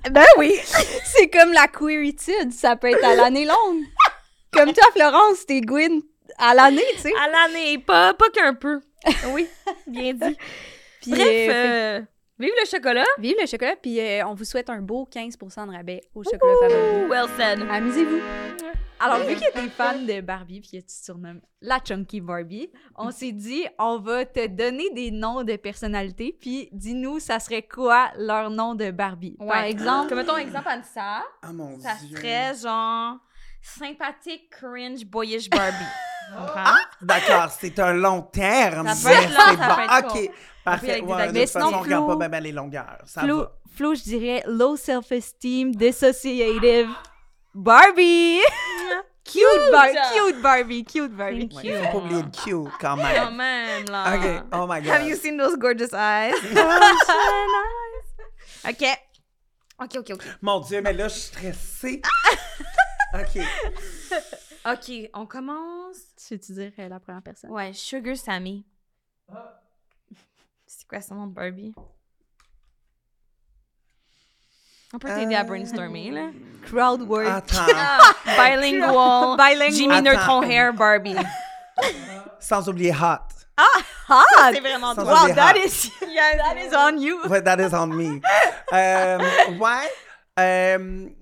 [0.10, 0.52] Ben oui.
[1.04, 3.84] C'est comme la queeritude, ça peut être à l'année longue.
[4.52, 6.02] comme toi, Florence, t'es Gwyn
[6.40, 7.12] à l'année, tu sais.
[7.24, 8.82] À l'année, pas, pas qu'un peu.
[9.32, 9.48] Oui,
[9.86, 10.38] bien dit.
[11.02, 12.04] Puis, Bref,
[12.40, 13.06] vive le chocolat.
[13.20, 16.54] vive le chocolat, puis euh, on vous souhaite un beau 15 de rabais au chocolat
[16.62, 17.10] favori.
[17.10, 17.62] Well said.
[17.70, 18.20] Amusez-vous.
[18.98, 22.72] Alors, vu que t'es fan de Barbie, puis que tu te surnommes la Chunky Barbie,
[22.96, 27.64] on s'est dit, on va te donner des noms de personnalités, puis dis-nous, ça serait
[27.64, 29.36] quoi leur nom de Barbie?
[29.38, 29.70] Par Ouais.
[29.72, 32.16] exemple, Comme mettons exemple Anissa, Oh mon ça Dieu.
[32.18, 33.18] serait genre
[33.62, 35.76] sympathique, cringe, boyish Barbie.
[36.36, 36.74] Comprends?
[37.02, 38.88] D'accord, c'est un long terme.
[38.94, 39.76] Ça peut être mais long, c'est ça bon.
[39.76, 40.36] peut être OK, court.
[40.66, 40.92] Parfait.
[40.92, 42.98] avec des Ouais, de Mais toute sinon, façon, on regarde pas bien ben les longueurs.
[43.06, 43.52] Ça Flo, va.
[43.76, 46.90] Flo, je dirais low self-esteem, dissociative,
[47.54, 48.40] Barbie!
[49.24, 49.42] cute,
[49.72, 51.50] Bar- cute Barbie, cute Barbie.
[51.50, 53.36] Thank Ouais, faut pas oublier le cute quand Quand même.
[53.36, 54.16] même, là.
[54.16, 54.92] OK, oh my God.
[54.92, 56.34] Have you seen those gorgeous eyes?
[58.68, 58.84] OK.
[59.82, 60.24] OK, OK, OK.
[60.42, 62.02] Mon Dieu, mais là, je suis stressée.
[63.14, 63.42] OK.
[64.72, 65.98] OK, on commence.
[66.16, 67.52] Tu veux-tu dire euh, la première personne?
[67.52, 68.66] Ouais, Sugar Sammy.
[70.86, 71.74] C'est quoi son nom de Barbie?
[74.94, 76.30] On peut t'aider à Euh, brainstormer, là.
[76.68, 77.28] Crowd work.
[77.28, 77.66] Attends.
[78.26, 79.36] Bilingual.
[79.38, 79.72] Bilingual.
[79.72, 80.04] Jimmy Attends.
[80.12, 81.16] Neutron Hair Barbie.
[82.40, 83.18] Sans oublier hot.
[84.08, 84.54] Hot!
[84.54, 85.66] C'est vraiment Sans Wow, that hot.
[85.66, 87.20] is, that is on you.
[87.28, 88.22] Ouais, that is on me.
[88.72, 89.90] Um, ouais.
[90.38, 91.16] Um,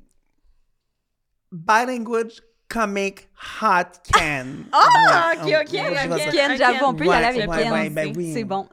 [1.52, 2.30] bilingual
[2.68, 3.30] comic
[3.62, 4.66] hot Ken.
[4.74, 6.16] Ah, Ouais, ok, ok, ouais, ok.
[6.18, 7.94] dire- Ken, j'avoue, on peut y aller avec Ken.
[7.94, 8.34] ben.
[8.34, 8.68] C'est bon.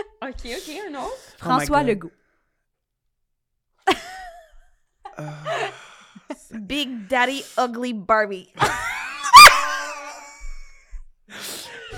[0.22, 1.10] OK, OK, un autre.
[1.12, 1.88] Oh François God.
[1.88, 2.12] Legault.
[6.52, 8.52] Big Daddy Ugly Barbie.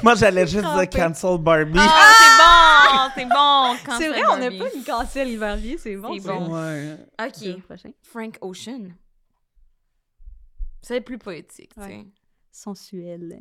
[0.02, 1.78] Moi, j'allais juste dire cancel Barbie.
[1.78, 3.98] Ah, c'est bon, c'est bon.
[3.98, 6.18] C'est vrai, on n'a pas une cancel Barbie, c'est bon.
[6.18, 6.52] C'est bon.
[6.54, 6.96] Ouais.
[7.20, 7.62] OK.
[7.62, 7.92] prochain.
[8.02, 8.94] Frank Ocean.
[10.82, 12.06] C'est plus poétique, tu sais.
[12.50, 13.40] Sensuel.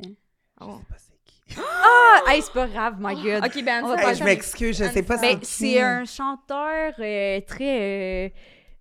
[0.60, 0.66] Oh.
[0.66, 1.11] Je sais pas c'est qui.
[1.56, 3.44] Ah, hey, c'est pas grave, my God.
[3.44, 6.92] OK, ben, On va ça- Hey, je m'excuse, je sais pas Ben, c'est un chanteur
[6.98, 7.80] euh, très.
[7.80, 8.28] euh,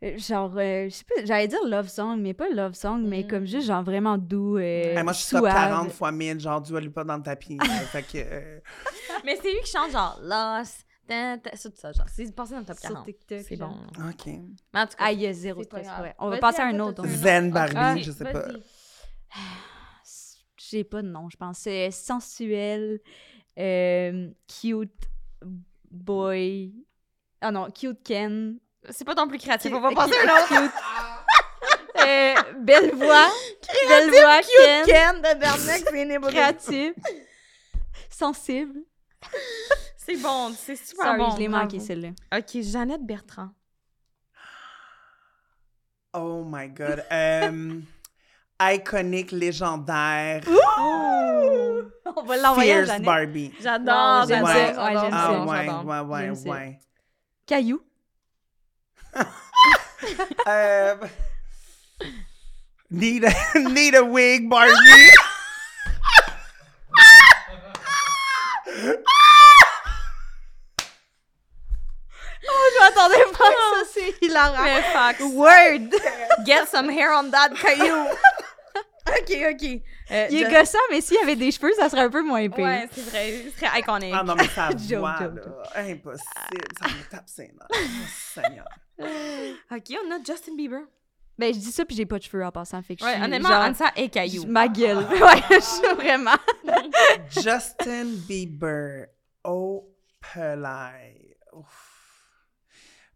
[0.03, 3.23] euh, genre, euh, je sais pas, j'allais dire love song, mais pas love song, mais
[3.23, 3.27] Mm.
[3.27, 4.57] comme juste, genre vraiment doux.
[4.57, 5.53] euh, Hey, moi, je suis top suave.
[5.53, 7.57] 40 fois 1000, genre du pas dans le tapis.
[7.91, 8.17] Fait que.
[8.17, 8.59] euh,
[9.25, 10.85] Mais c'est lui qui chante genre Lost.
[11.07, 12.05] tout ça, genre.
[12.13, 13.05] C'est passé dans le top Sur 40.
[13.05, 13.39] TikTok.
[13.47, 13.75] C'est bon.
[14.09, 14.25] OK.
[14.73, 16.13] Mais en tout cas, Ah, il y a zéro stress, ouais.
[16.19, 17.05] On va passer à un autre.
[17.05, 18.45] Zen Barbie, Ah, je sais pas.
[20.71, 21.59] J'ai pas de nom, je pense.
[21.59, 22.99] C'est sensuel,
[23.59, 25.09] euh, cute
[25.89, 26.73] boy.
[27.41, 28.57] Ah non, cute Ken.
[28.89, 29.69] C'est pas ton plus créatif.
[29.71, 30.47] Cute- On va passer à un autre.
[30.47, 30.71] cute-
[32.03, 33.27] Euh, belle voix.
[33.87, 34.85] belle voix, Ken.
[34.85, 36.19] Ken de Bernex, c'est.
[36.31, 36.93] Créatif.
[38.09, 38.79] Sensible.
[39.97, 41.31] C'est bon, c'est super Sorry, bon.
[41.31, 42.09] je l'ai manqué celle-là.
[42.35, 43.49] OK, Jeannette Bertrand.
[46.13, 47.03] Oh my God.
[47.11, 47.83] Um,
[48.61, 50.41] iconique, légendaire.
[52.15, 53.03] On va l'envoyer à Jeannette.
[53.03, 53.53] Barbie.
[53.61, 54.65] J'adore, j'aime j'adore, ça.
[54.67, 55.31] j'adore, Ouais, j'aime Ah ça.
[55.31, 56.49] j'adore, ouais, ouais, ouais, ça.
[56.49, 56.79] ouais.
[57.45, 57.81] Caillou.
[60.47, 60.95] Euh,
[62.89, 64.73] need, a, need a wig, Barbie.
[72.41, 74.63] Je m'attendais pas à ça, c'est hilarant.
[74.63, 75.19] Mais fuck.
[75.33, 75.89] Word!
[76.45, 78.07] Get some hair on that caillou.
[79.19, 79.81] Ok, ok.
[80.11, 82.47] Euh, Il est Just- gossant, mais s'il avait des cheveux, ça serait un peu moins
[82.49, 82.65] pire.
[82.65, 83.43] Ouais, c'est vrai.
[83.53, 84.13] Ce serait iconique.
[84.17, 85.31] Ah non, mais ça joke, là.
[85.75, 86.65] Impossible.
[86.79, 87.67] Ça me tape ses nerfs.
[87.71, 87.75] Oh,
[88.33, 88.65] Seigneur.
[89.71, 90.81] Ok, on a Justin Bieber.
[91.37, 92.81] Ben, je dis ça, puis j'ai pas de cheveux en passant.
[92.83, 94.45] Fait que je Ouais, suis honnêtement, genre, Ansa et Caillou.
[94.45, 94.97] Ma gueule.
[95.09, 96.35] ouais, je suis vraiment.
[97.29, 99.07] Justin Bieber.
[99.43, 99.89] Oh,
[100.21, 101.35] pelay.
[101.53, 101.87] Ouf.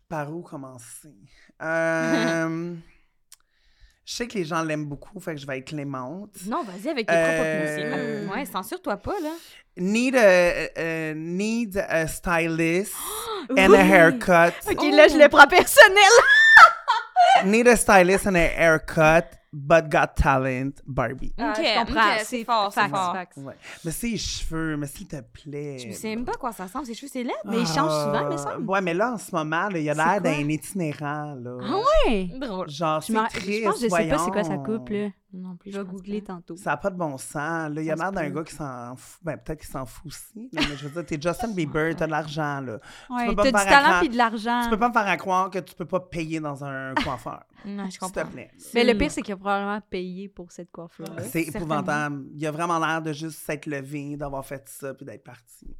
[0.09, 1.13] Par où commencer?
[1.61, 2.73] Euh,
[4.05, 6.29] je sais que les gens l'aiment beaucoup, fait que je vais être clémente.
[6.47, 8.33] Non, vas-y avec tes Euh, propres opinions.
[8.33, 9.31] Ouais, censure-toi pas, là.
[9.77, 12.93] Need a, uh, need a stylist
[13.57, 14.53] and a haircut.
[14.69, 16.13] Ok, là, je le prends personnel.
[17.45, 19.25] Need a stylist and a haircut,
[19.57, 21.31] but got talent, Barbie.
[21.37, 22.13] Ah, Ok, je comprends.
[22.15, 23.13] ok, c'est fort, c'est fort.
[23.13, 23.37] facts.
[23.37, 23.53] Ouais.
[23.85, 25.77] Mais ses cheveux, mais s'il te plaît.
[25.79, 26.85] Je sais même pas quoi ça ressemble.
[26.85, 27.31] Ses cheveux, c'est laid.
[27.45, 28.69] Mais il change souvent, me Ah, semble.
[28.69, 31.57] Ouais, mais là, en ce moment, là, il a l'air d'un itinérant, là.
[31.61, 31.77] Ah
[32.09, 32.29] ouais?
[32.39, 32.69] Drôle.
[32.69, 34.89] Genre, Je, c'est m'en- triste, je pense que je sais pas c'est quoi sa coupe,
[34.89, 35.07] là.
[35.35, 35.71] Non plus.
[35.71, 36.55] Je vais googler tantôt.
[36.55, 37.69] Ça n'a pas de bon sens.
[37.69, 39.19] Là, il a Ça l'air d'un gars qui s'en fout.
[39.23, 40.49] Ben, peut-être qu'il s'en fout aussi.
[40.53, 42.79] là, mais je veux dire, t'es Justin Bieber, t'as de l'argent, là.
[43.09, 44.61] Ouais, peux pas t'as du talent puis de l'argent.
[44.63, 47.43] Tu peux pas me faire à croire que tu peux pas payer dans un coiffeur.
[47.65, 48.25] Non, je S'il te comprends.
[48.25, 48.51] plaît.
[48.73, 51.23] Mais le pire, c'est qu'il a probablement payé pour cette coiffure-là.
[51.23, 52.25] C'est épouvantable.
[52.35, 55.75] Il a vraiment l'air de juste s'être levé, d'avoir fait ça, puis d'être parti.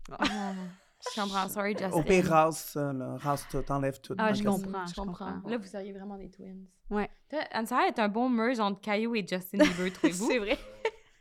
[1.14, 1.48] Je comprends.
[1.50, 1.92] Sorry, Justin.
[1.92, 3.16] Au pire, rase ça, là.
[3.22, 4.16] Rase tout, enlève tout.
[4.18, 4.86] Ah, je comprends.
[4.88, 5.34] Je comprends.
[5.46, 6.66] Là, vous seriez vraiment des twins.
[6.90, 7.10] Ouais.
[7.54, 10.28] Ansa est un bon merge entre Caillou et Justin Bieber, trouvez-vous?
[10.30, 10.58] C'est vrai.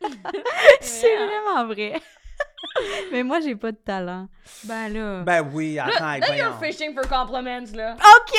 [0.81, 2.01] c'est vraiment vrai.
[3.13, 4.29] Mais moi, j'ai pas de talent.
[4.65, 5.23] Ben là.
[5.23, 6.73] Ben oui, arrête, Là, you're voyons.
[6.73, 7.95] fishing for compliments, là.
[7.95, 8.35] OK!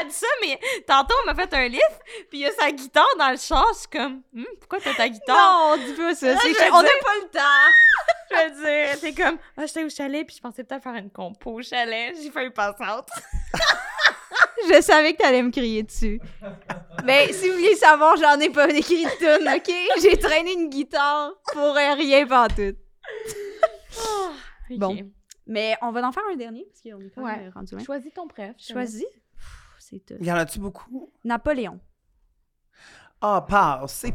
[0.00, 2.00] Elle dit ça, mais tantôt, on m'a fait un lift,
[2.30, 3.66] puis il y a sa guitare dans le char.
[3.74, 5.36] Je suis comme, Hum, pourquoi t'as ta guitare?
[5.36, 6.34] Non, dis pas ça.
[6.34, 7.40] Là, on dire- n'a pas le temps.
[8.30, 11.10] Je veux dire, t'es comme, ah, j'étais au chalet, puis je pensais peut-être faire une
[11.10, 12.14] compo au chalet.
[12.22, 13.06] J'ai fait une passe-out.
[14.68, 16.20] Je savais que t'allais me crier dessus.
[17.04, 20.02] Mais si vous voulez savoir, j'en ai pas écrit de tune, OK?
[20.02, 22.76] J'ai traîné une guitare pour rien tout.
[24.70, 24.96] Bon.
[25.46, 27.50] Mais on va en faire un dernier, parce qu'on est quand même Ouais.
[27.54, 27.84] rendu loin.
[27.84, 28.54] Choisis ton préf.
[28.58, 29.06] Choisis.
[29.78, 30.16] C'est tout.
[30.20, 31.10] Y en a-tu beaucoup?
[31.24, 31.80] Napoléon.
[33.20, 34.12] Ah, passe, c'est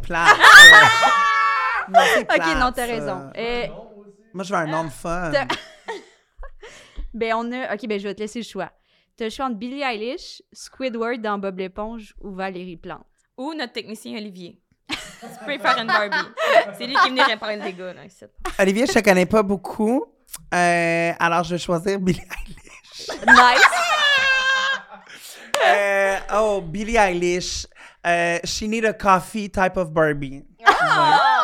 [1.89, 3.31] non, c'est OK, non, t'as raison.
[3.35, 3.67] Euh,
[4.33, 5.31] Moi, je veux un nom de fun.
[5.31, 5.47] t'as-
[7.13, 7.73] ben, on a...
[7.73, 8.71] OK, ben, je vais te laisser le choix.
[9.15, 13.05] T'as le choix entre Billie Eilish, Squidward dans Bob l'éponge ou Valérie Plante.
[13.37, 14.59] Ou notre technicien Olivier.
[14.89, 14.95] tu
[15.45, 16.15] peux faire une Barbie.
[16.77, 18.25] C'est lui qui est venu réparer le dégât, là, ici.
[18.59, 20.05] Olivier, je te connais pas beaucoup.
[20.53, 23.09] Euh, alors, je vais choisir Billie Eilish.
[23.27, 23.61] Nice!
[25.65, 27.65] Euh, oh, Billie Eilish.
[28.05, 30.43] Euh, she need a coffee type of Barbie.
[30.59, 31.42] Oh, ouais,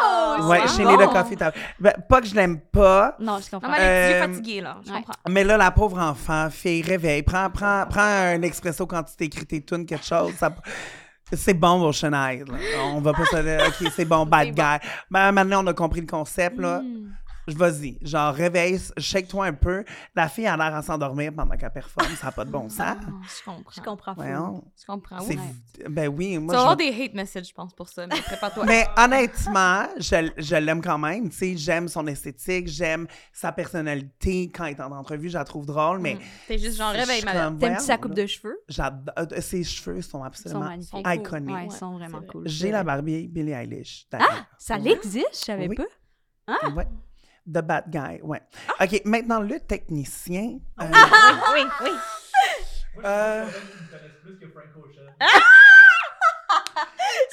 [0.68, 1.12] c'est she need a bon.
[1.14, 1.54] coffee type.
[1.80, 3.70] Ben, pas que je l'aime pas, Non, je comprends.
[3.70, 4.78] Non, mais elle est Euh, fatiguée, là.
[4.86, 4.98] Je ouais.
[4.98, 5.14] comprends.
[5.30, 7.24] mais là, la pauvre enfant, fille, réveille.
[7.24, 10.34] Prends, prends, prends un expresso quand tu t'écris tes tunes, quelque chose.
[10.38, 10.54] Ça-
[11.32, 12.44] c'est bon, Ocean Eyes.
[12.84, 14.88] On va pas se dire, OK, c'est bon, bad guy.
[15.12, 16.80] Ben, maintenant, on a compris le concept, là.
[16.80, 17.12] Hmm.
[17.50, 19.84] Je Vas-y, genre, réveille, shake-toi un peu.
[20.16, 22.08] La fille a l'air à s'endormir pendant qu'elle performe.
[22.16, 22.80] Ça n'a pas de bon sens.
[22.80, 23.72] Ah, je comprends.
[23.76, 24.14] Je comprends.
[24.14, 24.64] Voyons.
[24.80, 25.20] Je comprends.
[25.20, 25.84] C'est- Oui.
[25.90, 28.20] Ben oui, Tu moi, vas je avoir des hate messages, je pense, pour ça, mais
[28.22, 28.66] prépare-toi.
[28.66, 31.30] Mais honnêtement, je, je l'aime quand même.
[31.30, 34.52] Tu sais, j'aime son esthétique, j'aime sa personnalité.
[34.54, 36.16] Quand elle est en entrevue, je la trouve drôle, mais.
[36.16, 36.20] Mm.
[36.48, 37.58] T'es juste genre, réveille, madame.
[37.58, 38.24] T'aimes-tu sa coupe là.
[38.24, 38.60] de cheveux?
[38.68, 39.14] J'adore.
[39.18, 41.06] euh, Ses cheveux sont Ils sont absolument magnifiques.
[41.08, 41.56] iconiques.
[41.56, 42.44] Ouais, ils sont vraiment cool.
[42.48, 44.06] J'ai la Barbie Billie Eilish.
[44.14, 44.82] Ah, ça Ouais.
[44.82, 45.76] l'existe, je savais Oui.
[45.76, 46.70] pas.
[46.76, 46.86] Ouais.
[47.52, 48.42] The Bad Guy, ouais.
[48.80, 50.60] OK, maintenant, le technicien.
[50.82, 50.86] euh,
[51.54, 51.90] Oui, oui.
[53.04, 53.46] euh,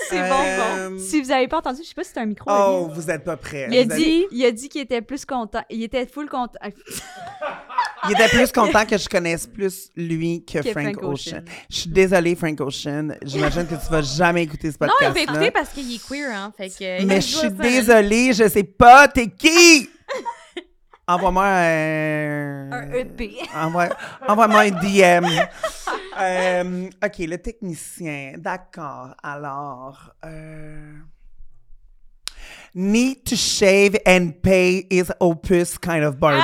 [0.09, 2.51] C'est euh, bon, Si vous avez pas entendu, je sais pas si c'est un micro.
[2.51, 3.67] Oh, vous êtes pas prêts.
[3.71, 5.63] Il a dit, il a dit qu'il était plus content.
[5.71, 6.59] Il était full content.
[8.05, 11.13] Il était plus content que je connaisse plus lui que, Que Frank, Frank Ocean.
[11.13, 11.45] Ocean.
[11.71, 13.09] Je suis désolée, Frank Ocean.
[13.23, 16.07] J'imagine que tu vas jamais écouter ce Non, podcast il va écouter parce qu'il est
[16.07, 16.53] queer, hein.
[16.57, 17.05] Fait que.
[17.05, 19.89] Mais je suis désolée, je sais pas, t'es qui?
[21.09, 22.73] Envoie-moi un...
[22.73, 23.37] Un EP.
[23.55, 23.89] Envoie-
[24.29, 25.27] Envoie-moi un DM.
[26.21, 28.33] Euh, OK, le technicien.
[28.39, 29.15] D'accord.
[29.23, 30.11] Alors...
[30.25, 30.93] euh,
[32.75, 36.43] Need to shave and pay is opus kind of Barbie.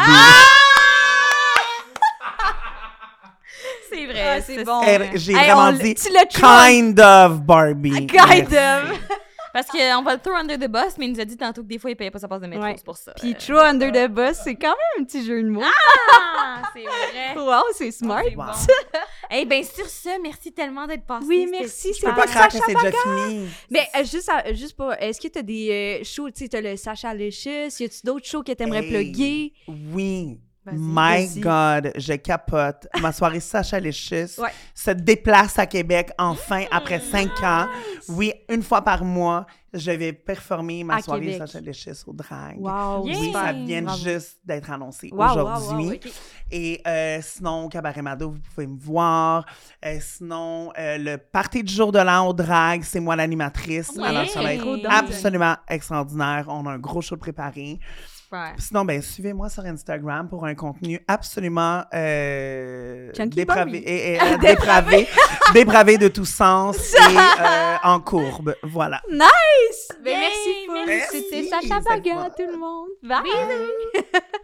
[3.90, 4.21] C'est vrai.
[4.36, 4.80] Ah, c'est bon.
[4.82, 6.66] Elle- J'ai Hey, vraiment dit tu l'as trump.
[6.66, 8.06] kind of Barbie.
[8.06, 8.98] Kind of.
[9.54, 11.66] Parce qu'on va le throw under the bus, mais il nous a dit tantôt que
[11.66, 12.64] des fois, il payait pas sa passe de métro.
[12.64, 12.72] Ouais.
[12.74, 13.12] C'est pour ça.
[13.20, 15.60] Puis Euh, Throw Under the Bus, c'est quand même un petit jeu de mots.
[15.62, 17.34] Ah, c'est vrai.
[17.36, 18.22] Wow, c'est smart.
[18.24, 18.44] C'est bon.
[18.44, 18.52] Wow.
[19.34, 21.26] Eh bien, sur ce, merci tellement d'être passé.
[21.28, 23.48] Oui, merci, Je peux pas Pas croire que c'est déjà fini.
[23.70, 26.60] Mais euh, juste, à- juste pas, est-ce que t'as des euh, shows, tu sais, t'as
[26.62, 28.90] le Sacha Licious, y a-tu d'autres shows que t'aimerais Hey.
[28.90, 29.52] plugger?
[29.92, 30.38] Oui.
[30.70, 31.26] My.
[31.40, 32.86] God, je capote.
[33.00, 34.50] Ma soirée Sacha Léchis Ouais.
[34.74, 37.66] se déplace à Québec enfin après cinq ans.
[38.08, 39.44] Oui, une fois par mois,
[39.74, 41.38] je vais performer ma À soirée Québec.
[41.38, 42.58] Sacha Léchis au drag.
[42.60, 43.18] Wow, Yeah.
[43.18, 44.04] Oui, ça vient Bravo.
[44.04, 46.00] juste d'être annoncé Wow, aujourd'hui.
[46.04, 46.10] wow.
[46.52, 49.44] Et euh, sinon, Cabaret Mado, vous pouvez me voir.
[49.84, 53.98] Euh, sinon, euh, le party du jour de l'an au drag, c'est moi l'animatrice.
[53.98, 56.44] Alors, ça va être absolument extraordinaire.
[56.48, 57.80] On a un gros show préparé.
[58.58, 63.78] Sinon, ben, suivez-moi sur Instagram pour un contenu absolument euh, Chunky dépravé, Barbie.
[63.78, 65.08] et, et, euh, dépravé,
[65.52, 68.54] dépravé de tout sens et euh, en courbe.
[68.62, 69.00] Voilà.
[69.10, 69.88] Nice!
[70.02, 71.16] Ben, merci, merci.
[71.30, 72.88] C'était Sacha Baga, tout le monde.
[73.02, 74.42] Bye!